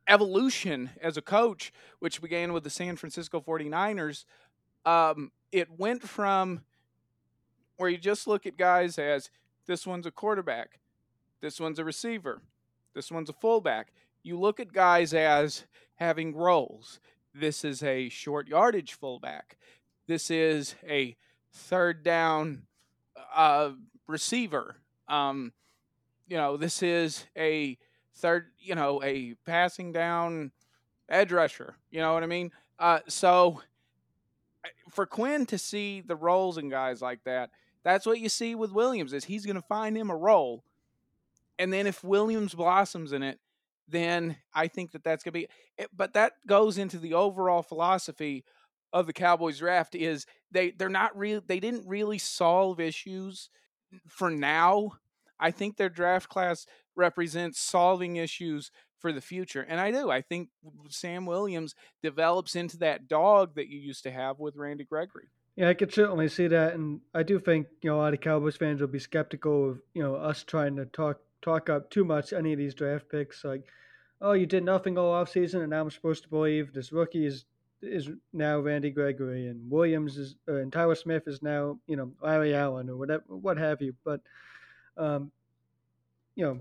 evolution 0.08 0.92
as 1.02 1.18
a 1.18 1.22
coach, 1.22 1.72
which 2.00 2.22
began 2.22 2.54
with 2.54 2.64
the 2.64 2.70
San 2.70 2.96
Francisco 2.96 3.42
49ers, 3.42 4.26
um, 4.86 5.32
it 5.52 5.68
went 5.78 6.04
from 6.04 6.62
where 7.80 7.90
you 7.90 7.98
just 7.98 8.28
look 8.28 8.46
at 8.46 8.58
guys 8.58 9.00
as 9.00 9.30
this 9.66 9.88
one's 9.88 10.06
a 10.06 10.12
quarterback, 10.12 10.80
this 11.40 11.60
one's 11.62 11.80
a 11.80 11.86
receiver, 11.86 12.42
this 12.94 13.10
one's 13.10 13.30
a 13.30 13.34
fullback. 13.34 13.94
You 14.22 14.38
look 14.38 14.60
at 14.60 14.74
guys 14.74 15.14
as 15.14 15.64
having 15.96 16.36
roles. 16.36 17.00
This 17.34 17.64
is 17.64 17.82
a 17.82 18.10
short 18.10 18.50
yardage 18.50 18.94
fullback. 18.94 19.58
This 20.08 20.30
is 20.30 20.76
a 20.86 21.16
third 21.54 22.04
down 22.04 22.64
uh, 23.34 23.72
receiver. 24.08 24.76
Um, 25.08 25.54
you 26.28 26.36
know, 26.36 26.58
this 26.58 26.84
is 26.84 27.26
a 27.38 27.78
third, 28.16 28.48
you 28.60 28.76
know, 28.76 29.02
a 29.02 29.36
passing 29.46 29.94
down 29.94 30.52
edge 31.08 31.32
rusher. 31.32 31.76
You 31.92 32.02
know 32.02 32.14
what 32.14 32.24
I 32.24 32.28
mean? 32.28 32.52
Uh, 32.78 33.00
so 33.08 33.62
for 34.90 35.06
Quinn 35.06 35.46
to 35.46 35.58
see 35.58 36.02
the 36.02 36.18
roles 36.18 36.58
in 36.58 36.68
guys 36.68 37.02
like 37.02 37.24
that, 37.24 37.52
that's 37.84 38.06
what 38.06 38.20
you 38.20 38.30
see 38.30 38.56
with 38.56 38.72
Williams 38.72 39.14
is 39.14 39.26
he's 39.26 39.46
going 39.46 39.56
to 39.56 39.62
find 39.62 39.98
him 39.98 40.10
a 40.10 40.16
role, 40.16 40.64
and 41.58 41.72
then 41.72 41.88
if 41.88 42.04
Williams 42.04 42.54
blossoms 42.54 43.14
in 43.14 43.24
it, 43.24 43.40
then 43.88 44.38
I 44.54 44.68
think 44.68 44.92
that 44.92 45.04
that's 45.04 45.24
going 45.24 45.34
to 45.34 45.40
be. 45.40 45.48
Eh, 45.78 45.88
but 45.96 46.14
that 46.14 46.34
goes 46.48 46.78
into 46.78 46.98
the 46.98 47.14
overall 47.14 47.62
philosophy 47.62 48.44
of 48.92 49.06
the 49.06 49.14
Cowboys 49.14 49.60
draft 49.60 49.96
is 49.96 50.26
they 50.52 50.72
they're 50.72 50.90
not 50.90 51.18
real 51.18 51.42
they 51.46 51.60
didn't 51.60 51.88
really 51.88 52.18
solve 52.18 52.80
issues 52.80 53.50
for 54.08 54.30
now. 54.30 54.94
I 55.40 55.52
think 55.52 55.78
their 55.78 55.90
draft 55.90 56.28
class 56.30 56.66
represents 56.96 57.60
solving 57.60 58.18
issues 58.18 58.72
for 59.00 59.14
the 59.14 59.22
future. 59.22 59.66
And 59.68 59.80
I 59.80 59.92
do. 59.92 60.12
I 60.12 60.22
think 60.22 60.50
Sam 60.90 61.26
Williams 61.26 61.74
develops 62.04 62.56
into 62.56 62.78
that 62.78 63.08
dog 63.08 63.56
that 63.56 63.70
you 63.70 63.80
used 63.80 64.04
to 64.04 64.12
have 64.12 64.40
with 64.40 64.58
Randy 64.58 64.84
Gregory. 64.84 65.30
Yeah, 65.60 65.68
I 65.68 65.74
could 65.74 65.94
certainly 65.94 66.30
see 66.30 66.48
that, 66.48 66.76
and 66.76 67.02
I 67.14 67.22
do 67.22 67.38
think 67.38 67.68
you 67.82 67.90
know 67.90 67.98
a 67.98 68.00
lot 68.00 68.14
of 68.14 68.22
Cowboys 68.22 68.56
fans 68.56 68.80
will 68.80 68.88
be 68.88 68.98
skeptical 68.98 69.72
of 69.72 69.82
you 69.94 70.02
know 70.02 70.16
us 70.16 70.42
trying 70.42 70.78
to 70.78 70.86
talk 70.86 71.20
talk 71.42 71.70
up 71.70 71.90
too 71.90 72.06
much 72.06 72.32
any 72.32 72.54
of 72.54 72.58
these 72.58 72.74
draft 72.74 73.10
picks. 73.10 73.44
Like, 73.44 73.68
oh, 74.22 74.32
you 74.32 74.46
did 74.46 74.64
nothing 74.64 74.98
all 74.98 75.12
off 75.12 75.28
season, 75.30 75.60
and 75.60 75.72
now 75.72 75.82
I'm 75.82 75.92
supposed 75.92 76.24
to 76.24 76.30
believe 76.30 76.72
this 76.72 76.94
rookie 76.94 77.26
is 77.26 77.44
is 77.82 78.10
now 78.32 78.60
Randy 78.60 78.90
Gregory, 78.90 79.48
and 79.48 79.70
Williams 79.70 80.18
is, 80.18 80.38
uh, 80.48 80.54
and 80.54 80.72
Tyler 80.72 80.96
Smith 80.96 81.28
is 81.28 81.44
now, 81.44 81.78
you 81.88 81.98
know, 81.98 82.10
Larry 82.22 82.56
Allen 82.56 82.90
or 82.90 82.96
whatever, 82.96 83.24
what 83.28 83.58
have 83.58 83.82
you. 83.82 83.94
But, 84.06 84.22
um, 84.96 85.30
you 86.36 86.46
know, 86.46 86.60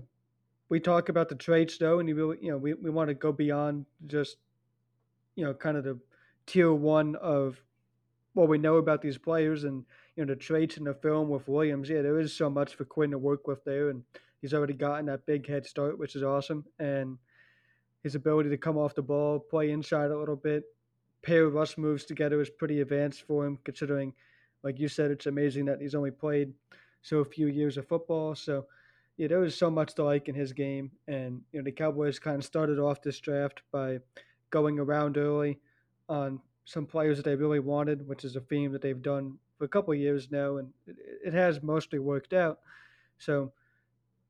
we 0.67 0.81
talk 0.81 1.07
about 1.07 1.29
the 1.29 1.35
traits 1.35 1.77
though, 1.77 1.99
and 1.99 2.09
you 2.09 2.15
really, 2.15 2.37
you 2.41 2.51
know, 2.51 2.57
we, 2.57 2.73
we 2.73 2.89
want 2.89 3.07
to 3.07 3.13
go 3.13 3.31
beyond 3.31 3.85
just, 4.07 4.35
you 5.35 5.45
know, 5.45 5.53
kind 5.53 5.77
of 5.77 5.85
the 5.85 5.97
tier 6.45 6.73
one 6.73 7.15
of 7.15 7.61
what 8.33 8.47
we 8.47 8.57
know 8.57 8.77
about 8.77 9.01
these 9.01 9.17
players 9.17 9.63
and 9.63 9.83
you 10.15 10.25
know 10.25 10.33
the 10.33 10.39
traits 10.39 10.77
in 10.77 10.83
the 10.83 10.93
film 10.93 11.29
with 11.29 11.47
Williams. 11.47 11.89
Yeah, 11.89 12.01
there 12.01 12.19
is 12.19 12.33
so 12.33 12.49
much 12.49 12.75
for 12.75 12.85
Quinn 12.85 13.11
to 13.11 13.17
work 13.17 13.47
with 13.47 13.63
there, 13.63 13.89
and 13.89 14.03
he's 14.41 14.53
already 14.53 14.73
gotten 14.73 15.05
that 15.07 15.25
big 15.25 15.47
head 15.47 15.65
start, 15.65 15.97
which 15.97 16.15
is 16.15 16.23
awesome. 16.23 16.65
And 16.79 17.17
his 18.03 18.15
ability 18.15 18.49
to 18.49 18.57
come 18.57 18.77
off 18.77 18.95
the 18.95 19.01
ball, 19.01 19.39
play 19.39 19.71
inside 19.71 20.11
a 20.11 20.17
little 20.17 20.35
bit, 20.35 20.63
pair 21.21 21.47
rush 21.49 21.77
moves 21.77 22.05
together 22.05 22.41
is 22.41 22.49
pretty 22.49 22.81
advanced 22.81 23.23
for 23.23 23.45
him, 23.45 23.59
considering, 23.63 24.13
like 24.63 24.79
you 24.79 24.87
said, 24.87 25.11
it's 25.11 25.25
amazing 25.25 25.65
that 25.65 25.81
he's 25.81 25.95
only 25.95 26.11
played 26.11 26.53
so 27.01 27.23
few 27.23 27.47
years 27.47 27.77
of 27.77 27.87
football. 27.87 28.35
So, 28.35 28.65
yeah, 29.17 29.27
there 29.27 29.39
was 29.39 29.55
so 29.55 29.69
much 29.69 29.95
to 29.95 30.03
like 30.03 30.29
in 30.29 30.35
his 30.35 30.53
game. 30.53 30.91
And, 31.07 31.41
you 31.51 31.59
know, 31.59 31.65
the 31.65 31.71
Cowboys 31.71 32.19
kind 32.19 32.37
of 32.37 32.45
started 32.45 32.79
off 32.79 33.01
this 33.01 33.19
draft 33.19 33.61
by 33.71 33.99
going 34.49 34.79
around 34.79 35.17
early 35.17 35.59
on 36.07 36.39
some 36.69 36.85
players 36.85 37.17
that 37.17 37.23
they 37.23 37.35
really 37.35 37.59
wanted, 37.59 38.07
which 38.07 38.23
is 38.23 38.35
a 38.35 38.41
theme 38.41 38.71
that 38.71 38.79
they've 38.79 39.01
done 39.01 39.39
for 39.57 39.65
a 39.65 39.67
couple 39.67 39.91
years 39.95 40.29
now. 40.29 40.57
And 40.57 40.69
it, 40.85 40.97
it 41.25 41.33
has 41.33 41.63
mostly 41.63 41.97
worked 41.97 42.31
out. 42.31 42.59
So, 43.17 43.51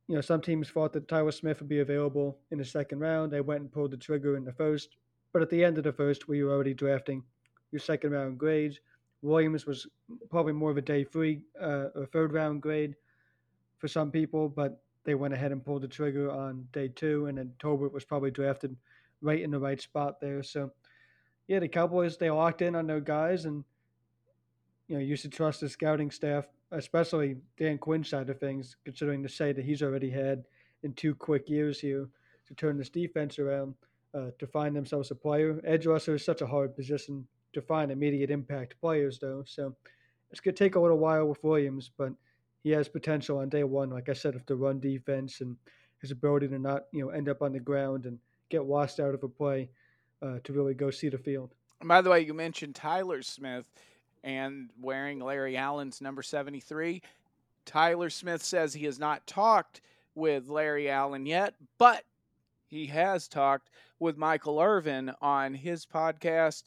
you 0.07 0.15
know, 0.15 0.21
some 0.21 0.39
teams 0.39 0.69
thought 0.69 0.93
that 0.93 1.09
Tyler 1.09 1.33
Smith 1.33 1.59
would 1.59 1.67
be 1.67 1.81
available 1.81 2.37
in 2.51 2.57
the 2.57 2.63
second 2.63 2.99
round. 2.99 3.29
They 3.29 3.41
went 3.41 3.59
and 3.59 3.69
pulled 3.69 3.91
the 3.91 3.97
trigger 3.97 4.37
in 4.37 4.45
the 4.45 4.53
first. 4.53 4.95
But 5.33 5.41
at 5.41 5.49
the 5.49 5.65
end 5.65 5.77
of 5.77 5.83
the 5.83 5.91
first, 5.91 6.29
we 6.29 6.41
were 6.41 6.53
already 6.53 6.73
drafting 6.73 7.23
your 7.71 7.81
second 7.81 8.13
round 8.13 8.37
grades. 8.37 8.79
Williams 9.21 9.65
was 9.65 9.85
probably 10.29 10.53
more 10.53 10.71
of 10.71 10.77
a 10.77 10.81
day 10.81 11.03
three 11.03 11.41
uh, 11.61 11.87
or 11.93 12.05
third 12.05 12.31
round 12.31 12.61
grade 12.61 12.95
for 13.79 13.89
some 13.89 14.11
people, 14.11 14.47
but 14.47 14.81
they 15.03 15.13
went 15.13 15.33
ahead 15.33 15.51
and 15.51 15.63
pulled 15.63 15.81
the 15.81 15.89
trigger 15.89 16.31
on 16.31 16.65
day 16.71 16.87
two, 16.87 17.25
and 17.25 17.37
then 17.37 17.51
Tolbert 17.59 17.91
was 17.91 18.05
probably 18.05 18.31
drafted 18.31 18.77
right 19.21 19.41
in 19.41 19.51
the 19.51 19.59
right 19.59 19.81
spot 19.81 20.21
there. 20.21 20.41
So, 20.41 20.71
yeah, 21.49 21.57
the 21.59 21.67
Cowboys 21.67 22.15
they 22.15 22.29
locked 22.29 22.61
in 22.61 22.75
on 22.75 22.85
their 22.85 22.99
guys, 22.99 23.45
and 23.45 23.63
you 24.87 24.95
know, 24.95 25.01
you 25.01 25.15
should 25.15 25.31
trust 25.31 25.61
the 25.61 25.67
scouting 25.67 26.11
staff, 26.11 26.45
especially 26.71 27.37
Dan 27.57 27.79
Quinn's 27.79 28.07
side 28.07 28.29
of 28.29 28.39
things, 28.39 28.77
considering 28.85 29.23
to 29.23 29.29
say 29.29 29.51
that 29.51 29.65
he's 29.65 29.81
already 29.81 30.11
had 30.11 30.43
in 30.83 30.93
two 30.93 31.15
quick 31.15 31.49
years 31.49 31.79
here 31.79 32.07
to 32.47 32.53
turn 32.53 32.77
this 32.77 32.89
defense 32.89 33.39
around, 33.39 33.73
uh, 34.13 34.27
to 34.37 34.45
find 34.45 34.75
themselves 34.75 35.09
a 35.09 35.15
player. 35.15 35.59
Edge 35.65 35.87
rusher 35.87 36.15
is 36.15 36.23
such 36.23 36.41
a 36.41 36.47
hard 36.47 36.75
position 36.75 37.27
to 37.53 37.63
find 37.63 37.91
immediate 37.91 38.29
impact 38.29 38.79
players, 38.79 39.17
though. 39.17 39.43
So 39.47 39.75
it's 40.29 40.39
going 40.39 40.53
to 40.53 40.63
take 40.63 40.75
a 40.75 40.79
little 40.79 40.99
while 40.99 41.25
with 41.25 41.43
Williams, 41.43 41.89
but 41.97 42.13
he 42.61 42.69
has 42.71 42.87
potential 42.87 43.39
on 43.39 43.49
day 43.49 43.63
one, 43.63 43.89
like 43.89 44.07
I 44.07 44.13
said, 44.13 44.35
of 44.35 44.45
the 44.45 44.55
run 44.55 44.79
defense 44.79 45.41
and 45.41 45.57
his 45.99 46.11
ability 46.11 46.49
to 46.49 46.59
not, 46.59 46.83
you 46.91 47.03
know, 47.03 47.09
end 47.09 47.27
up 47.27 47.41
on 47.41 47.53
the 47.53 47.59
ground 47.59 48.05
and 48.05 48.19
get 48.49 48.63
washed 48.63 48.99
out 48.99 49.15
of 49.15 49.23
a 49.23 49.27
play 49.27 49.69
uh, 50.21 50.39
to 50.43 50.53
really 50.53 50.73
go 50.73 50.91
see 50.91 51.09
the 51.09 51.17
field. 51.17 51.53
by 51.83 52.01
the 52.01 52.09
way, 52.09 52.21
you 52.21 52.33
mentioned 52.33 52.75
Tyler 52.75 53.21
Smith 53.21 53.65
and 54.23 54.69
wearing 54.79 55.19
Larry 55.19 55.55
Allen's 55.55 56.01
number 56.01 56.21
73. 56.21 57.01
Tyler 57.65 58.09
Smith 58.09 58.43
says 58.43 58.73
he 58.73 58.85
has 58.85 58.99
not 58.99 59.25
talked 59.27 59.81
with 60.15 60.47
Larry 60.49 60.89
Allen 60.89 61.25
yet, 61.25 61.53
but 61.77 62.03
he 62.67 62.87
has 62.87 63.27
talked 63.27 63.69
with 63.99 64.17
Michael 64.17 64.59
Irvin 64.59 65.11
on 65.21 65.53
his 65.53 65.85
podcast 65.85 66.63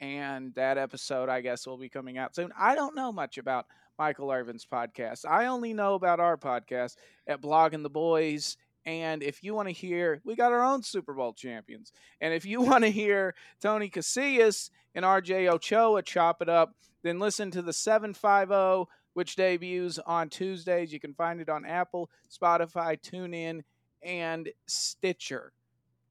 and 0.00 0.54
that 0.54 0.78
episode 0.78 1.28
I 1.28 1.40
guess 1.40 1.66
will 1.66 1.76
be 1.76 1.88
coming 1.88 2.18
out 2.18 2.34
soon. 2.34 2.52
I 2.58 2.74
don't 2.74 2.94
know 2.94 3.12
much 3.12 3.38
about 3.38 3.66
Michael 3.98 4.30
Irvin's 4.30 4.64
podcast. 4.64 5.26
I 5.26 5.46
only 5.46 5.74
know 5.74 5.94
about 5.94 6.20
our 6.20 6.36
podcast 6.36 6.96
at 7.26 7.42
Blogging 7.42 7.82
the 7.82 7.90
Boys. 7.90 8.56
And 8.86 9.22
if 9.22 9.42
you 9.44 9.54
want 9.54 9.68
to 9.68 9.74
hear, 9.74 10.20
we 10.24 10.34
got 10.34 10.52
our 10.52 10.62
own 10.62 10.82
Super 10.82 11.12
Bowl 11.12 11.32
champions. 11.32 11.92
And 12.20 12.32
if 12.32 12.44
you 12.44 12.60
want 12.62 12.84
to 12.84 12.90
hear 12.90 13.34
Tony 13.60 13.90
Casillas 13.90 14.70
and 14.94 15.04
RJ 15.04 15.48
Ochoa 15.48 16.02
chop 16.02 16.42
it 16.42 16.48
up, 16.48 16.74
then 17.02 17.18
listen 17.18 17.50
to 17.52 17.62
the 17.62 17.72
750, 17.72 18.90
which 19.14 19.36
debuts 19.36 19.98
on 19.98 20.28
Tuesdays. 20.28 20.92
You 20.92 21.00
can 21.00 21.14
find 21.14 21.40
it 21.40 21.48
on 21.48 21.64
Apple, 21.64 22.10
Spotify, 22.30 23.00
TuneIn, 23.00 23.62
and 24.02 24.48
Stitcher. 24.66 25.52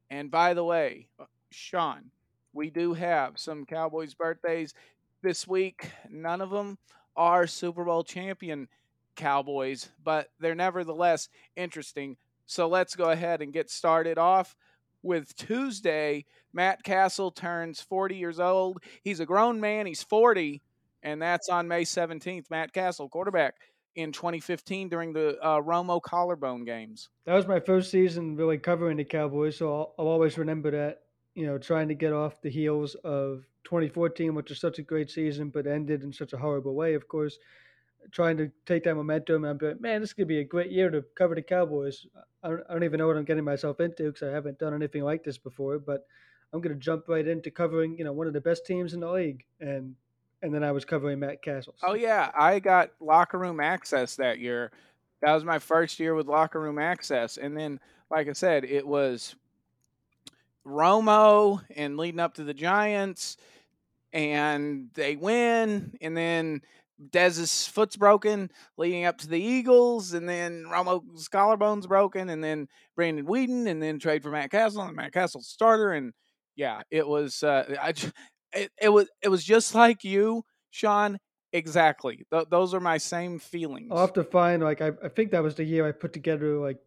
And 0.09 0.31
by 0.31 0.53
the 0.53 0.63
way, 0.63 1.07
uh, 1.19 1.25
Sean, 1.51 2.11
we 2.53 2.69
do 2.69 2.93
have 2.93 3.37
some 3.37 3.65
Cowboys 3.65 4.13
birthdays 4.13 4.73
this 5.21 5.47
week. 5.47 5.91
None 6.09 6.41
of 6.41 6.49
them 6.49 6.77
are 7.15 7.47
Super 7.47 7.83
Bowl 7.83 8.03
champion 8.03 8.67
Cowboys, 9.15 9.89
but 10.03 10.29
they're 10.39 10.55
nevertheless 10.55 11.29
interesting. 11.55 12.17
So 12.49 12.67
let's 12.67 12.95
go 12.95 13.11
ahead 13.11 13.41
and 13.41 13.53
get 13.53 13.69
started 13.69 14.17
off 14.17 14.55
with 15.03 15.35
Tuesday. 15.35 16.25
Matt 16.51 16.83
Cassel 16.83 17.31
turns 17.31 17.79
40 17.81 18.15
years 18.15 18.39
old. 18.39 18.79
He's 19.03 19.19
a 19.19 19.25
grown 19.25 19.59
man, 19.59 19.85
he's 19.85 20.03
40, 20.03 20.61
and 21.03 21.21
that's 21.21 21.49
on 21.49 21.67
May 21.67 21.83
17th. 21.83 22.49
Matt 22.49 22.73
Cassel, 22.73 23.07
quarterback 23.07 23.55
in 23.95 24.11
2015 24.11 24.89
during 24.89 25.13
the 25.13 25.37
uh, 25.41 25.61
Romo 25.61 26.01
collarbone 26.01 26.65
games. 26.65 27.09
That 27.25 27.35
was 27.35 27.47
my 27.47 27.59
first 27.59 27.91
season 27.91 28.35
really 28.35 28.57
covering 28.57 28.97
the 28.97 29.05
Cowboys, 29.05 29.57
so 29.57 29.73
I'll, 29.73 29.95
I'll 29.99 30.07
always 30.07 30.37
remember 30.37 30.71
that 30.71 31.03
you 31.39 31.45
know, 31.45 31.57
trying 31.57 31.87
to 31.87 31.95
get 31.95 32.11
off 32.11 32.41
the 32.41 32.49
heels 32.49 32.95
of 32.95 33.45
2014, 33.63 34.35
which 34.35 34.49
was 34.49 34.59
such 34.59 34.77
a 34.79 34.81
great 34.81 35.09
season, 35.09 35.49
but 35.49 35.67
ended 35.67 36.03
in 36.03 36.11
such 36.11 36.33
a 36.33 36.37
horrible 36.37 36.75
way, 36.75 36.95
of 36.95 37.07
course. 37.07 37.39
Trying 38.11 38.37
to 38.37 38.51
take 38.65 38.83
that 38.85 38.95
momentum, 38.95 39.45
and 39.45 39.61
I'm 39.61 39.67
like, 39.67 39.79
man, 39.81 40.01
this 40.01 40.13
could 40.13 40.27
be 40.27 40.39
a 40.39 40.43
great 40.43 40.71
year 40.71 40.89
to 40.89 41.03
cover 41.15 41.35
the 41.35 41.41
Cowboys. 41.41 42.07
I 42.43 42.49
don't, 42.49 42.63
I 42.69 42.73
don't 42.73 42.83
even 42.83 42.97
know 42.97 43.07
what 43.07 43.17
I'm 43.17 43.25
getting 43.25 43.43
myself 43.43 43.79
into 43.79 44.03
because 44.03 44.27
I 44.27 44.31
haven't 44.31 44.57
done 44.57 44.73
anything 44.73 45.03
like 45.03 45.23
this 45.23 45.37
before, 45.37 45.77
but 45.77 46.07
I'm 46.51 46.61
going 46.61 46.73
to 46.73 46.79
jump 46.79 47.07
right 47.07 47.27
into 47.27 47.51
covering, 47.51 47.97
you 47.97 48.03
know, 48.03 48.11
one 48.11 48.25
of 48.25 48.33
the 48.33 48.41
best 48.41 48.65
teams 48.65 48.93
in 48.93 49.01
the 49.01 49.11
league, 49.11 49.45
and 49.59 49.95
and 50.41 50.53
then 50.53 50.63
I 50.63 50.71
was 50.71 50.85
covering 50.85 51.19
Matt 51.19 51.41
Cassel. 51.41 51.75
Oh 51.83 51.93
yeah, 51.93 52.31
I 52.33 52.59
got 52.59 52.91
locker 52.99 53.37
room 53.37 53.59
access 53.59 54.15
that 54.15 54.39
year. 54.39 54.71
That 55.21 55.33
was 55.33 55.43
my 55.43 55.59
first 55.59 55.99
year 55.99 56.15
with 56.15 56.27
locker 56.27 56.59
room 56.59 56.79
access, 56.79 57.37
and 57.37 57.55
then, 57.55 57.79
like 58.09 58.27
I 58.27 58.33
said, 58.33 58.63
it 58.63 58.87
was 58.87 59.35
Romo 60.65 61.61
and 61.75 61.97
leading 61.97 62.19
up 62.21 62.35
to 62.35 62.43
the 62.43 62.53
Giants, 62.53 63.37
and 64.13 64.89
they 64.93 65.15
win, 65.15 65.95
and 66.01 66.17
then 66.17 66.61
Dez's 67.11 67.67
foot's 67.67 67.95
broken 67.95 68.51
leading 68.77 69.05
up 69.05 69.17
to 69.19 69.27
the 69.27 69.39
Eagles, 69.39 70.13
and 70.13 70.27
then 70.27 70.65
Romo's 70.65 71.29
collarbone's 71.29 71.87
broken, 71.87 72.29
and 72.29 72.43
then 72.43 72.67
Brandon 72.95 73.25
Weeden, 73.25 73.67
and 73.67 73.81
then 73.81 73.99
trade 73.99 74.23
for 74.23 74.31
Matt 74.31 74.51
Cassel, 74.51 74.81
and 74.81 74.95
Matt 74.95 75.13
Cassel's 75.13 75.47
starter, 75.47 75.91
and 75.91 76.13
yeah, 76.55 76.81
it 76.91 77.07
was 77.07 77.41
uh, 77.43 77.75
I, 77.81 77.93
it, 78.53 78.71
it 78.81 78.89
was 78.89 79.07
it 79.21 79.29
was 79.29 79.43
just 79.43 79.73
like 79.73 80.03
you, 80.03 80.43
Sean. 80.71 81.19
Exactly. 81.51 82.25
Th- 82.31 82.45
those 82.51 82.73
are 82.75 82.79
my 82.79 82.97
same 82.97 83.39
feelings. 83.39 83.87
I'll 83.91 83.99
have 83.99 84.13
to 84.13 84.23
find 84.23 84.61
like 84.61 84.81
I, 84.81 84.91
I 85.03 85.09
think 85.09 85.31
that 85.31 85.41
was 85.41 85.55
the 85.55 85.63
year 85.63 85.87
I 85.87 85.91
put 85.91 86.13
together 86.13 86.57
like 86.57 86.77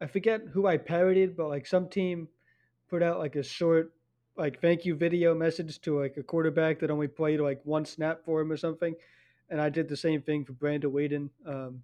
I 0.00 0.06
forget 0.06 0.42
who 0.52 0.66
I 0.66 0.78
parodied, 0.78 1.36
but 1.36 1.48
like 1.48 1.66
some 1.66 1.88
team 1.88 2.28
put 2.88 3.02
out 3.02 3.18
like 3.18 3.36
a 3.36 3.42
short 3.42 3.92
like 4.36 4.60
thank 4.60 4.84
you 4.84 4.94
video 4.94 5.34
message 5.34 5.80
to 5.82 6.00
like 6.00 6.16
a 6.16 6.22
quarterback 6.22 6.80
that 6.80 6.90
only 6.90 7.08
played 7.08 7.40
like 7.40 7.60
one 7.64 7.84
snap 7.84 8.24
for 8.24 8.40
him 8.40 8.50
or 8.50 8.56
something. 8.56 8.94
And 9.50 9.60
I 9.60 9.68
did 9.68 9.88
the 9.88 9.96
same 9.96 10.22
thing 10.22 10.44
for 10.44 10.52
Brandon 10.52 10.90
Weeden. 10.90 11.28
Um, 11.44 11.82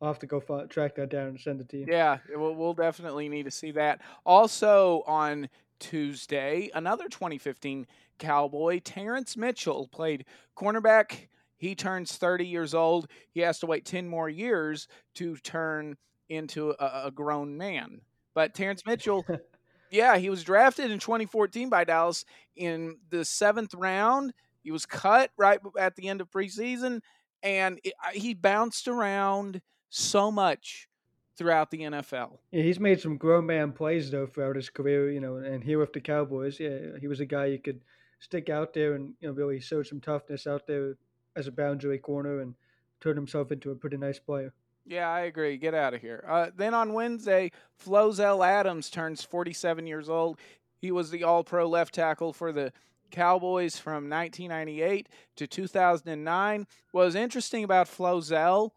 I'll 0.00 0.08
have 0.08 0.18
to 0.20 0.26
go 0.26 0.40
find, 0.40 0.68
track 0.70 0.94
that 0.96 1.10
down 1.10 1.28
and 1.28 1.40
send 1.40 1.60
it 1.60 1.68
to 1.70 1.78
you. 1.78 1.86
Yeah, 1.88 2.18
we'll, 2.30 2.54
we'll 2.54 2.74
definitely 2.74 3.28
need 3.28 3.44
to 3.44 3.50
see 3.50 3.72
that. 3.72 4.00
Also 4.24 5.02
on 5.06 5.48
Tuesday, 5.80 6.70
another 6.74 7.08
2015 7.08 7.86
Cowboy, 8.18 8.80
Terrance 8.80 9.36
Mitchell, 9.36 9.88
played 9.88 10.24
cornerback. 10.56 11.28
He 11.56 11.74
turns 11.74 12.16
30 12.16 12.46
years 12.46 12.74
old. 12.74 13.08
He 13.30 13.40
has 13.40 13.58
to 13.60 13.66
wait 13.66 13.84
10 13.84 14.08
more 14.08 14.28
years 14.28 14.86
to 15.14 15.36
turn 15.36 15.96
into 16.28 16.70
a, 16.78 17.06
a 17.06 17.10
grown 17.10 17.56
man. 17.56 18.02
But 18.34 18.54
Terrance 18.54 18.84
Mitchell 18.86 19.24
Yeah, 19.94 20.16
he 20.16 20.28
was 20.28 20.42
drafted 20.42 20.90
in 20.90 20.98
2014 20.98 21.68
by 21.68 21.84
Dallas 21.84 22.24
in 22.56 22.98
the 23.10 23.24
seventh 23.24 23.74
round. 23.74 24.34
He 24.64 24.72
was 24.72 24.86
cut 24.86 25.30
right 25.36 25.60
at 25.78 25.94
the 25.94 26.08
end 26.08 26.20
of 26.20 26.30
preseason, 26.30 27.00
and 27.42 27.78
it, 27.84 27.92
he 28.14 28.34
bounced 28.34 28.88
around 28.88 29.60
so 29.90 30.32
much 30.32 30.88
throughout 31.36 31.70
the 31.70 31.80
NFL. 31.80 32.38
Yeah, 32.50 32.62
he's 32.62 32.80
made 32.80 33.00
some 33.00 33.16
grown 33.16 33.46
man 33.46 33.72
plays 33.72 34.10
though 34.10 34.26
throughout 34.26 34.56
his 34.56 34.70
career, 34.70 35.10
you 35.12 35.20
know, 35.20 35.36
and 35.36 35.62
here 35.62 35.78
with 35.78 35.92
the 35.92 36.00
Cowboys, 36.00 36.58
yeah, 36.58 36.78
he 37.00 37.06
was 37.06 37.20
a 37.20 37.26
guy 37.26 37.46
you 37.46 37.58
could 37.58 37.80
stick 38.20 38.48
out 38.48 38.72
there 38.72 38.94
and 38.94 39.14
you 39.20 39.28
know 39.28 39.34
really 39.34 39.60
show 39.60 39.82
some 39.82 40.00
toughness 40.00 40.46
out 40.46 40.66
there 40.66 40.96
as 41.36 41.46
a 41.46 41.52
boundary 41.52 41.98
corner 41.98 42.40
and 42.40 42.54
turn 43.00 43.16
himself 43.16 43.52
into 43.52 43.70
a 43.70 43.74
pretty 43.74 43.98
nice 43.98 44.18
player. 44.18 44.52
Yeah, 44.86 45.08
I 45.08 45.20
agree. 45.20 45.56
Get 45.56 45.74
out 45.74 45.94
of 45.94 46.00
here. 46.00 46.24
Uh, 46.28 46.50
then 46.56 46.74
on 46.74 46.92
Wednesday, 46.92 47.50
Flozell 47.82 48.46
Adams 48.46 48.90
turns 48.90 49.22
47 49.22 49.86
years 49.86 50.08
old. 50.08 50.38
He 50.76 50.90
was 50.90 51.10
the 51.10 51.24
All 51.24 51.42
Pro 51.42 51.68
left 51.68 51.94
tackle 51.94 52.32
for 52.32 52.52
the 52.52 52.72
Cowboys 53.10 53.78
from 53.78 54.08
1998 54.08 55.08
to 55.36 55.46
2009. 55.46 56.66
What 56.92 57.04
was 57.04 57.14
interesting 57.14 57.64
about 57.64 57.86
Flozell, 57.86 58.70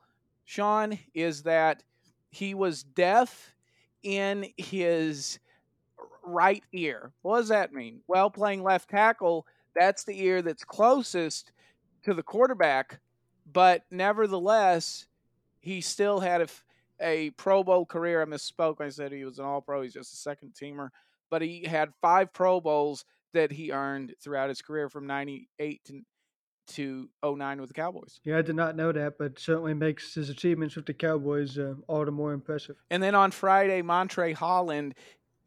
Sean, 0.45 0.97
is 1.13 1.43
that 1.43 1.83
he 2.29 2.53
was 2.53 2.83
deaf 2.83 3.55
in 4.03 4.45
his 4.57 5.39
right 6.23 6.63
ear. 6.73 7.11
What 7.21 7.39
does 7.39 7.49
that 7.49 7.73
mean? 7.73 8.01
Well, 8.07 8.29
playing 8.29 8.63
left 8.63 8.89
tackle, 8.89 9.47
that's 9.75 10.03
the 10.03 10.21
ear 10.21 10.41
that's 10.41 10.63
closest 10.63 11.51
to 12.03 12.13
the 12.13 12.23
quarterback, 12.23 12.99
but 13.51 13.83
nevertheless, 13.91 15.07
he 15.59 15.81
still 15.81 16.19
had 16.19 16.41
a, 16.41 16.47
a 16.99 17.29
Pro 17.31 17.63
Bowl 17.63 17.85
career. 17.85 18.21
I 18.21 18.25
misspoke. 18.25 18.81
I 18.81 18.89
said 18.89 19.11
he 19.11 19.25
was 19.25 19.39
an 19.39 19.45
All 19.45 19.61
Pro. 19.61 19.81
He's 19.81 19.93
just 19.93 20.13
a 20.13 20.17
second 20.17 20.53
teamer, 20.53 20.89
but 21.29 21.41
he 21.41 21.63
had 21.63 21.93
five 22.01 22.33
Pro 22.33 22.61
Bowls 22.61 23.05
that 23.33 23.51
he 23.51 23.71
earned 23.71 24.13
throughout 24.21 24.49
his 24.49 24.61
career 24.61 24.89
from 24.89 25.07
'98 25.07 25.83
to 25.85 26.01
to 26.67 27.09
09 27.23 27.61
with 27.61 27.69
the 27.69 27.73
Cowboys. 27.73 28.19
Yeah, 28.23 28.37
I 28.37 28.41
did 28.41 28.55
not 28.55 28.75
know 28.75 28.91
that, 28.91 29.17
but 29.17 29.39
certainly 29.39 29.73
makes 29.73 30.13
his 30.13 30.29
achievements 30.29 30.75
with 30.75 30.85
the 30.85 30.93
Cowboys 30.93 31.57
uh, 31.57 31.75
all 31.87 32.03
the 32.05 32.11
more 32.11 32.33
impressive. 32.33 32.75
And 32.89 33.01
then 33.01 33.15
on 33.15 33.31
Friday, 33.31 33.81
Montrae 33.81 34.33
Holland, 34.33 34.93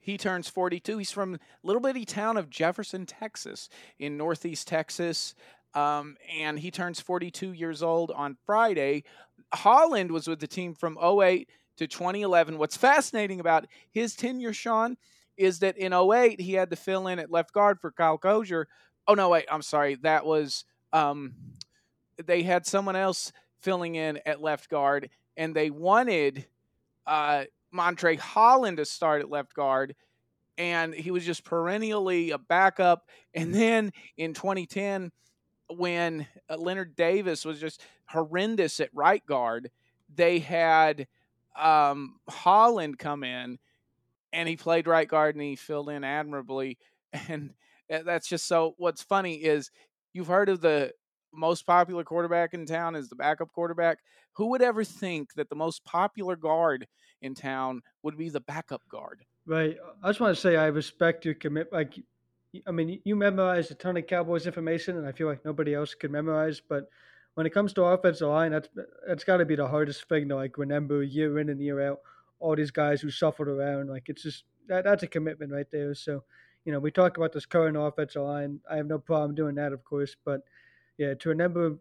he 0.01 0.17
turns 0.17 0.49
42. 0.49 0.99
He's 0.99 1.11
from 1.11 1.39
little 1.63 1.83
bitty 1.83 2.05
town 2.05 2.37
of 2.37 2.49
Jefferson, 2.49 3.07
Texas, 3.07 3.69
in 3.99 4.17
northeast 4.17 4.67
Texas. 4.67 5.35
Um, 5.75 6.17
and 6.37 6.59
he 6.59 6.71
turns 6.71 7.01
42 7.01 7.53
years 7.53 7.83
old 7.83 8.11
on 8.11 8.37
Friday. 8.47 9.05
Holland 9.53 10.11
was 10.11 10.27
with 10.27 10.41
the 10.41 10.47
team 10.47 10.75
from 10.75 10.99
08 10.99 11.49
to 11.77 11.87
2011. 11.87 12.59
What's 12.59 12.77
fascinating 12.77 13.41
about 13.41 13.67
his 13.91 14.17
tenure, 14.17 14.53
Sean, 14.53 14.97
is 15.41 15.61
that 15.61 15.79
in 15.79 15.93
08 15.95 16.41
he 16.41 16.53
had 16.53 16.71
to 16.71 16.77
fill 16.77 17.07
in 17.07 17.19
at 17.19 17.31
left 17.31 17.53
guard 17.53 17.81
for 17.81 17.91
Kyle 17.91 18.19
Kosier. 18.19 18.69
Oh 19.09 19.15
no, 19.15 19.31
wait, 19.31 19.47
I'm 19.51 19.63
sorry. 19.63 19.95
That 19.97 20.27
was 20.27 20.65
um, 20.93 21.35
they 22.25 22.43
had 22.43 22.67
someone 22.67 22.97
else 22.97 23.33
filling 23.63 23.95
in 23.95 24.21
at 24.27 24.43
left 24.43 24.69
guard, 24.69 25.09
and 25.37 25.55
they 25.55 25.71
wanted 25.71 26.47
uh, 27.07 27.45
Montrae 27.75 28.19
Holland 28.19 28.77
to 28.77 28.85
start 28.85 29.23
at 29.23 29.31
left 29.31 29.55
guard, 29.55 29.95
and 30.59 30.95
he 30.95 31.11
was 31.11 31.25
just 31.25 31.43
perennially 31.43 32.31
a 32.33 32.39
backup. 32.39 33.09
And 33.35 33.55
then 33.55 33.93
in 34.19 34.35
2010, 34.35 35.11
when 35.69 36.27
uh, 36.51 36.57
Leonard 36.57 36.97
Davis 36.97 37.45
was 37.45 37.61
just 37.61 37.81
horrendous 38.07 38.79
at 38.81 38.91
right 38.93 39.25
guard, 39.25 39.71
they 40.15 40.39
had 40.41 41.07
um, 41.57 42.19
Holland 42.29 42.99
come 42.99 43.25
in, 43.25 43.59
and 44.33 44.49
he 44.49 44.57
played 44.57 44.87
right 44.87 45.09
guard 45.09 45.35
and 45.35 45.43
he 45.43 45.57
filled 45.57 45.91
in 45.91 46.05
admirably. 46.05 46.79
And 47.29 47.55
uh, 47.93 48.05
that's 48.05 48.29
just 48.29 48.47
so. 48.47 48.75
What's 48.79 49.03
funny 49.03 49.35
is 49.35 49.73
you've 50.13 50.29
heard 50.29 50.49
of 50.49 50.61
the 50.61 50.93
most 51.35 51.67
popular 51.67 52.05
quarterback 52.05 52.55
in 52.55 52.67
town 52.67 52.95
is 52.95 53.09
the 53.09 53.17
backup 53.17 53.53
quarterback. 53.53 53.99
Who 54.35 54.51
would 54.51 54.63
ever 54.63 54.85
think 54.85 55.35
that 55.35 55.49
the 55.49 55.57
most 55.57 55.85
popular 55.85 56.37
guard 56.37 56.87
in 57.21 57.35
town 57.35 57.83
would 58.05 58.17
be 58.17 58.29
the 58.29 58.41
backup 58.41 58.83
guard? 58.89 59.25
Right. 59.47 59.77
I 60.03 60.09
just 60.09 60.21
want 60.21 60.35
to 60.35 60.41
say 60.41 60.57
I 60.57 60.67
respect 60.67 61.25
your 61.25 61.35
commit. 61.35 61.73
Like, 61.73 61.95
I 62.67 62.71
mean, 62.71 63.01
you 63.05 63.17
memorize 63.17 63.71
a 63.71 63.75
ton 63.75 63.97
of 63.97 64.07
Cowboys 64.07 64.47
information, 64.47 64.97
and 64.97 65.07
I 65.07 65.13
feel 65.13 65.27
like 65.27 65.45
nobody 65.45 65.75
else 65.75 65.95
could 65.95 66.13
memorize. 66.13 66.61
But 66.61 66.89
when 67.35 67.47
it 67.47 67.51
comes 67.51 67.73
to 67.75 67.85
offensive 67.85 68.29
line, 68.29 68.53
that's 68.53 68.69
that's 69.07 69.25
got 69.25 69.39
to 69.39 69.45
be 69.45 69.57
the 69.57 69.69
hardest 69.69 70.09
thing 70.09 70.29
to 70.29 70.37
like 70.37 70.59
remember 70.59 71.03
year 71.03 71.39
in 71.39 71.49
and 71.49 71.61
year 71.61 71.81
out. 71.81 72.01
All 72.41 72.57
these 72.57 72.71
guys 72.71 73.01
who 73.01 73.11
shuffled 73.11 73.49
around, 73.49 73.89
like 73.89 74.09
it's 74.09 74.23
just 74.23 74.45
that 74.69 74.85
that's 74.85 75.03
a 75.03 75.07
commitment 75.07 75.53
right 75.53 75.71
there. 75.71 75.95
So, 75.95 76.25
you 76.65 76.73
know, 76.73 76.79
we 76.79 76.91
talk 76.91 77.17
about 77.17 77.33
this 77.33 77.47
current 77.47 77.77
offensive 77.77 78.23
line. 78.23 78.61
I 78.71 78.77
have 78.77 78.87
no 78.87 78.99
problem 78.99 79.35
doing 79.35 79.55
that, 79.57 79.73
of 79.73 79.85
course, 79.85 80.17
but 80.25 80.43
yeah, 80.99 81.15
to 81.15 81.29
remember 81.29 81.79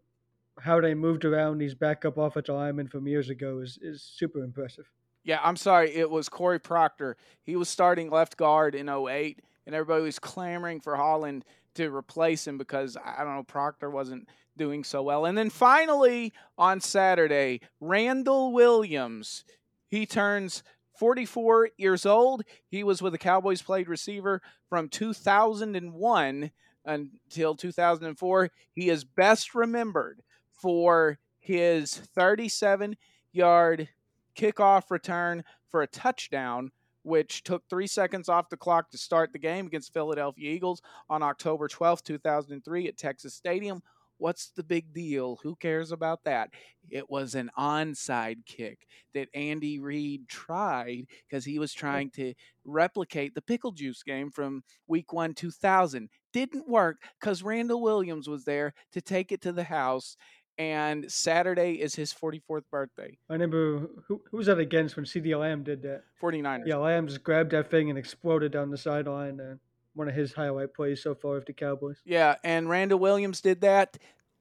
how 0.60 0.82
they 0.82 0.94
moved 0.94 1.26
around 1.26 1.58
these 1.58 1.76
backup 1.76 2.18
offensive 2.18 2.56
linemen 2.56 2.88
from 2.88 3.08
years 3.08 3.30
ago 3.30 3.60
is, 3.60 3.78
is 3.82 4.02
super 4.02 4.44
impressive. 4.44 4.86
Yeah, 5.24 5.40
I'm 5.44 5.56
sorry. 5.56 5.94
It 5.94 6.10
was 6.10 6.30
Corey 6.30 6.60
Proctor. 6.60 7.18
He 7.44 7.56
was 7.56 7.70
starting 7.70 8.10
left 8.10 8.38
guard 8.38 8.76
in 8.76 8.90
08, 8.90 9.42
and 9.66 9.76
everybody 9.76 10.04
was 10.04 10.20
clamoring 10.20 10.80
for 10.80 10.96
Holland 10.96 11.46
to 11.76 11.94
replace 11.94 12.48
him 12.48 12.58
because, 12.58 12.98
I 12.98 13.24
don't 13.24 13.36
know, 13.36 13.44
Proctor 13.44 13.90
wasn't 13.90 14.28
doing 14.58 14.84
so 14.84 15.04
well. 15.04 15.26
And 15.26 15.38
then 15.38 15.50
finally 15.50 16.34
on 16.58 16.80
Saturday, 16.82 17.62
Randall 17.80 18.52
Williams. 18.52 19.44
He 19.90 20.06
turns 20.06 20.64
44 20.98 21.70
years 21.78 22.06
old. 22.06 22.44
He 22.68 22.84
was 22.84 23.02
with 23.02 23.14
the 23.14 23.18
Cowboys 23.18 23.62
played 23.62 23.88
receiver 23.88 24.42
from 24.70 24.90
2001 24.90 26.52
until 26.86 27.56
2004. 27.56 28.52
He 28.74 28.90
is 28.90 29.04
best 29.04 29.56
remembered 29.56 30.22
for 30.52 31.18
his 31.40 31.96
37 31.96 32.98
yard 33.32 33.90
kickoff 34.36 34.92
return 34.92 35.44
for 35.70 35.82
a 35.82 35.88
touchdown, 35.88 36.72
which 37.04 37.44
took 37.44 37.64
three 37.70 37.88
seconds 37.88 38.30
off 38.30 38.50
the 38.50 38.58
clock 38.58 38.90
to 38.92 38.98
start 38.98 39.32
the 39.32 39.40
game 39.40 39.68
against 39.68 39.94
Philadelphia 39.94 40.52
Eagles 40.52 40.82
on 41.10 41.24
October 41.24 41.68
12, 41.68 42.04
2003 42.04 42.88
at 42.88 42.98
Texas 42.98 43.34
Stadium. 43.34 43.82
What's 44.20 44.52
the 44.56 44.64
big 44.64 44.94
deal? 44.94 45.40
Who 45.44 45.56
cares 45.56 45.92
about 45.92 46.26
that? 46.26 46.50
It 46.90 47.10
was 47.10 47.36
an 47.36 47.50
onside 47.58 48.46
kick 48.46 48.80
that 49.14 49.30
Andy 49.34 49.80
Reid 49.80 50.28
tried 50.28 51.06
because 51.28 51.46
he 51.46 51.58
was 51.58 51.74
trying 51.74 52.12
to 52.12 52.34
replicate 52.66 53.34
the 53.34 53.42
pickle 53.42 53.72
juice 53.72 54.04
game 54.04 54.30
from 54.30 54.64
week 54.88 55.14
one, 55.14 55.34
2000. 55.34 56.10
Didn't 56.34 56.68
work 56.68 56.98
because 57.20 57.42
Randall 57.42 57.82
Williams 57.82 58.28
was 58.28 58.44
there 58.44 58.74
to 58.92 59.02
take 59.02 59.32
it 59.32 59.42
to 59.42 59.54
the 59.54 59.64
house. 59.64 60.18
And 60.58 61.10
Saturday 61.10 61.76
is 61.76 61.96
his 61.96 62.14
44th 62.14 62.64
birthday. 62.70 63.18
I 63.30 63.34
remember 63.34 63.88
who, 64.06 64.22
who 64.30 64.38
was 64.38 64.48
that 64.48 64.60
against 64.60 64.98
when 64.98 65.06
CeeDee 65.06 65.40
Lamb 65.40 65.64
did 65.64 65.82
that? 65.84 66.04
49ers. 66.22 66.68
Yeah, 66.68 66.76
Lamb 66.76 67.08
just 67.08 67.24
grabbed 67.24 67.52
that 67.52 67.72
thing 67.72 67.90
and 67.90 67.98
exploded 67.98 68.52
down 68.52 68.70
the 68.70 68.78
sideline. 68.78 69.40
Uh, 69.40 69.56
one 69.94 70.08
of 70.08 70.16
his 70.16 70.34
highlight 70.34 70.74
plays 70.74 71.02
so 71.02 71.16
far 71.16 71.38
of 71.38 71.46
the 71.46 71.54
Cowboys. 71.54 71.98
Yeah, 72.06 72.36
and 72.44 72.70
Randall 72.70 73.00
Williams 73.00 73.42
did 73.42 73.62
that. 73.62 73.98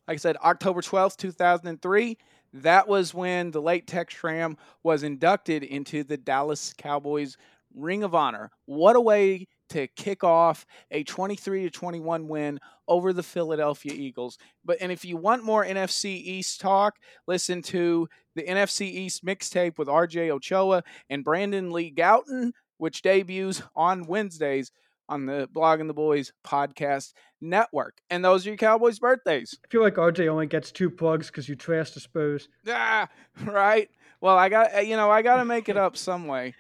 Like 0.07 0.17
I 0.17 0.19
said, 0.19 0.37
October 0.39 0.81
12th, 0.81 1.17
2003. 1.17 2.19
That 2.55 2.89
was 2.89 3.13
when 3.13 3.51
the 3.51 3.61
late 3.61 3.87
Tex 3.87 4.15
Schramm 4.15 4.57
was 4.83 5.03
inducted 5.03 5.63
into 5.63 6.03
the 6.03 6.17
Dallas 6.17 6.73
Cowboys 6.79 7.37
Ring 7.75 8.03
of 8.03 8.15
Honor. 8.15 8.51
What 8.65 8.97
a 8.97 9.01
way 9.01 9.49
to 9.71 9.87
kick 9.89 10.25
off 10.25 10.65
a 10.91 11.05
23 11.05 11.65
to 11.65 11.71
21 11.71 12.27
win 12.27 12.59
over 12.87 13.13
the 13.13 13.23
Philadelphia 13.23 13.93
Eagles. 13.95 14.39
But 14.65 14.79
and 14.81 14.91
if 14.91 15.05
you 15.05 15.17
want 15.17 15.45
more 15.45 15.65
NFC 15.65 16.07
East 16.07 16.61
talk, 16.61 16.97
listen 17.27 17.61
to 17.63 18.09
the 18.35 18.45
NFC 18.45 18.83
East 18.83 19.25
mixtape 19.25 19.79
with 19.79 19.89
RJ 19.89 20.31
Ochoa 20.31 20.83
and 21.11 21.25
Brandon 21.25 21.71
Lee 21.71 21.93
Gowton, 21.93 22.53
which 22.79 23.03
debuts 23.03 23.63
on 23.77 24.07
Wednesdays 24.07 24.73
on 25.09 25.27
the 25.27 25.49
Blogging 25.55 25.87
the 25.87 25.95
Boys 25.95 26.33
podcast 26.45 27.13
network. 27.41 27.99
And 28.11 28.25
those 28.25 28.47
are 28.47 28.51
your 28.51 28.57
Cowboys' 28.57 28.99
birthdays. 28.99 29.59
I 29.65 29.69
feel 29.69 29.83
like 29.83 29.95
RJ 29.95 30.29
only 30.29 30.47
gets 30.47 30.71
two 30.71 30.91
plugs 30.91 31.29
because 31.29 31.49
you 31.49 31.57
trash 31.57 31.93
the 31.93 32.01
Spurs. 32.01 32.49
Ah, 32.69 33.09
right. 33.45 33.89
Well, 34.21 34.37
I 34.37 34.49
got 34.49 34.87
you 34.87 34.97
know 34.97 35.11
I 35.11 35.23
got 35.23 35.37
to 35.37 35.45
make 35.45 35.69
it 35.69 35.77
up 35.77 35.97
some 35.97 36.27
way. 36.27 36.55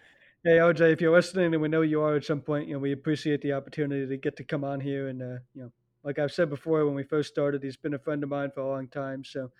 Hey 0.44 0.59
RJ, 0.59 0.92
if 0.92 1.01
you're 1.01 1.12
listening, 1.12 1.53
and 1.53 1.61
we 1.61 1.68
know 1.68 1.82
you 1.82 2.01
are 2.01 2.16
at 2.16 2.24
some 2.24 2.40
point, 2.40 2.68
you 2.68 2.74
know 2.74 2.80
we 2.80 2.92
appreciate 2.92 3.42
the 3.42 3.53
opportunity 3.53 4.07
to 4.07 4.16
get 4.16 4.36
to 4.36 4.44
come 4.44 4.64
on 4.64 4.80
here, 4.80 5.09
and 5.09 5.20
uh, 5.20 5.38
you 5.55 5.62
know, 5.62 5.72
like 6.05 6.18
I've 6.18 6.32
said 6.32 6.49
before, 6.49 6.86
when 6.86 6.94
we 6.94 7.03
first 7.03 7.28
started, 7.28 7.62
he's 7.62 7.76
been 7.76 7.94
a 7.94 7.99
friend 7.99 8.22
of 8.22 8.28
mine 8.28 8.51
for 8.55 8.61
a 8.61 8.68
long 8.68 8.88
time. 8.88 9.24
So 9.24 9.51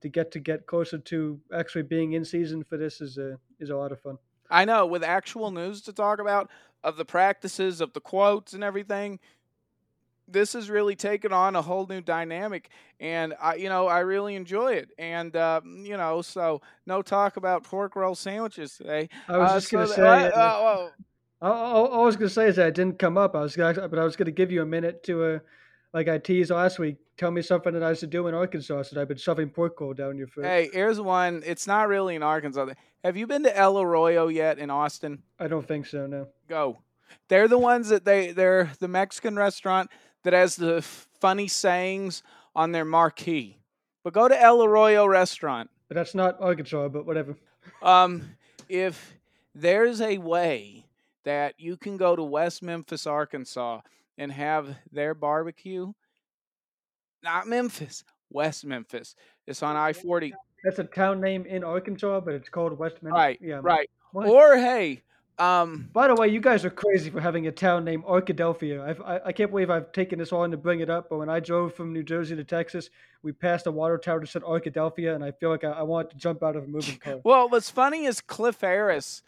to 0.00 0.08
get 0.08 0.30
to 0.32 0.40
get 0.40 0.66
closer 0.66 0.98
to 0.98 1.40
actually 1.52 1.82
being 1.82 2.12
in 2.12 2.24
season 2.24 2.64
for 2.64 2.76
this 2.76 3.00
is 3.00 3.18
a 3.18 3.38
is 3.58 3.70
a 3.70 3.76
lot 3.76 3.92
of 3.92 4.00
fun. 4.00 4.18
I 4.50 4.64
know 4.64 4.86
with 4.86 5.02
actual 5.02 5.50
news 5.50 5.82
to 5.82 5.92
talk 5.92 6.20
about 6.20 6.50
of 6.84 6.96
the 6.96 7.04
practices, 7.04 7.80
of 7.80 7.92
the 7.92 8.00
quotes 8.00 8.52
and 8.52 8.62
everything, 8.64 9.18
this 10.30 10.52
has 10.52 10.68
really 10.68 10.94
taken 10.94 11.32
on 11.32 11.56
a 11.56 11.62
whole 11.62 11.86
new 11.86 12.00
dynamic, 12.02 12.68
and 13.00 13.34
I, 13.40 13.54
you 13.54 13.68
know, 13.70 13.86
I 13.86 14.00
really 14.00 14.34
enjoy 14.34 14.74
it. 14.74 14.90
And 14.98 15.34
uh, 15.34 15.62
you 15.64 15.96
know, 15.96 16.20
so 16.22 16.60
no 16.86 17.00
talk 17.00 17.36
about 17.38 17.64
pork 17.64 17.96
roll 17.96 18.14
sandwiches 18.14 18.76
today. 18.76 19.08
I 19.26 19.38
was 19.38 19.50
Uh, 19.50 19.54
just 19.54 19.72
gonna 19.72 19.86
so 19.86 19.94
say. 19.94 20.02
that- 20.02 20.34
uh, 20.34 20.38
uh, 20.38 20.88
all, 21.40 21.52
all, 21.52 21.86
all 21.86 22.02
I 22.02 22.06
was 22.06 22.16
gonna 22.16 22.28
say 22.28 22.48
is 22.48 22.56
that 22.56 22.68
it 22.68 22.74
didn't 22.74 22.98
come 22.98 23.16
up. 23.16 23.34
I 23.36 23.40
was 23.40 23.56
gonna, 23.56 23.88
but 23.88 23.98
I 23.98 24.04
was 24.04 24.16
gonna 24.16 24.30
give 24.32 24.50
you 24.52 24.60
a 24.60 24.66
minute 24.66 25.02
to, 25.04 25.24
uh, 25.24 25.38
like 25.92 26.08
I 26.08 26.18
teased 26.18 26.50
last 26.50 26.78
week. 26.78 26.96
Tell 27.16 27.30
me 27.30 27.42
something 27.42 27.72
that 27.74 27.82
I 27.82 27.94
should 27.94 28.10
do 28.10 28.26
in 28.28 28.34
Arkansas. 28.34 28.82
Since 28.84 28.98
I've 28.98 29.08
been 29.08 29.16
shoving 29.16 29.48
pork 29.50 29.80
roll 29.80 29.92
down 29.94 30.16
your 30.16 30.28
throat. 30.28 30.46
hey, 30.46 30.70
here's 30.72 31.00
one. 31.00 31.42
It's 31.44 31.66
not 31.66 31.88
really 31.88 32.14
in 32.14 32.22
Arkansas. 32.22 32.66
Have 33.04 33.16
you 33.16 33.26
been 33.26 33.42
to 33.44 33.56
El 33.56 33.80
Arroyo 33.80 34.28
yet 34.28 34.58
in 34.58 34.70
Austin? 34.70 35.22
I 35.38 35.48
don't 35.48 35.66
think 35.66 35.86
so. 35.86 36.06
No. 36.06 36.28
Go. 36.48 36.78
They're 37.28 37.48
the 37.48 37.58
ones 37.58 37.88
that 37.88 38.04
they 38.04 38.32
they're 38.32 38.70
the 38.80 38.88
Mexican 38.88 39.36
restaurant 39.36 39.90
that 40.24 40.32
has 40.32 40.56
the 40.56 40.76
f- 40.76 41.08
funny 41.20 41.48
sayings 41.48 42.22
on 42.54 42.72
their 42.72 42.84
marquee. 42.84 43.58
But 44.04 44.12
go 44.12 44.28
to 44.28 44.40
El 44.40 44.62
Arroyo 44.62 45.06
restaurant. 45.06 45.70
But 45.88 45.94
that's 45.96 46.14
not 46.14 46.40
Arkansas. 46.40 46.88
But 46.88 47.06
whatever. 47.06 47.36
Um, 47.82 48.30
if 48.68 49.14
there's 49.54 50.00
a 50.00 50.18
way 50.18 50.86
that 51.24 51.54
you 51.58 51.76
can 51.76 51.96
go 51.98 52.16
to 52.16 52.22
West 52.22 52.62
Memphis, 52.62 53.06
Arkansas, 53.06 53.82
and 54.18 54.30
have 54.32 54.76
their 54.92 55.14
barbecue, 55.14 55.92
not 57.22 57.46
Memphis, 57.46 58.04
West 58.30 58.64
Memphis. 58.64 59.14
It's 59.46 59.62
on 59.62 59.76
I 59.76 59.92
forty. 59.92 60.34
That's 60.64 60.78
a 60.78 60.84
town 60.84 61.20
name 61.20 61.46
in 61.46 61.62
Arkansas, 61.64 62.20
but 62.20 62.34
it's 62.34 62.48
called 62.48 62.76
West 62.78 63.02
Memphis. 63.02 63.16
Right, 63.16 63.38
Yeah. 63.40 63.60
right. 63.62 63.88
What? 64.10 64.26
Or 64.26 64.56
hey, 64.56 65.02
um, 65.38 65.88
By 65.92 66.08
the 66.08 66.16
way, 66.16 66.28
you 66.28 66.40
guys 66.40 66.64
are 66.64 66.70
crazy 66.70 67.10
for 67.10 67.20
having 67.20 67.46
a 67.46 67.52
town 67.52 67.84
named 67.84 68.02
Arkadelphia. 68.04 68.80
I've, 68.82 69.00
I 69.02 69.20
I 69.26 69.32
can't 69.32 69.50
believe 69.50 69.70
I've 69.70 69.92
taken 69.92 70.18
this 70.18 70.32
on 70.32 70.50
to 70.50 70.56
bring 70.56 70.80
it 70.80 70.90
up, 70.90 71.08
but 71.08 71.18
when 71.18 71.28
I 71.28 71.38
drove 71.38 71.74
from 71.74 71.92
New 71.92 72.02
Jersey 72.02 72.34
to 72.34 72.42
Texas, 72.44 72.90
we 73.22 73.30
passed 73.32 73.66
a 73.68 73.70
water 73.70 73.98
tower 73.98 74.18
that 74.20 74.28
said 74.28 74.42
Arkadelphia, 74.42 75.14
and 75.14 75.22
I 75.24 75.30
feel 75.30 75.50
like 75.50 75.62
I, 75.62 75.70
I 75.70 75.82
want 75.82 76.10
to 76.10 76.16
jump 76.16 76.42
out 76.42 76.56
of 76.56 76.64
a 76.64 76.66
moving 76.66 76.96
car. 77.00 77.20
well, 77.22 77.48
what's 77.48 77.70
funny 77.70 78.04
is 78.06 78.20
Cliff 78.20 78.60
Harris, 78.60 79.22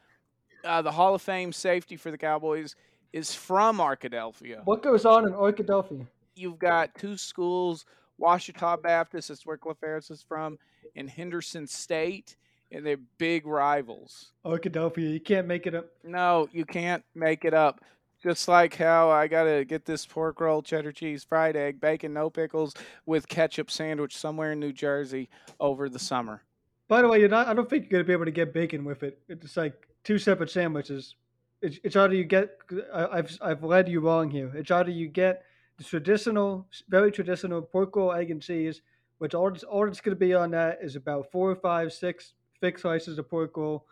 uh, 0.65 0.83
the 0.83 0.93
Hall 0.93 1.15
of 1.15 1.23
Fame 1.23 1.53
safety 1.53 1.97
for 1.97 2.11
the 2.11 2.19
Cowboys, 2.19 2.75
is 3.13 3.35
from 3.35 3.79
Arkadelphia. 3.79 4.63
What 4.65 4.83
goes 4.83 5.05
on 5.05 5.27
in 5.27 5.33
Arkadelphia? 5.33 6.07
You've 6.37 6.59
got 6.59 6.95
two 6.95 7.17
schools, 7.17 7.85
Ouachita 8.19 8.79
Baptist, 8.83 9.29
that's 9.29 9.45
where 9.45 9.57
Cliff 9.57 9.79
Harris 9.83 10.11
is 10.11 10.23
from, 10.23 10.59
and 10.97 11.09
Henderson 11.09 11.67
State, 11.67 12.37
and 12.73 12.87
they're 12.87 12.99
big 13.19 13.47
rivals. 13.47 14.33
Arkadelphia. 14.45 15.13
You 15.13 15.21
can't 15.21 15.47
make 15.47 15.67
it 15.67 15.75
up. 15.75 15.87
No, 16.05 16.49
you 16.53 16.65
can't 16.65 17.05
make 17.15 17.45
it 17.45 17.55
up. 17.55 17.81
Just 18.23 18.49
like 18.49 18.77
how 18.77 19.09
I 19.09 19.29
gotta 19.29 19.65
get 19.65 19.87
this 19.87 20.05
pork 20.05 20.41
roll, 20.41 20.61
cheddar 20.61 20.93
cheese, 20.93 21.25
fried 21.25 21.57
egg, 21.57 21.81
bacon, 21.81 22.13
no 22.13 22.29
pickles, 22.29 22.75
with 23.07 23.27
ketchup 23.27 23.71
sandwich 23.71 24.15
somewhere 24.17 24.53
in 24.53 24.61
New 24.61 24.75
Jersey 24.75 25.31
over 25.59 25.89
the 25.89 25.99
summer. 25.99 26.43
By 26.87 27.01
the 27.01 27.09
way, 27.09 27.21
you're 27.21 27.31
not. 27.31 27.49
I 27.49 27.55
don't 27.55 27.69
think 27.71 27.85
you're 27.85 28.01
gonna 28.01 28.07
be 28.07 28.13
able 28.13 28.27
to 28.27 28.31
get 28.31 28.53
bacon 28.53 28.85
with 28.85 29.03
it. 29.03 29.21
It's 29.29 29.57
like 29.57 29.89
two 30.05 30.19
separate 30.19 30.51
sandwiches. 30.51 31.15
It's, 31.63 31.79
it's 31.85 31.97
either 31.97 32.15
you 32.15 32.25
get. 32.25 32.59
I, 32.93 33.17
have 33.17 33.39
I've 33.41 33.63
led 33.63 33.89
you 33.89 34.01
wrong 34.01 34.31
here. 34.31 34.51
It's 34.55 34.71
either 34.71 34.91
you 34.91 35.09
get 35.09 35.43
the 35.77 35.85
traditional, 35.85 36.67
very 36.89 37.11
traditional 37.13 37.63
pork 37.63 37.97
roll, 37.97 38.13
egg 38.13 38.31
and 38.31 38.41
cheese, 38.41 38.83
which 39.19 39.35
all 39.35 39.49
it's, 39.49 39.63
all 39.63 39.87
it's 39.87 40.01
gonna 40.01 40.17
be 40.17 40.35
on 40.35 40.51
that 40.53 40.79
is 40.83 40.97
about 40.97 41.31
four 41.31 41.51
or 41.51 41.57
five, 41.57 41.93
six 41.93 42.35
thick 42.61 42.79
slices 42.79 43.19
of 43.19 43.29
pork 43.29 43.57
roll, 43.57 43.87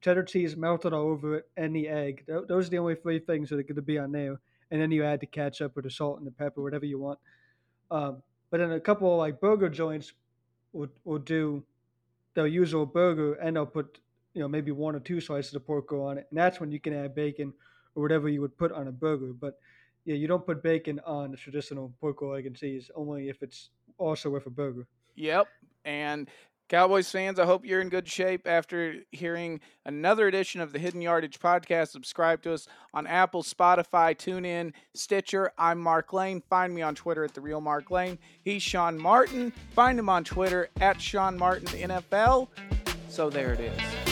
cheddar 0.00 0.22
cheese 0.22 0.56
melted 0.56 0.92
all 0.92 1.08
over 1.08 1.36
it, 1.36 1.48
and 1.56 1.74
the 1.74 1.88
egg. 1.88 2.24
Those 2.26 2.66
are 2.66 2.70
the 2.70 2.78
only 2.78 2.94
three 2.94 3.18
things 3.18 3.50
that 3.50 3.58
are 3.58 3.62
gonna 3.62 3.82
be 3.82 3.98
on 3.98 4.12
there. 4.12 4.40
And 4.70 4.80
then 4.80 4.90
you 4.90 5.04
add 5.04 5.20
the 5.20 5.26
ketchup 5.26 5.76
or 5.76 5.82
the 5.82 5.90
salt 5.90 6.18
and 6.18 6.26
the 6.26 6.30
pepper, 6.30 6.62
whatever 6.62 6.86
you 6.86 6.98
want. 6.98 7.18
Um, 7.90 8.22
but 8.50 8.58
then 8.58 8.72
a 8.72 8.80
couple 8.80 9.12
of 9.12 9.18
like 9.18 9.40
burger 9.40 9.68
joints 9.68 10.12
will 10.72 10.88
will 11.04 11.18
do 11.18 11.64
they'll 12.34 12.46
use 12.46 12.72
a 12.72 12.86
burger 12.86 13.34
and 13.34 13.56
they'll 13.56 13.66
put 13.66 13.98
you 14.34 14.40
know 14.40 14.48
maybe 14.48 14.70
one 14.70 14.94
or 14.94 15.00
two 15.00 15.20
slices 15.20 15.54
of 15.54 15.66
pork 15.66 15.92
on 15.92 16.18
it, 16.18 16.26
and 16.30 16.38
that's 16.38 16.60
when 16.60 16.70
you 16.70 16.80
can 16.80 16.94
add 16.94 17.14
bacon 17.14 17.52
or 17.94 18.02
whatever 18.02 18.28
you 18.28 18.40
would 18.40 18.56
put 18.56 18.72
on 18.72 18.88
a 18.88 18.92
burger. 18.92 19.32
But 19.32 19.58
yeah, 20.04 20.14
you 20.14 20.28
don't 20.28 20.44
put 20.44 20.62
bacon 20.62 21.00
on 21.06 21.30
the 21.30 21.36
traditional 21.36 21.92
pork 22.00 22.20
roll 22.22 22.34
egg 22.34 22.46
and 22.46 22.56
cheese 22.56 22.90
only 22.94 23.28
if 23.28 23.42
it's 23.42 23.70
also 23.98 24.30
with 24.30 24.46
a 24.46 24.50
burger. 24.50 24.86
Yep, 25.16 25.48
and 25.84 26.28
Cowboys 26.70 27.10
fans, 27.10 27.40
I 27.40 27.46
hope 27.46 27.64
you're 27.64 27.80
in 27.80 27.88
good 27.88 28.06
shape 28.06 28.46
after 28.46 28.94
hearing 29.10 29.58
another 29.84 30.28
edition 30.28 30.60
of 30.60 30.72
the 30.72 30.78
Hidden 30.78 31.02
Yardage 31.02 31.40
podcast. 31.40 31.88
Subscribe 31.88 32.42
to 32.42 32.52
us 32.52 32.68
on 32.94 33.08
Apple, 33.08 33.42
Spotify, 33.42 34.16
TuneIn, 34.16 34.72
Stitcher. 34.94 35.50
I'm 35.58 35.80
Mark 35.80 36.12
Lane. 36.12 36.40
Find 36.48 36.72
me 36.72 36.80
on 36.80 36.94
Twitter 36.94 37.24
at 37.24 37.34
the 37.34 37.40
real 37.40 37.60
Mark 37.60 37.90
Lane. 37.90 38.20
He's 38.44 38.62
Sean 38.62 38.96
Martin. 38.96 39.52
Find 39.74 39.98
him 39.98 40.08
on 40.08 40.22
Twitter 40.22 40.68
at 40.80 41.00
Sean 41.00 41.36
Martin 41.36 41.66
NFL. 41.66 42.46
So 43.08 43.28
there 43.30 43.52
it 43.52 43.58
is. 43.58 44.09